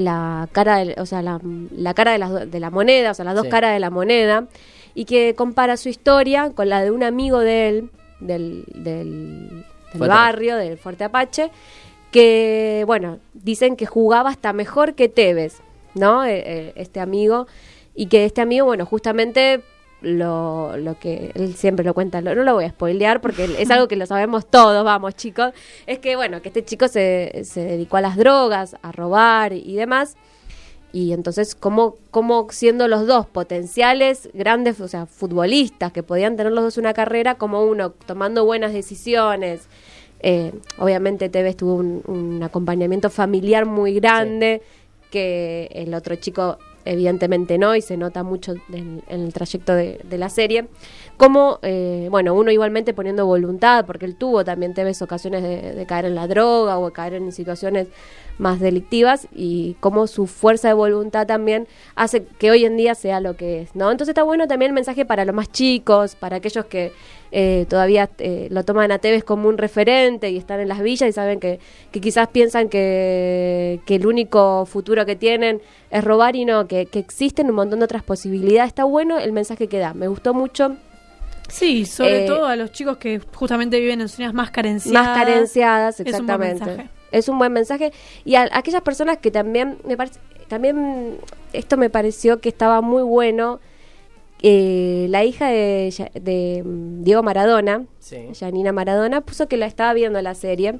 la 0.00 0.48
cara, 0.52 0.78
del- 0.78 0.94
o 0.98 1.06
sea, 1.06 1.22
la, 1.22 1.40
la 1.72 1.94
cara 1.94 2.12
de, 2.12 2.18
las 2.18 2.50
de 2.50 2.60
la 2.60 2.70
moneda, 2.70 3.10
o 3.10 3.14
sea, 3.14 3.24
las 3.24 3.34
dos 3.34 3.44
Sí. 3.44 3.50
caras 3.50 3.72
de 3.72 3.80
la 3.80 3.90
moneda, 3.90 4.46
y 4.94 5.04
que 5.04 5.34
compara 5.34 5.76
su 5.76 5.88
historia 5.88 6.50
con 6.54 6.68
la 6.68 6.82
de 6.82 6.90
un 6.90 7.02
amigo 7.02 7.40
de 7.40 7.68
él, 7.68 7.90
del, 8.20 8.64
del, 8.74 9.64
barrio, 9.94 10.56
del 10.56 10.78
Fuerte 10.78 11.04
Apache, 11.04 11.50
que, 12.10 12.84
bueno, 12.86 13.18
dicen 13.34 13.76
que 13.76 13.86
jugaba 13.86 14.30
hasta 14.30 14.52
mejor 14.52 14.94
que 14.94 15.08
Tevez, 15.08 15.60
¿no? 15.94 16.24
Eh, 16.24 16.42
eh, 16.46 16.72
este 16.76 17.00
amigo, 17.00 17.46
y 17.94 18.06
que 18.06 18.24
este 18.24 18.40
amigo, 18.40 18.66
bueno, 18.66 18.86
justamente 18.86 19.62
lo, 20.06 20.76
lo 20.76 20.98
que 20.98 21.32
él 21.34 21.54
siempre 21.54 21.84
lo 21.84 21.92
cuenta, 21.94 22.20
lo- 22.20 22.34
no 22.34 22.42
lo 22.44 22.54
voy 22.54 22.64
a 22.64 22.70
spoilear 22.70 23.20
porque 23.20 23.44
es 23.58 23.70
algo 23.70 23.88
que 23.88 23.96
lo 23.96 24.06
sabemos 24.06 24.46
todos, 24.46 24.84
vamos 24.84 25.14
chicos, 25.16 25.52
es 25.86 25.98
que, 25.98 26.16
bueno, 26.16 26.40
que 26.42 26.48
este 26.48 26.64
chico 26.64 26.88
se, 26.88 27.42
se 27.44 27.60
dedicó 27.64 27.96
a 27.96 28.00
las 28.00 28.16
drogas, 28.16 28.76
a 28.82 28.92
robar 28.92 29.52
y 29.52 29.74
demás, 29.74 30.16
y 30.92 31.12
entonces, 31.12 31.54
¿cómo, 31.54 31.96
cómo 32.10 32.46
siendo 32.50 32.88
los 32.88 33.06
dos 33.06 33.26
potenciales 33.26 34.30
grandes, 34.32 34.80
o 34.80 34.88
sea, 34.88 35.04
futbolistas 35.06 35.92
que 35.92 36.02
podían 36.02 36.36
tener 36.36 36.52
los 36.52 36.64
dos 36.64 36.78
una 36.78 36.94
carrera, 36.94 37.34
como 37.34 37.64
uno 37.64 37.90
tomando 37.90 38.44
buenas 38.44 38.72
decisiones? 38.72 39.68
eh, 40.20 40.52
obviamente 40.78 41.28
Tevez 41.28 41.56
tuvo 41.56 41.74
un, 41.74 42.02
un 42.06 42.42
acompañamiento 42.42 43.10
familiar 43.10 43.66
muy 43.66 43.92
grande, 43.94 44.62
que 45.10 45.68
el 45.72 45.92
otro 45.92 46.16
chico 46.16 46.58
evidentemente 46.86 47.58
no, 47.58 47.76
y 47.76 47.82
se 47.82 47.96
nota 47.96 48.22
mucho 48.22 48.54
en, 48.72 49.02
en 49.08 49.20
el 49.20 49.32
trayecto 49.32 49.74
de, 49.74 50.00
la 50.16 50.30
serie. 50.30 50.68
Como, 51.16 51.58
eh, 51.62 52.08
bueno, 52.10 52.34
uno 52.34 52.50
igualmente 52.50 52.94
poniendo 52.94 53.26
voluntad, 53.26 53.84
porque 53.84 54.06
él 54.06 54.16
tuvo 54.16 54.44
también 54.44 54.72
Tevez 54.72 55.02
ocasiones 55.02 55.42
de, 55.42 55.72
de 55.72 55.86
caer 55.86 56.06
en 56.06 56.14
la 56.14 56.26
droga 56.26 56.78
o 56.78 56.86
de 56.86 56.92
caer 56.92 57.14
en 57.14 57.32
situaciones 57.32 57.88
más 58.38 58.60
delictivas, 58.60 59.28
y 59.34 59.76
cómo 59.80 60.06
su 60.06 60.26
fuerza 60.26 60.68
de 60.68 60.74
voluntad 60.74 61.26
también 61.26 61.66
hace 61.94 62.24
que 62.24 62.50
hoy 62.50 62.64
en 62.64 62.76
día 62.76 62.94
sea 62.94 63.20
lo 63.20 63.36
que 63.36 63.62
es, 63.62 63.74
¿no? 63.74 63.90
Entonces 63.90 64.10
está 64.10 64.22
bueno 64.22 64.46
también 64.46 64.70
el 64.70 64.74
mensaje 64.74 65.04
para 65.04 65.24
los 65.24 65.34
más 65.34 65.50
chicos, 65.50 66.14
para 66.16 66.36
aquellos 66.36 66.66
que 66.66 66.92
eh, 67.38 67.66
todavía 67.68 68.08
eh, 68.16 68.48
lo 68.50 68.64
toman 68.64 68.90
a 68.92 68.98
Tevez 68.98 69.22
como 69.22 69.46
un 69.50 69.58
referente 69.58 70.30
y 70.30 70.38
están 70.38 70.58
en 70.58 70.68
las 70.68 70.80
villas 70.80 71.06
y 71.10 71.12
saben 71.12 71.38
que, 71.38 71.60
que 71.92 72.00
quizás 72.00 72.28
piensan 72.28 72.70
que, 72.70 73.78
que 73.84 73.96
el 73.96 74.06
único 74.06 74.64
futuro 74.64 75.04
que 75.04 75.16
tienen 75.16 75.60
es 75.90 76.02
robar 76.02 76.34
y 76.34 76.46
no, 76.46 76.66
que, 76.66 76.86
que 76.86 76.98
existen 76.98 77.50
un 77.50 77.56
montón 77.56 77.80
de 77.80 77.84
otras 77.84 78.02
posibilidades. 78.02 78.68
Está 78.68 78.84
bueno 78.84 79.18
el 79.18 79.32
mensaje 79.32 79.68
que 79.68 79.78
da, 79.78 79.92
me 79.92 80.08
gustó 80.08 80.32
mucho. 80.32 80.76
Sí, 81.48 81.84
sobre 81.84 82.24
Eh, 82.24 82.26
todo 82.26 82.46
a 82.46 82.56
los 82.56 82.72
chicos 82.72 82.96
que 82.96 83.20
justamente 83.34 83.78
viven 83.80 84.00
en 84.00 84.08
zonas 84.08 84.32
más 84.32 84.50
carenciadas. 84.50 85.06
Más 85.06 85.18
carenciadas, 85.18 86.00
Es 86.00 86.06
un 86.06 86.26
buen 86.26 86.42
exactamente. 86.42 86.64
mensaje. 86.64 86.90
Es 87.12 87.28
un 87.28 87.38
buen 87.38 87.52
mensaje. 87.52 87.92
Y 88.24 88.36
a, 88.36 88.48
aquellas 88.50 88.80
personas 88.80 89.18
que 89.18 89.30
también, 89.30 89.76
me 89.86 89.98
parece, 89.98 90.18
también 90.48 91.18
esto 91.52 91.76
me 91.76 91.90
pareció 91.90 92.40
que 92.40 92.48
estaba 92.48 92.80
muy 92.80 93.02
bueno. 93.02 93.60
Eh, 94.48 95.08
la 95.10 95.24
hija 95.24 95.48
de, 95.48 96.62
mm, 96.64 97.02
Diego 97.02 97.24
Maradona, 97.24 97.84
Sí. 97.98 98.28
Janina 98.38 98.70
Maradona, 98.70 99.20
puso 99.22 99.48
que 99.48 99.56
la 99.56 99.66
estaba 99.66 99.92
viendo 99.92 100.22
la 100.22 100.36
serie 100.36 100.78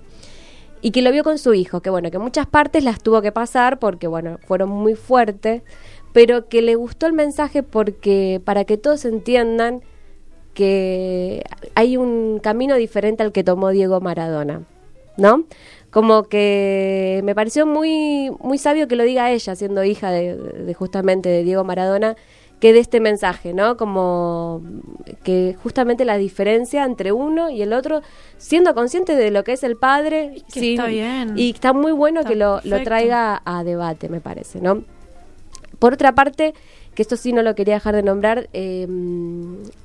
y 0.83 0.93
que 0.93 1.03
lo 1.03 1.11
vio 1.11 1.25
con 1.25 1.37
su 1.37 1.53
hijo, 1.53 1.81
que 1.81 1.91
bueno, 1.91 2.13
que 2.13 2.21
muchas 2.21 2.47
partes 2.47 2.85
las 2.85 3.03
tuvo 3.03 3.23
que 3.23 3.33
pasar 3.33 3.81
porque 3.81 4.07
bueno, 4.07 4.39
fueron 4.47 4.69
muy 4.69 4.95
fuertes, 4.95 5.63
pero 6.13 6.49
que 6.49 6.63
le 6.63 6.77
gustó 6.77 7.09
el 7.09 7.13
mensaje 7.13 7.65
porque 7.65 8.41
para 8.45 8.65
que 8.65 8.77
todos 8.77 9.05
entiendan 9.05 9.81
que 10.55 11.43
hay 11.75 11.97
un 11.97 12.39
camino 12.41 12.77
diferente 12.77 13.25
al 13.25 13.33
que 13.33 13.43
tomó 13.43 13.71
Diego 13.71 14.01
Maradona, 14.01 14.63
¿no? 15.17 15.43
Como 15.91 16.25
que 16.29 17.21
me 17.25 17.35
pareció 17.35 17.67
muy 17.67 18.31
muy 18.39 18.59
sabio 18.59 18.87
que 18.87 18.95
lo 18.95 19.03
diga 19.03 19.33
ella, 19.33 19.57
siendo 19.57 19.83
hija 19.83 20.13
de, 20.13 20.37
de 20.37 20.73
justamente 20.75 21.29
de 21.29 21.43
Diego 21.43 21.65
Maradona, 21.65 22.15
que 22.61 22.73
de 22.73 22.79
este 22.79 23.01
mensaje, 23.01 23.53
¿no? 23.53 23.77
Como 23.77 24.63
que 25.23 25.57
justamente 25.63 26.05
la 26.05 26.17
diferencia 26.17 26.85
entre 26.85 27.13
uno 27.13 27.51
y 27.51 27.63
el 27.63 27.73
otro, 27.73 28.03
siendo 28.39 28.75
consciente 28.75 29.15
de 29.15 29.31
lo 29.31 29.45
que 29.45 29.53
es 29.53 29.63
el 29.63 29.77
padre, 29.77 30.43
que 30.53 30.73
está 30.73 30.87
bien. 30.87 31.35
y 31.37 31.51
está 31.51 31.73
muy 31.73 31.93
bueno 31.93 32.21
Está 32.21 32.31
que 32.31 32.37
lo, 32.37 32.61
lo 32.65 32.83
traiga 32.83 33.43
a 33.45 33.63
debate, 33.63 34.09
me 34.09 34.21
parece, 34.21 34.61
¿no? 34.61 34.85
Por 35.79 35.93
otra 35.95 36.15
parte, 36.15 36.55
que 36.95 37.03
esto 37.03 37.17
sí 37.17 37.33
no 37.33 37.43
lo 37.43 37.55
quería 37.55 37.75
dejar 37.75 37.95
de 37.95 38.03
nombrar, 38.03 38.49
eh, 38.55 38.87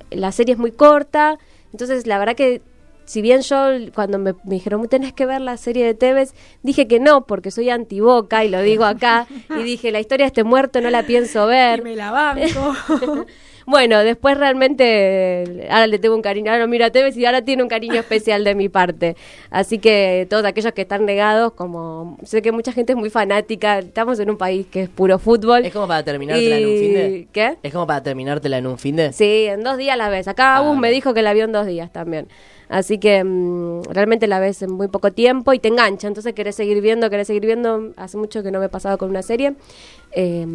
la 0.10 0.32
serie 0.32 0.54
es 0.54 0.60
muy 0.60 0.72
corta, 0.72 1.38
entonces 1.74 2.08
la 2.08 2.18
verdad 2.20 2.36
que 2.36 2.62
si 3.06 3.22
bien 3.22 3.42
yo 3.42 3.70
cuando 3.94 4.18
me, 4.20 4.34
me 4.44 4.56
dijeron 4.56 4.88
tenés 4.88 5.14
que 5.14 5.26
ver 5.26 5.42
la 5.42 5.58
serie 5.58 5.86
de 5.86 5.94
Tevez, 5.94 6.34
dije 6.64 6.88
que 6.88 7.00
no, 7.00 7.26
porque 7.26 7.52
soy 7.52 7.70
antiboca 7.70 8.44
y 8.46 8.50
lo 8.50 8.62
digo 8.62 8.86
acá, 8.86 9.28
y 9.58 9.64
dije 9.64 9.92
la 9.92 10.00
historia 10.00 10.26
de 10.26 10.28
este 10.28 10.44
muerto 10.44 10.82
no 10.82 10.90
la 10.90 11.04
pienso 11.04 11.46
ver. 11.48 11.80
Y 11.80 11.84
me 11.84 11.96
la 11.96 12.12
banco. 12.12 12.76
Bueno, 13.66 14.00
después 14.00 14.38
realmente 14.38 15.68
ahora 15.70 15.88
le 15.88 16.00
tengo 16.00 16.16
un 16.16 16.22
cariño, 16.22 16.52
ahora 16.52 16.64
lo 16.64 16.68
miro 16.68 16.86
a 16.86 16.90
Tevez 16.90 17.16
y 17.18 17.26
ahora 17.26 17.44
tiene 17.44 17.64
un 17.64 17.70
cariño 17.70 17.96
especial 17.96 18.44
de 18.44 18.56
mi 18.56 18.70
parte. 18.70 19.16
Así 19.50 19.78
que 19.78 20.28
todos 20.30 20.46
aquellos 20.46 20.74
que 20.74 20.82
están 20.82 21.06
negados, 21.06 21.54
como 21.54 22.18
sé 22.24 22.42
que 22.42 22.52
mucha 22.52 22.72
gente 22.72 22.94
es 22.94 22.98
muy 22.98 23.10
fanática, 23.10 23.80
estamos 23.80 24.20
en 24.20 24.30
un 24.30 24.38
país 24.38 24.66
que 24.72 24.84
es 24.84 24.90
puro 24.90 25.20
fútbol. 25.20 25.66
Es 25.66 25.74
como 25.74 25.88
para 25.88 26.04
terminártela 26.04 26.58
en 26.58 26.66
un 26.66 26.78
fin 26.78 26.94
de. 26.94 27.10
¿Y 27.10 27.26
¿Qué? 27.32 27.58
Es 27.62 27.72
como 27.72 27.88
para 27.88 28.02
terminártela 28.04 28.58
en 28.58 28.68
un 28.68 28.78
fin 28.78 28.96
de. 28.96 29.14
Sí, 29.14 29.46
en 29.46 29.64
dos 29.64 29.78
días 29.78 29.98
la 29.98 30.10
ves. 30.10 30.28
Acá 30.28 30.58
Ah, 30.58 30.74
me 30.74 30.90
dijo 30.92 31.14
que 31.14 31.22
la 31.22 31.34
vio 31.34 31.46
en 31.46 31.52
dos 31.52 31.66
días 31.66 31.92
también. 31.92 32.28
Así 32.72 33.00
que 33.00 33.22
mm, 33.22 33.84
realmente 33.92 34.28
la 34.28 34.40
ves 34.40 34.62
en 34.62 34.72
muy 34.72 34.88
poco 34.88 35.12
tiempo 35.12 35.52
y 35.52 35.60
te 35.60 35.68
engancha. 35.68 36.08
Entonces 36.08 36.34
querés 36.34 36.56
seguir 36.56 36.82
viendo, 36.82 37.10
querés 37.10 37.28
seguir 37.28 37.46
viendo. 37.46 37.92
Hace 37.98 38.18
mucho 38.18 38.42
que 38.44 38.52
no 38.52 38.60
me 38.60 38.68
he 38.68 38.70
pasado 38.70 38.98
con 38.98 39.10
una 39.10 39.22
serie. 39.22 39.56
Eh, 40.14 40.48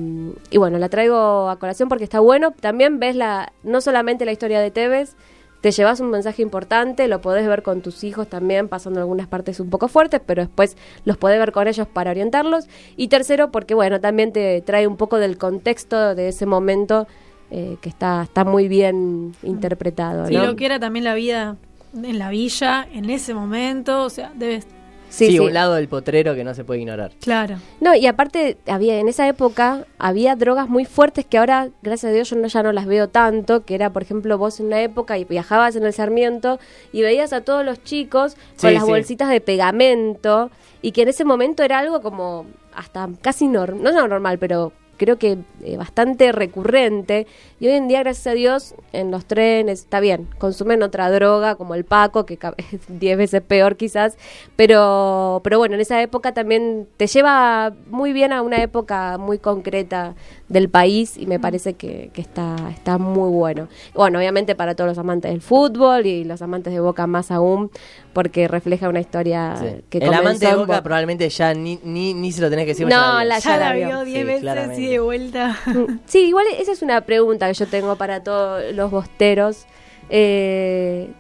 y 0.51 0.57
bueno, 0.57 0.79
la 0.79 0.89
traigo 0.89 1.51
a 1.51 1.59
colación 1.59 1.91
porque 1.91 2.05
está 2.05 2.21
bueno. 2.21 2.53
También 2.59 2.99
ves 2.99 3.17
la 3.17 3.53
no 3.63 3.83
solamente 3.83 4.25
la 4.25 4.33
historia 4.33 4.61
de 4.61 4.71
Tevez, 4.71 5.15
te 5.61 5.71
llevas 5.73 6.01
un 6.01 6.11
mensaje 6.11 6.41
importante, 6.41 7.07
lo 7.07 7.21
podés 7.21 7.47
ver 7.47 7.63
con 7.63 7.83
tus 7.83 8.03
hijos 8.03 8.29
también, 8.29 8.69
pasando 8.69 9.01
algunas 9.01 9.27
partes 9.27 9.61
un 9.61 9.69
poco 9.69 9.89
fuertes, 9.89 10.21
pero 10.25 10.43
después 10.43 10.77
los 11.05 11.19
podés 11.19 11.39
ver 11.39 11.53
con 11.53 11.69
ellos 11.69 11.87
para 11.87 12.13
orientarlos. 12.13 12.67
Y 12.97 13.09
tercero, 13.09 13.51
porque 13.51 13.75
bueno, 13.75 14.01
también 14.01 14.33
te 14.33 14.63
trae 14.63 14.87
un 14.87 14.97
poco 14.97 15.19
del 15.19 15.37
contexto 15.37 16.15
de 16.15 16.29
ese 16.29 16.47
momento 16.47 17.07
eh, 17.51 17.77
que 17.83 17.91
está, 17.91 18.23
está 18.23 18.45
muy 18.45 18.69
bien 18.69 19.35
interpretado. 19.43 20.31
¿no? 20.31 20.47
lo 20.47 20.57
que 20.57 20.65
era 20.65 20.81
también 20.81 21.05
la 21.05 21.15
vida 21.15 21.57
en 21.97 22.19
la 22.19 22.31
villa 22.31 22.87
en 22.93 23.11
ese 23.11 23.35
momento, 23.35 24.05
o 24.05 24.11
sea, 24.11 24.33
debes... 24.35 24.67
Sí, 25.09 25.27
Sí, 25.27 25.33
sí. 25.35 25.39
un 25.39 25.55
lado 25.55 25.75
del 25.75 25.87
potrero 25.87 26.35
que 26.35 26.43
no 26.43 26.53
se 26.53 26.65
puede 26.65 26.81
ignorar. 26.81 27.13
Claro. 27.21 27.57
No, 27.81 27.95
y 27.95 28.07
aparte, 28.07 28.59
había 28.67 28.99
en 28.99 29.07
esa 29.09 29.27
época 29.29 29.87
había 29.99 30.35
drogas 30.35 30.69
muy 30.69 30.85
fuertes 30.85 31.25
que 31.25 31.39
ahora, 31.39 31.69
gracias 31.81 32.11
a 32.11 32.13
Dios, 32.13 32.29
yo 32.29 32.37
no, 32.37 32.49
ya 32.49 32.63
no 32.65 32.73
las 32.73 32.87
veo 32.87 33.09
tanto, 33.09 33.65
que 33.65 33.77
era, 33.77 33.91
por 33.93 34.03
ejemplo, 34.03 34.37
vos 34.37 34.59
en 34.59 34.67
una 34.67 34.83
época 34.83 35.17
y 35.17 35.25
viajabas 35.25 35.77
en 35.77 35.85
el 35.85 35.93
Sarmiento 35.93 36.59
y 36.93 37.03
veías 37.03 37.33
a 37.33 37.43
todos 37.43 37.65
los 37.65 37.83
chicos 37.85 38.35
con 38.61 38.71
Sí, 38.71 38.75
las 38.75 38.85
sí. 38.85 38.91
bolsitas 38.91 39.29
de 39.31 39.41
pegamento 39.41 40.51
y 40.83 40.91
que 40.91 41.03
en 41.03 41.09
ese 41.09 41.25
momento 41.25 41.63
era 41.63 41.79
algo 41.79 42.03
como 42.03 42.45
hasta 42.75 43.09
casi 43.23 43.47
normal, 43.47 43.83
no, 43.85 43.93
no 43.93 44.09
normal, 44.09 44.39
pero 44.39 44.73
creo 44.97 45.17
que 45.19 45.39
eh, 45.65 45.77
bastante 45.77 46.33
recurrente 46.33 47.27
y 47.61 47.67
hoy 47.69 47.75
en 47.75 47.89
día 47.89 48.01
gracias 48.01 48.27
a 48.27 48.33
Dios 48.33 48.75
en 48.93 49.11
los 49.11 49.27
trenes 49.27 49.81
está 49.81 50.01
bien 50.01 50.29
consumen 50.39 50.83
otra 50.83 51.11
droga 51.11 51.55
como 51.57 51.75
el 51.75 51.85
paco 51.85 52.27
que 52.27 52.39
es 52.73 52.81
10 52.89 53.19
veces 53.19 53.43
peor 53.43 53.77
quizás 53.77 54.17
pero 54.57 55.41
pero 55.45 55.59
bueno 55.59 55.75
en 55.75 55.81
esa 55.81 56.01
época 56.03 56.33
también 56.33 56.87
te 56.97 57.07
lleva 57.07 57.73
muy 57.91 58.13
bien 58.13 58.33
a 58.33 58.43
una 58.43 58.63
época 58.63 59.19
muy 59.19 59.39
concreta 59.39 60.15
del 60.49 60.69
país 60.69 61.17
y 61.17 61.27
me 61.27 61.41
parece 61.41 61.75
que, 61.75 62.11
que 62.13 62.21
está 62.21 62.57
está 62.71 62.99
muy 62.99 63.31
bueno 63.31 63.69
bueno 63.95 64.19
obviamente 64.19 64.55
para 64.55 64.75
todos 64.75 64.89
los 64.89 64.99
amantes 64.99 65.31
del 65.31 65.41
fútbol 65.41 66.07
y 66.07 66.25
los 66.25 66.43
amantes 66.43 66.73
de 66.73 66.81
Boca 66.81 67.07
más 67.07 67.31
aún 67.31 67.71
porque 68.13 68.49
refleja 68.49 68.89
una 68.89 69.01
historia 69.01 69.37
Sí. 69.57 69.83
Que 69.91 69.99
el 69.99 70.13
amante 70.13 70.47
de 70.47 70.55
Boca 70.55 70.83
probablemente 70.83 71.29
ya 71.29 71.55
ni, 71.55 71.79
ni, 71.83 72.15
ni 72.15 72.33
se 72.33 72.41
lo 72.41 72.51
tenés 72.51 72.65
que 72.65 72.71
decir. 72.73 72.87
No, 72.87 72.91
ya 72.91 73.25
la-. 73.25 73.39
Ya 73.39 73.57
la 73.57 73.73
vio. 73.73 73.87
vio 73.87 74.05
diez 74.05 74.19
Sí, 74.21 74.25
veces 74.25 74.43
de 74.89 75.01
vuelta. 75.01 75.59
Sí, 76.07 76.29
igual 76.29 76.47
esa 76.59 76.73
es 76.73 76.83
una 76.83 77.01
pregunta 77.03 77.49
que 77.49 77.55
yo 77.55 77.67
tengo 77.67 77.97
para 77.97 78.23
todos 78.23 78.73
los 78.75 78.91
bosteros. 78.91 79.67
Eh, 80.09 81.11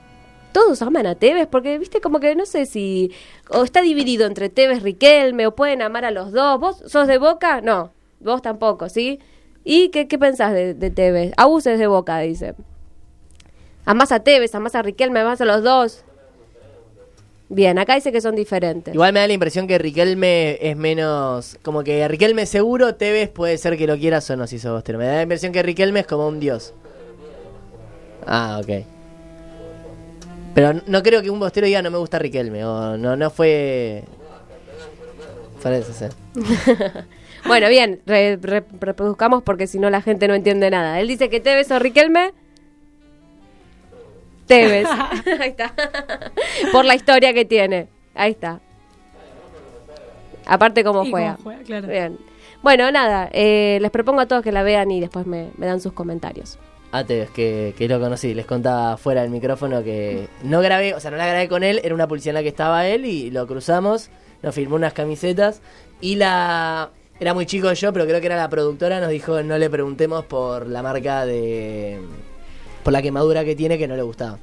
¿Todos 0.52 0.80
aman 0.80 1.06
a 1.06 1.14
Tevez? 1.14 1.46
Porque, 1.48 1.78
viste, 1.78 2.00
como 2.00 2.18
que 2.18 2.34
no 2.34 2.46
sé 2.46 2.64
si... 2.64 3.12
O 3.50 3.64
está 3.64 3.82
dividido 3.82 4.26
entre 4.26 4.48
Tevez, 4.48 4.82
Riquelme, 4.82 5.46
o 5.46 5.54
pueden 5.54 5.82
amar 5.82 6.06
a 6.06 6.10
los 6.10 6.32
dos. 6.32 6.58
¿Vos 6.58 6.82
sos 6.86 7.06
de 7.06 7.18
Boca? 7.18 7.60
No, 7.60 7.92
vos 8.20 8.40
tampoco, 8.40 8.88
¿sí? 8.88 9.20
¿Y 9.64 9.90
qué, 9.90 10.08
qué 10.08 10.18
pensás 10.18 10.54
de, 10.54 10.72
de 10.72 10.90
Tevez? 10.90 11.32
Agus 11.36 11.66
es 11.66 11.78
de 11.78 11.86
Boca, 11.86 12.20
dice. 12.20 12.54
¿Amás 13.84 14.12
a 14.12 14.20
Tevez, 14.20 14.54
amás 14.54 14.74
a 14.74 14.82
Riquelme, 14.82 15.20
amás 15.20 15.42
a 15.42 15.44
los 15.44 15.62
dos? 15.62 16.05
Bien, 17.48 17.78
acá 17.78 17.94
dice 17.94 18.10
que 18.10 18.20
son 18.20 18.34
diferentes. 18.34 18.92
Igual 18.92 19.12
me 19.12 19.20
da 19.20 19.26
la 19.28 19.32
impresión 19.32 19.66
que 19.68 19.78
Riquelme 19.78 20.58
es 20.60 20.76
menos. 20.76 21.56
Como 21.62 21.84
que 21.84 22.06
Riquelme 22.08 22.44
seguro, 22.46 22.96
Tevez 22.96 23.28
puede 23.30 23.56
ser 23.58 23.76
que 23.76 23.86
lo 23.86 23.96
quieras 23.96 24.28
o 24.30 24.36
no 24.36 24.46
si 24.48 24.58
sos 24.58 24.72
bostero. 24.72 24.98
Me 24.98 25.06
da 25.06 25.14
la 25.16 25.22
impresión 25.22 25.52
que 25.52 25.62
Riquelme 25.62 26.00
es 26.00 26.06
como 26.06 26.26
un 26.26 26.40
dios. 26.40 26.74
Ah, 28.26 28.60
ok. 28.62 28.84
Pero 30.54 30.72
no 30.86 31.02
creo 31.02 31.22
que 31.22 31.30
un 31.30 31.38
bostero 31.38 31.66
diga 31.66 31.82
no 31.82 31.90
me 31.90 31.98
gusta 31.98 32.18
Riquelme. 32.18 32.64
O 32.64 32.96
no, 32.96 33.14
no 33.16 33.30
fue. 33.30 34.02
Parece 35.62 35.92
ser. 35.92 36.12
Bueno, 37.46 37.68
bien, 37.68 38.00
re- 38.06 38.38
re- 38.42 38.64
reproduzcamos 38.80 39.44
porque 39.44 39.68
si 39.68 39.78
no 39.78 39.88
la 39.88 40.02
gente 40.02 40.26
no 40.26 40.34
entiende 40.34 40.68
nada. 40.68 40.98
Él 40.98 41.06
dice 41.06 41.28
que 41.30 41.38
Tevez 41.38 41.70
o 41.70 41.78
Riquelme. 41.78 42.32
Tevez. 44.46 44.86
Ahí 45.40 45.50
está. 45.50 45.72
Por 46.72 46.84
la 46.84 46.94
historia 46.94 47.32
que 47.32 47.44
tiene. 47.44 47.88
Ahí 48.14 48.32
está. 48.32 48.60
Aparte 50.46 50.84
cómo 50.84 51.04
Y 51.04 51.10
juega. 51.10 51.32
cómo 51.36 51.44
juega, 51.44 51.62
claro. 51.64 51.88
Bien. 51.88 52.18
Bueno, 52.62 52.90
nada, 52.90 53.28
eh, 53.32 53.78
les 53.80 53.90
propongo 53.90 54.20
a 54.20 54.26
todos 54.26 54.42
que 54.42 54.52
la 54.52 54.62
vean 54.62 54.90
y 54.90 55.00
después 55.00 55.26
me, 55.26 55.50
me 55.56 55.66
dan 55.66 55.80
sus 55.80 55.92
comentarios. 55.92 56.58
Ah, 56.92 57.04
Tevez, 57.04 57.30
que, 57.30 57.74
que 57.76 57.88
lo 57.88 58.00
conocí. 58.00 58.32
Les 58.32 58.46
contaba 58.46 58.96
fuera 58.96 59.22
del 59.22 59.30
micrófono 59.30 59.82
que 59.82 60.28
no 60.42 60.60
grabé, 60.60 60.94
o 60.94 61.00
sea, 61.00 61.10
no 61.10 61.16
la 61.16 61.26
grabé 61.26 61.48
con 61.48 61.62
él, 61.62 61.80
era 61.84 61.94
una 61.94 62.06
publicidad 62.08 62.30
en 62.30 62.34
la 62.36 62.42
que 62.42 62.48
estaba 62.48 62.86
él 62.86 63.04
y 63.04 63.30
lo 63.30 63.46
cruzamos, 63.46 64.08
nos 64.42 64.54
firmó 64.54 64.76
unas 64.76 64.92
camisetas 64.92 65.60
y 66.00 66.16
la... 66.16 66.90
Era 67.18 67.32
muy 67.34 67.46
chico 67.46 67.72
yo, 67.72 67.92
pero 67.94 68.04
creo 68.06 68.20
que 68.20 68.26
era 68.26 68.36
la 68.36 68.48
productora, 68.50 69.00
nos 69.00 69.08
dijo 69.08 69.42
no 69.42 69.56
le 69.58 69.70
preguntemos 69.70 70.24
por 70.26 70.66
la 70.66 70.82
marca 70.82 71.24
de... 71.24 71.98
por 72.86 72.92
la 72.92 73.02
quemadura 73.02 73.44
que 73.44 73.56
tiene 73.56 73.78
que 73.78 73.88
no 73.88 73.96
le 73.96 74.02
gustaba. 74.02 74.38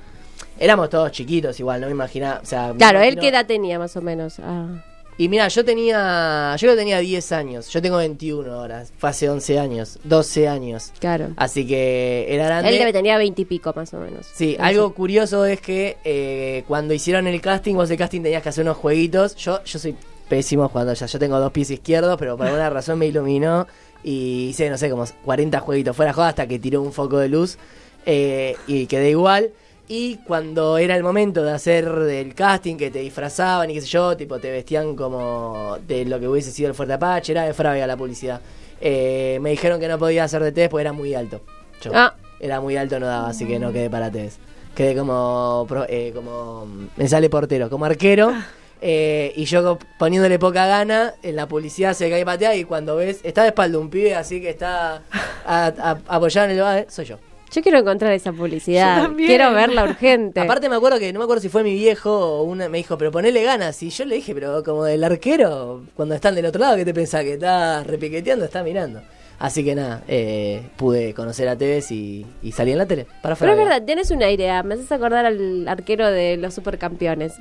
Éramos 0.59 0.89
todos 0.89 1.13
chiquitos 1.13 1.57
igual, 1.61 1.79
no 1.79 1.87
me 1.87 1.93
imaginaba, 1.93 2.41
o 2.43 2.45
sea... 2.45 2.73
me 2.73 2.77
Claro, 2.77 2.99
él 2.99 3.17
qué 3.17 3.29
edad 3.29 3.45
tenía 3.45 3.79
más 3.79 3.95
o 3.95 4.01
menos. 4.01 4.37
Ah. 4.39 4.83
Y 5.17 5.29
mira, 5.29 5.47
yo 5.47 5.63
tenía, 5.63 6.53
yo 6.57 6.75
tenía 6.75 6.99
10 6.99 7.31
años, 7.31 7.69
yo 7.69 7.81
tengo 7.81 7.95
21 7.95 8.51
ahora, 8.51 8.83
fue 8.97 9.11
hace 9.11 9.29
11 9.29 9.59
años, 9.59 9.97
12 10.03 10.49
años. 10.49 10.91
Claro. 10.99 11.29
Así 11.37 11.65
que 11.65 12.25
era 12.27 12.47
grande. 12.47 12.67
Él 12.71 12.79
debe 12.79 12.91
tenía 12.91 13.17
veintipico 13.17 13.71
más 13.77 13.93
o 13.93 13.99
menos. 13.99 14.25
Sí, 14.35 14.57
No 14.59 14.65
algo 14.65 14.89
sé. 14.89 14.93
curioso 14.95 15.45
es 15.45 15.61
que 15.61 15.95
eh, 16.03 16.65
cuando 16.67 16.93
hicieron 16.93 17.27
el 17.27 17.39
casting, 17.39 17.75
vos 17.75 17.89
el 17.91 17.97
casting 17.97 18.23
tenías 18.23 18.43
que 18.43 18.49
hacer 18.49 18.65
unos 18.65 18.75
jueguitos. 18.75 19.37
Yo, 19.37 19.63
yo 19.63 19.79
soy 19.79 19.95
pésimo 20.27 20.67
jugando 20.67 20.93
ya. 20.93 21.05
Yo 21.05 21.17
tengo 21.17 21.39
dos 21.39 21.53
pies 21.53 21.71
izquierdos, 21.71 22.17
pero 22.19 22.35
por 22.35 22.47
alguna 22.47 22.69
razón 22.69 22.99
me 22.99 23.05
iluminó 23.05 23.67
y 24.03 24.49
hice, 24.49 24.69
no 24.69 24.77
sé, 24.77 24.89
como 24.89 25.05
40 25.23 25.61
jueguitos 25.61 25.95
fuera 25.95 26.11
joda 26.11 26.27
hasta 26.27 26.45
que 26.45 26.59
tiró 26.59 26.81
un 26.81 26.91
foco 26.91 27.19
de 27.19 27.29
luz 27.29 27.57
eh, 28.05 28.55
y 28.67 28.87
quedé 28.87 29.09
igual. 29.11 29.51
Y 29.87 30.17
cuando 30.25 30.77
era 30.77 30.95
el 30.95 31.03
momento 31.03 31.43
de 31.43 31.51
hacer 31.51 31.85
el 31.85 32.33
casting, 32.33 32.77
que 32.77 32.89
te 32.89 32.99
disfrazaban 32.99 33.69
y 33.69 33.73
qué 33.73 33.81
sé 33.81 33.87
yo, 33.87 34.15
tipo 34.15 34.39
te 34.39 34.49
vestían 34.49 34.95
como 34.95 35.77
de 35.85 36.05
lo 36.05 36.19
que 36.19 36.27
hubiese 36.27 36.51
sido 36.51 36.69
el 36.69 36.75
Fuerte 36.75 36.93
Apache, 36.93 37.33
era 37.33 37.43
de 37.43 37.53
Frávega 37.53 37.85
la 37.85 37.97
publicidad. 37.97 38.39
Eh, 38.79 39.37
me 39.41 39.51
dijeron 39.51 39.79
que 39.79 39.87
no 39.87 39.99
podía 39.99 40.23
hacer 40.23 40.41
de 40.43 40.51
test 40.51 40.71
porque 40.71 40.81
era 40.81 40.93
muy 40.93 41.13
alto. 41.13 41.41
Yo. 41.81 41.91
Ah. 41.93 42.15
Era 42.39 42.59
muy 42.61 42.75
alto, 42.77 42.99
no 42.99 43.05
daba, 43.07 43.29
así 43.29 43.45
que 43.45 43.59
no 43.59 43.71
quedé 43.71 43.89
para 43.89 44.09
test. 44.09 44.39
Quedé 44.73 44.95
como, 44.95 45.67
eh, 45.87 46.11
como 46.15 46.65
me 46.97 47.07
sale 47.07 47.29
portero, 47.29 47.69
como 47.69 47.85
arquero. 47.85 48.33
eh, 48.81 49.31
y 49.37 49.45
yo 49.45 49.77
poniéndole 49.99 50.39
poca 50.39 50.65
gana, 50.65 51.13
en 51.23 51.35
la 51.37 51.47
publicidad 51.47 51.93
se 51.93 52.09
cae 52.09 52.25
patea 52.25 52.53
y 52.55 52.63
cuando 52.65 52.95
ves, 52.97 53.19
está 53.23 53.43
de 53.43 53.49
espalda 53.49 53.77
un 53.77 53.89
pibe 53.89 54.13
así 54.15 54.41
que 54.41 54.49
está 54.49 55.03
a- 55.45 55.67
a- 55.77 55.97
apoyado 56.07 56.49
en 56.49 56.57
el 56.57 56.61
bar, 56.61 56.85
soy 56.89 57.05
yo. 57.05 57.17
Yo 57.53 57.61
quiero 57.61 57.77
encontrar 57.77 58.11
esa 58.13 58.33
publicidad. 58.33 58.97
Yo 58.97 59.03
también. 59.03 59.27
Quiero 59.27 59.53
verla 59.53 59.83
urgente. 59.83 60.39
Aparte 60.39 60.69
me 60.69 60.75
acuerdo 60.75 60.97
que, 60.97 61.13
no 61.13 61.19
me 61.19 61.25
acuerdo 61.25 61.41
si 61.41 61.49
fue 61.49 61.63
mi 61.63 61.73
viejo 61.75 62.11
o 62.11 62.43
una, 62.43 62.67
me 62.67 62.79
dijo, 62.79 62.97
pero 62.97 63.11
ponele 63.11 63.43
ganas. 63.43 63.81
Y 63.83 63.91
yo 63.91 64.05
le 64.05 64.15
dije, 64.15 64.33
pero 64.33 64.63
como 64.63 64.85
del 64.85 65.03
arquero, 65.03 65.83
cuando 65.95 66.15
están 66.15 66.33
del 66.33 66.47
otro 66.47 66.61
lado, 66.61 66.77
¿qué 66.77 66.85
te 66.85 66.93
pensás? 66.93 67.23
Que 67.23 67.33
está 67.33 67.83
repiqueteando, 67.83 68.45
está 68.45 68.63
mirando. 68.63 69.01
Así 69.37 69.63
que 69.63 69.75
nada, 69.75 70.01
eh, 70.07 70.61
pude 70.77 71.13
conocer 71.13 71.47
a 71.49 71.57
Tevez 71.57 71.91
y, 71.91 72.25
y 72.41 72.53
salí 72.53 72.71
en 72.71 72.77
la 72.77 72.85
tele. 72.85 73.05
Para 73.21 73.35
Pero 73.35 73.51
es 73.51 73.57
verdad, 73.57 73.83
tienes 73.83 74.09
una 74.09 74.31
idea. 74.31 74.63
Me 74.63 74.75
haces 74.75 74.91
acordar 74.91 75.25
al 75.25 75.67
arquero 75.67 76.09
de 76.09 76.37
los 76.37 76.53
supercampeones. 76.53 77.33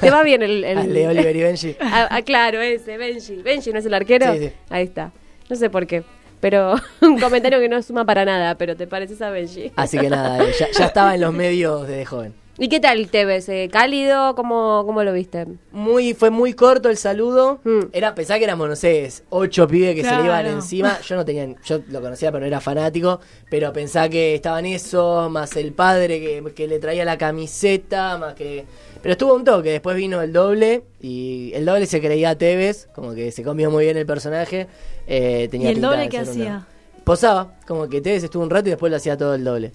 Te 0.00 0.10
va 0.10 0.22
bien 0.22 0.42
el. 0.42 0.62
el... 0.64 0.78
Al 0.78 0.92
de 0.92 1.08
Oliver 1.08 1.34
y 1.34 1.42
Benji. 1.42 1.76
Ah, 1.80 2.08
ah, 2.10 2.22
claro, 2.22 2.60
ese, 2.60 2.98
Benji. 2.98 3.36
Benji 3.36 3.72
no 3.72 3.78
es 3.78 3.86
el 3.86 3.94
arquero. 3.94 4.32
Sí, 4.34 4.38
sí. 4.40 4.52
Ahí 4.68 4.84
está. 4.84 5.12
No 5.48 5.56
sé 5.56 5.70
por 5.70 5.86
qué. 5.86 6.04
Pero 6.40 6.74
un 7.00 7.18
comentario 7.18 7.58
que 7.60 7.68
no 7.68 7.80
suma 7.82 8.04
para 8.04 8.24
nada, 8.24 8.56
pero 8.56 8.76
te 8.76 8.86
pareces 8.86 9.20
a 9.22 9.30
Benji. 9.30 9.72
Así 9.76 9.98
que 9.98 10.10
nada, 10.10 10.38
ya, 10.58 10.68
ya 10.70 10.86
estaba 10.86 11.14
en 11.14 11.20
los 11.20 11.32
medios 11.32 11.86
desde 11.86 12.04
joven. 12.04 12.45
¿Y 12.58 12.68
qué 12.70 12.80
tal 12.80 13.08
te 13.10 13.26
ves? 13.26 13.48
Eh, 13.50 13.68
¿Cálido? 13.70 14.34
¿Cómo, 14.34 14.82
¿Cómo 14.86 15.04
lo 15.04 15.12
viste? 15.12 15.46
Muy, 15.72 16.14
fue 16.14 16.30
muy 16.30 16.54
corto 16.54 16.88
el 16.88 16.96
saludo. 16.96 17.60
Mm. 17.64 17.80
Era, 17.92 18.14
pensá 18.14 18.38
que 18.38 18.44
éramos, 18.44 18.66
no 18.66 18.76
sé, 18.76 19.12
ocho 19.28 19.68
pibes 19.68 19.94
que 19.94 20.02
se 20.02 20.16
le 20.16 20.24
iban 20.24 20.46
encima. 20.46 20.98
Yo 21.02 21.16
no 21.16 21.24
tenía, 21.26 21.54
yo 21.66 21.80
lo 21.88 22.00
conocía, 22.00 22.32
pero 22.32 22.40
no 22.40 22.46
era 22.46 22.60
fanático. 22.60 23.20
Pero 23.50 23.74
pensá 23.74 24.08
que 24.08 24.34
estaban 24.34 24.64
eso, 24.64 25.28
más 25.28 25.54
el 25.56 25.72
padre 25.74 26.18
que, 26.18 26.52
que 26.54 26.66
le 26.66 26.78
traía 26.78 27.04
la 27.04 27.18
camiseta, 27.18 28.16
más 28.16 28.32
que. 28.34 28.64
Pero 29.02 29.12
estuvo 29.12 29.34
un 29.34 29.44
toque, 29.44 29.70
después 29.72 29.94
vino 29.94 30.22
el 30.22 30.32
doble. 30.32 30.82
Y 31.02 31.52
el 31.54 31.66
doble 31.66 31.84
se 31.84 32.00
creía 32.00 32.30
a 32.30 32.34
Tevez, 32.38 32.88
como 32.94 33.12
que 33.14 33.32
se 33.32 33.42
comió 33.42 33.70
muy 33.70 33.84
bien 33.84 33.98
el 33.98 34.06
personaje. 34.06 34.66
eh, 35.06 35.42
¿Y 35.44 35.48
tenía 35.48 35.68
el 35.68 35.74
pinta 35.74 35.88
doble 35.90 36.08
qué 36.08 36.20
una- 36.20 36.30
hacía? 36.30 36.66
Posaba, 37.04 37.52
como 37.68 37.86
que 37.88 38.00
Tevez 38.00 38.24
estuvo 38.24 38.42
un 38.42 38.50
rato 38.50 38.68
y 38.68 38.70
después 38.70 38.90
lo 38.90 38.96
hacía 38.96 39.16
todo 39.18 39.34
el 39.34 39.44
doble. 39.44 39.72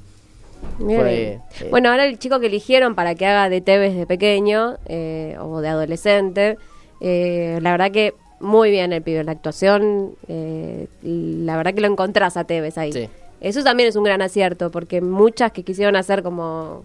Bien. 0.80 1.00
Fue, 1.00 1.24
eh, 1.24 1.70
Bueno, 1.70 1.90
ahora 1.90 2.06
el 2.06 2.18
chico 2.20 2.40
que 2.40 2.48
eligieron 2.48 2.96
para 2.96 3.16
que 3.16 3.26
haga 3.26 3.50
de 3.50 3.62
Tevez 3.62 3.96
de 3.96 4.06
pequeño 4.06 4.78
eh, 4.88 5.38
o 5.40 5.62
de 5.62 5.68
adolescente, 5.70 6.58
eh, 7.02 7.60
la 7.62 7.72
verdad 7.72 7.92
que 7.92 8.14
muy 8.40 8.72
bien 8.72 8.92
el 8.92 9.02
pibe, 9.02 9.24
la 9.24 9.32
actuación, 9.32 10.16
eh, 10.28 10.88
la 11.04 11.58
verdad 11.58 11.74
que 11.74 11.82
lo 11.82 11.88
encontrás 11.88 12.38
a 12.38 12.44
Tevez 12.44 12.78
ahí. 12.78 12.92
Sí. 12.92 13.10
Eso 13.40 13.64
también 13.64 13.90
es 13.90 13.96
un 13.96 14.04
gran 14.04 14.22
acierto, 14.22 14.70
porque 14.70 15.02
muchas 15.02 15.52
que 15.52 15.64
quisieron 15.64 15.96
hacer 15.96 16.22
como... 16.22 16.84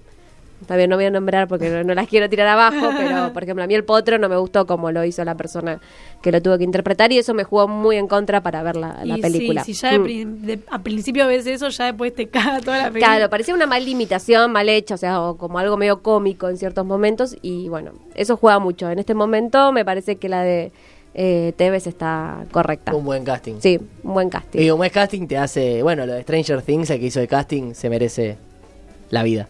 Está 0.61 0.77
bien, 0.77 0.89
no 0.89 0.97
voy 0.97 1.05
a 1.05 1.11
nombrar 1.11 1.49
porque 1.49 1.69
no, 1.69 1.85
no 1.85 1.95
las 1.95 2.09
quiero 2.09 2.29
tirar 2.31 2.47
abajo, 2.49 2.91
pero 2.97 3.33
por 3.33 3.43
ejemplo 3.43 3.63
a 3.63 3.67
mí 3.67 3.75
el 3.75 3.85
potro 3.85 4.19
no 4.19 4.29
me 4.29 4.37
gustó 4.37 4.67
como 4.67 4.91
lo 4.91 5.05
hizo 5.05 5.23
la 5.25 5.35
persona 5.35 5.81
que 6.23 6.33
lo 6.33 6.41
tuvo 6.41 6.57
que 6.59 6.65
interpretar 6.65 7.13
y 7.13 7.19
eso 7.19 7.35
me 7.35 7.45
jugó 7.45 7.69
muy 7.69 7.97
en 7.97 8.09
contra 8.09 8.41
para 8.43 8.63
ver 8.63 8.77
la, 8.77 9.05
la 9.05 9.19
Y 9.19 9.21
película. 9.21 9.63
Sí, 9.65 9.75
si 9.75 9.81
ya 9.83 9.91
de 9.93 9.99
Mm. 9.99 10.43
de- 10.47 10.61
a 10.71 10.79
principio 10.83 11.27
ves 11.27 11.47
eso, 11.47 11.69
ya 11.69 11.85
después 11.87 12.15
te 12.15 12.29
caga 12.29 12.61
toda 12.61 12.79
la 12.79 12.85
película. 12.91 13.15
Claro, 13.17 13.31
parecía 13.31 13.55
una 13.55 13.67
mal 13.67 13.87
imitación, 13.87 14.51
mal 14.51 14.69
hecha, 14.69 14.95
o 14.95 14.99
sea, 14.99 15.21
o 15.21 15.37
como 15.37 15.59
algo 15.59 15.77
medio 15.77 16.01
cómico 16.03 16.49
en 16.49 16.57
ciertos 16.57 16.85
momentos. 16.87 17.37
Y 17.43 17.69
bueno, 17.69 17.93
eso 18.15 18.37
juega 18.37 18.59
mucho. 18.59 18.91
En 18.91 18.99
este 18.99 19.15
momento 19.15 19.73
me 19.73 19.85
parece 19.85 20.17
que 20.17 20.29
la 20.29 20.43
de 20.43 20.73
eh, 21.15 21.53
Tevez 21.57 21.87
está 21.87 22.45
correcta. 22.51 22.95
un 22.95 23.05
buen 23.05 23.25
casting. 23.25 23.55
Sí, 23.61 23.79
un 24.03 24.15
buen 24.15 24.29
casting. 24.31 24.61
Y 24.61 24.71
un 24.71 24.79
buen 24.79 24.91
casting 24.91 25.27
te 25.27 25.37
hace. 25.39 25.83
Bueno, 25.83 26.05
lo 26.07 26.15
de 26.15 26.23
Stranger 26.23 26.63
Things, 26.63 26.91
el 26.91 27.01
que 27.01 27.07
hizo 27.07 27.21
el 27.21 27.29
casting, 27.29 27.73
se 27.75 27.89
merece 27.91 28.37
la 29.11 29.23
vida. 29.23 29.49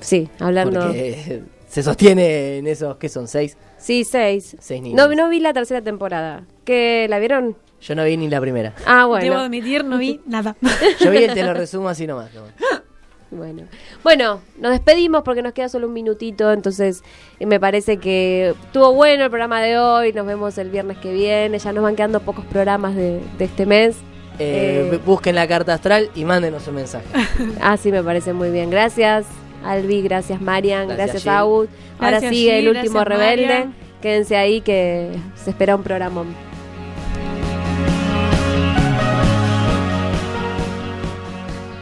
Sí, 0.00 0.28
hablando. 0.40 0.80
Porque 0.80 1.42
se 1.68 1.82
sostiene 1.82 2.58
en 2.58 2.66
esos, 2.66 2.96
¿qué 2.96 3.08
son? 3.08 3.28
¿Seis? 3.28 3.56
Sí, 3.78 4.04
seis. 4.04 4.56
Seis 4.60 4.82
niños. 4.82 4.96
No, 5.08 5.14
no 5.14 5.28
vi 5.28 5.40
la 5.40 5.52
tercera 5.52 5.82
temporada. 5.82 6.44
¿Que 6.64 7.06
la 7.08 7.18
vieron? 7.18 7.56
Yo 7.80 7.94
no 7.94 8.04
vi 8.04 8.16
ni 8.16 8.28
la 8.28 8.40
primera. 8.40 8.74
Ah, 8.86 9.00
Debo 9.02 9.08
bueno. 9.08 9.38
admitir, 9.40 9.84
no 9.84 9.98
vi 9.98 10.20
nada. 10.26 10.56
Yo 11.00 11.10
vi 11.10 11.18
el 11.24 11.34
te 11.34 11.42
lo 11.42 11.52
resumo 11.54 11.88
así 11.88 12.06
nomás. 12.06 12.30
¿no? 12.34 12.42
Bueno, 13.30 13.64
bueno, 14.04 14.40
nos 14.58 14.70
despedimos 14.70 15.22
porque 15.24 15.42
nos 15.42 15.52
queda 15.52 15.68
solo 15.68 15.88
un 15.88 15.92
minutito, 15.92 16.52
entonces 16.52 17.02
eh, 17.40 17.44
me 17.46 17.58
parece 17.58 17.96
que 17.98 18.50
estuvo 18.50 18.94
bueno 18.94 19.24
el 19.24 19.30
programa 19.30 19.60
de 19.60 19.78
hoy, 19.78 20.12
nos 20.12 20.24
vemos 20.26 20.56
el 20.58 20.70
viernes 20.70 20.96
que 20.98 21.12
viene, 21.12 21.58
ya 21.58 21.72
nos 21.72 21.82
van 21.82 21.96
quedando 21.96 22.20
pocos 22.20 22.44
programas 22.46 22.94
de, 22.94 23.20
de 23.36 23.44
este 23.44 23.66
mes. 23.66 23.96
Eh, 24.38 24.90
Eh, 24.94 25.00
Busquen 25.04 25.34
la 25.34 25.48
carta 25.48 25.74
astral 25.74 26.08
y 26.14 26.24
mándenos 26.24 26.68
un 26.68 26.76
mensaje. 26.76 27.04
Ah, 27.60 27.76
sí, 27.76 27.90
me 27.90 28.02
parece 28.02 28.32
muy 28.32 28.50
bien. 28.50 28.70
Gracias, 28.70 29.26
Albi, 29.70 30.02
gracias, 30.02 30.40
Marian, 30.40 30.88
Gracias, 30.88 31.24
gracias. 31.24 31.26
Ahora 31.28 31.68
Gracias, 31.98 32.32
sigue 32.32 32.58
el 32.58 32.68
último 32.68 33.04
rebelde. 33.04 33.46
Marian. 33.46 33.74
Quédense 34.00 34.36
ahí 34.36 34.60
que 34.60 35.10
se 35.34 35.50
espera 35.50 35.74
un 35.74 35.82
programa. 35.82 36.24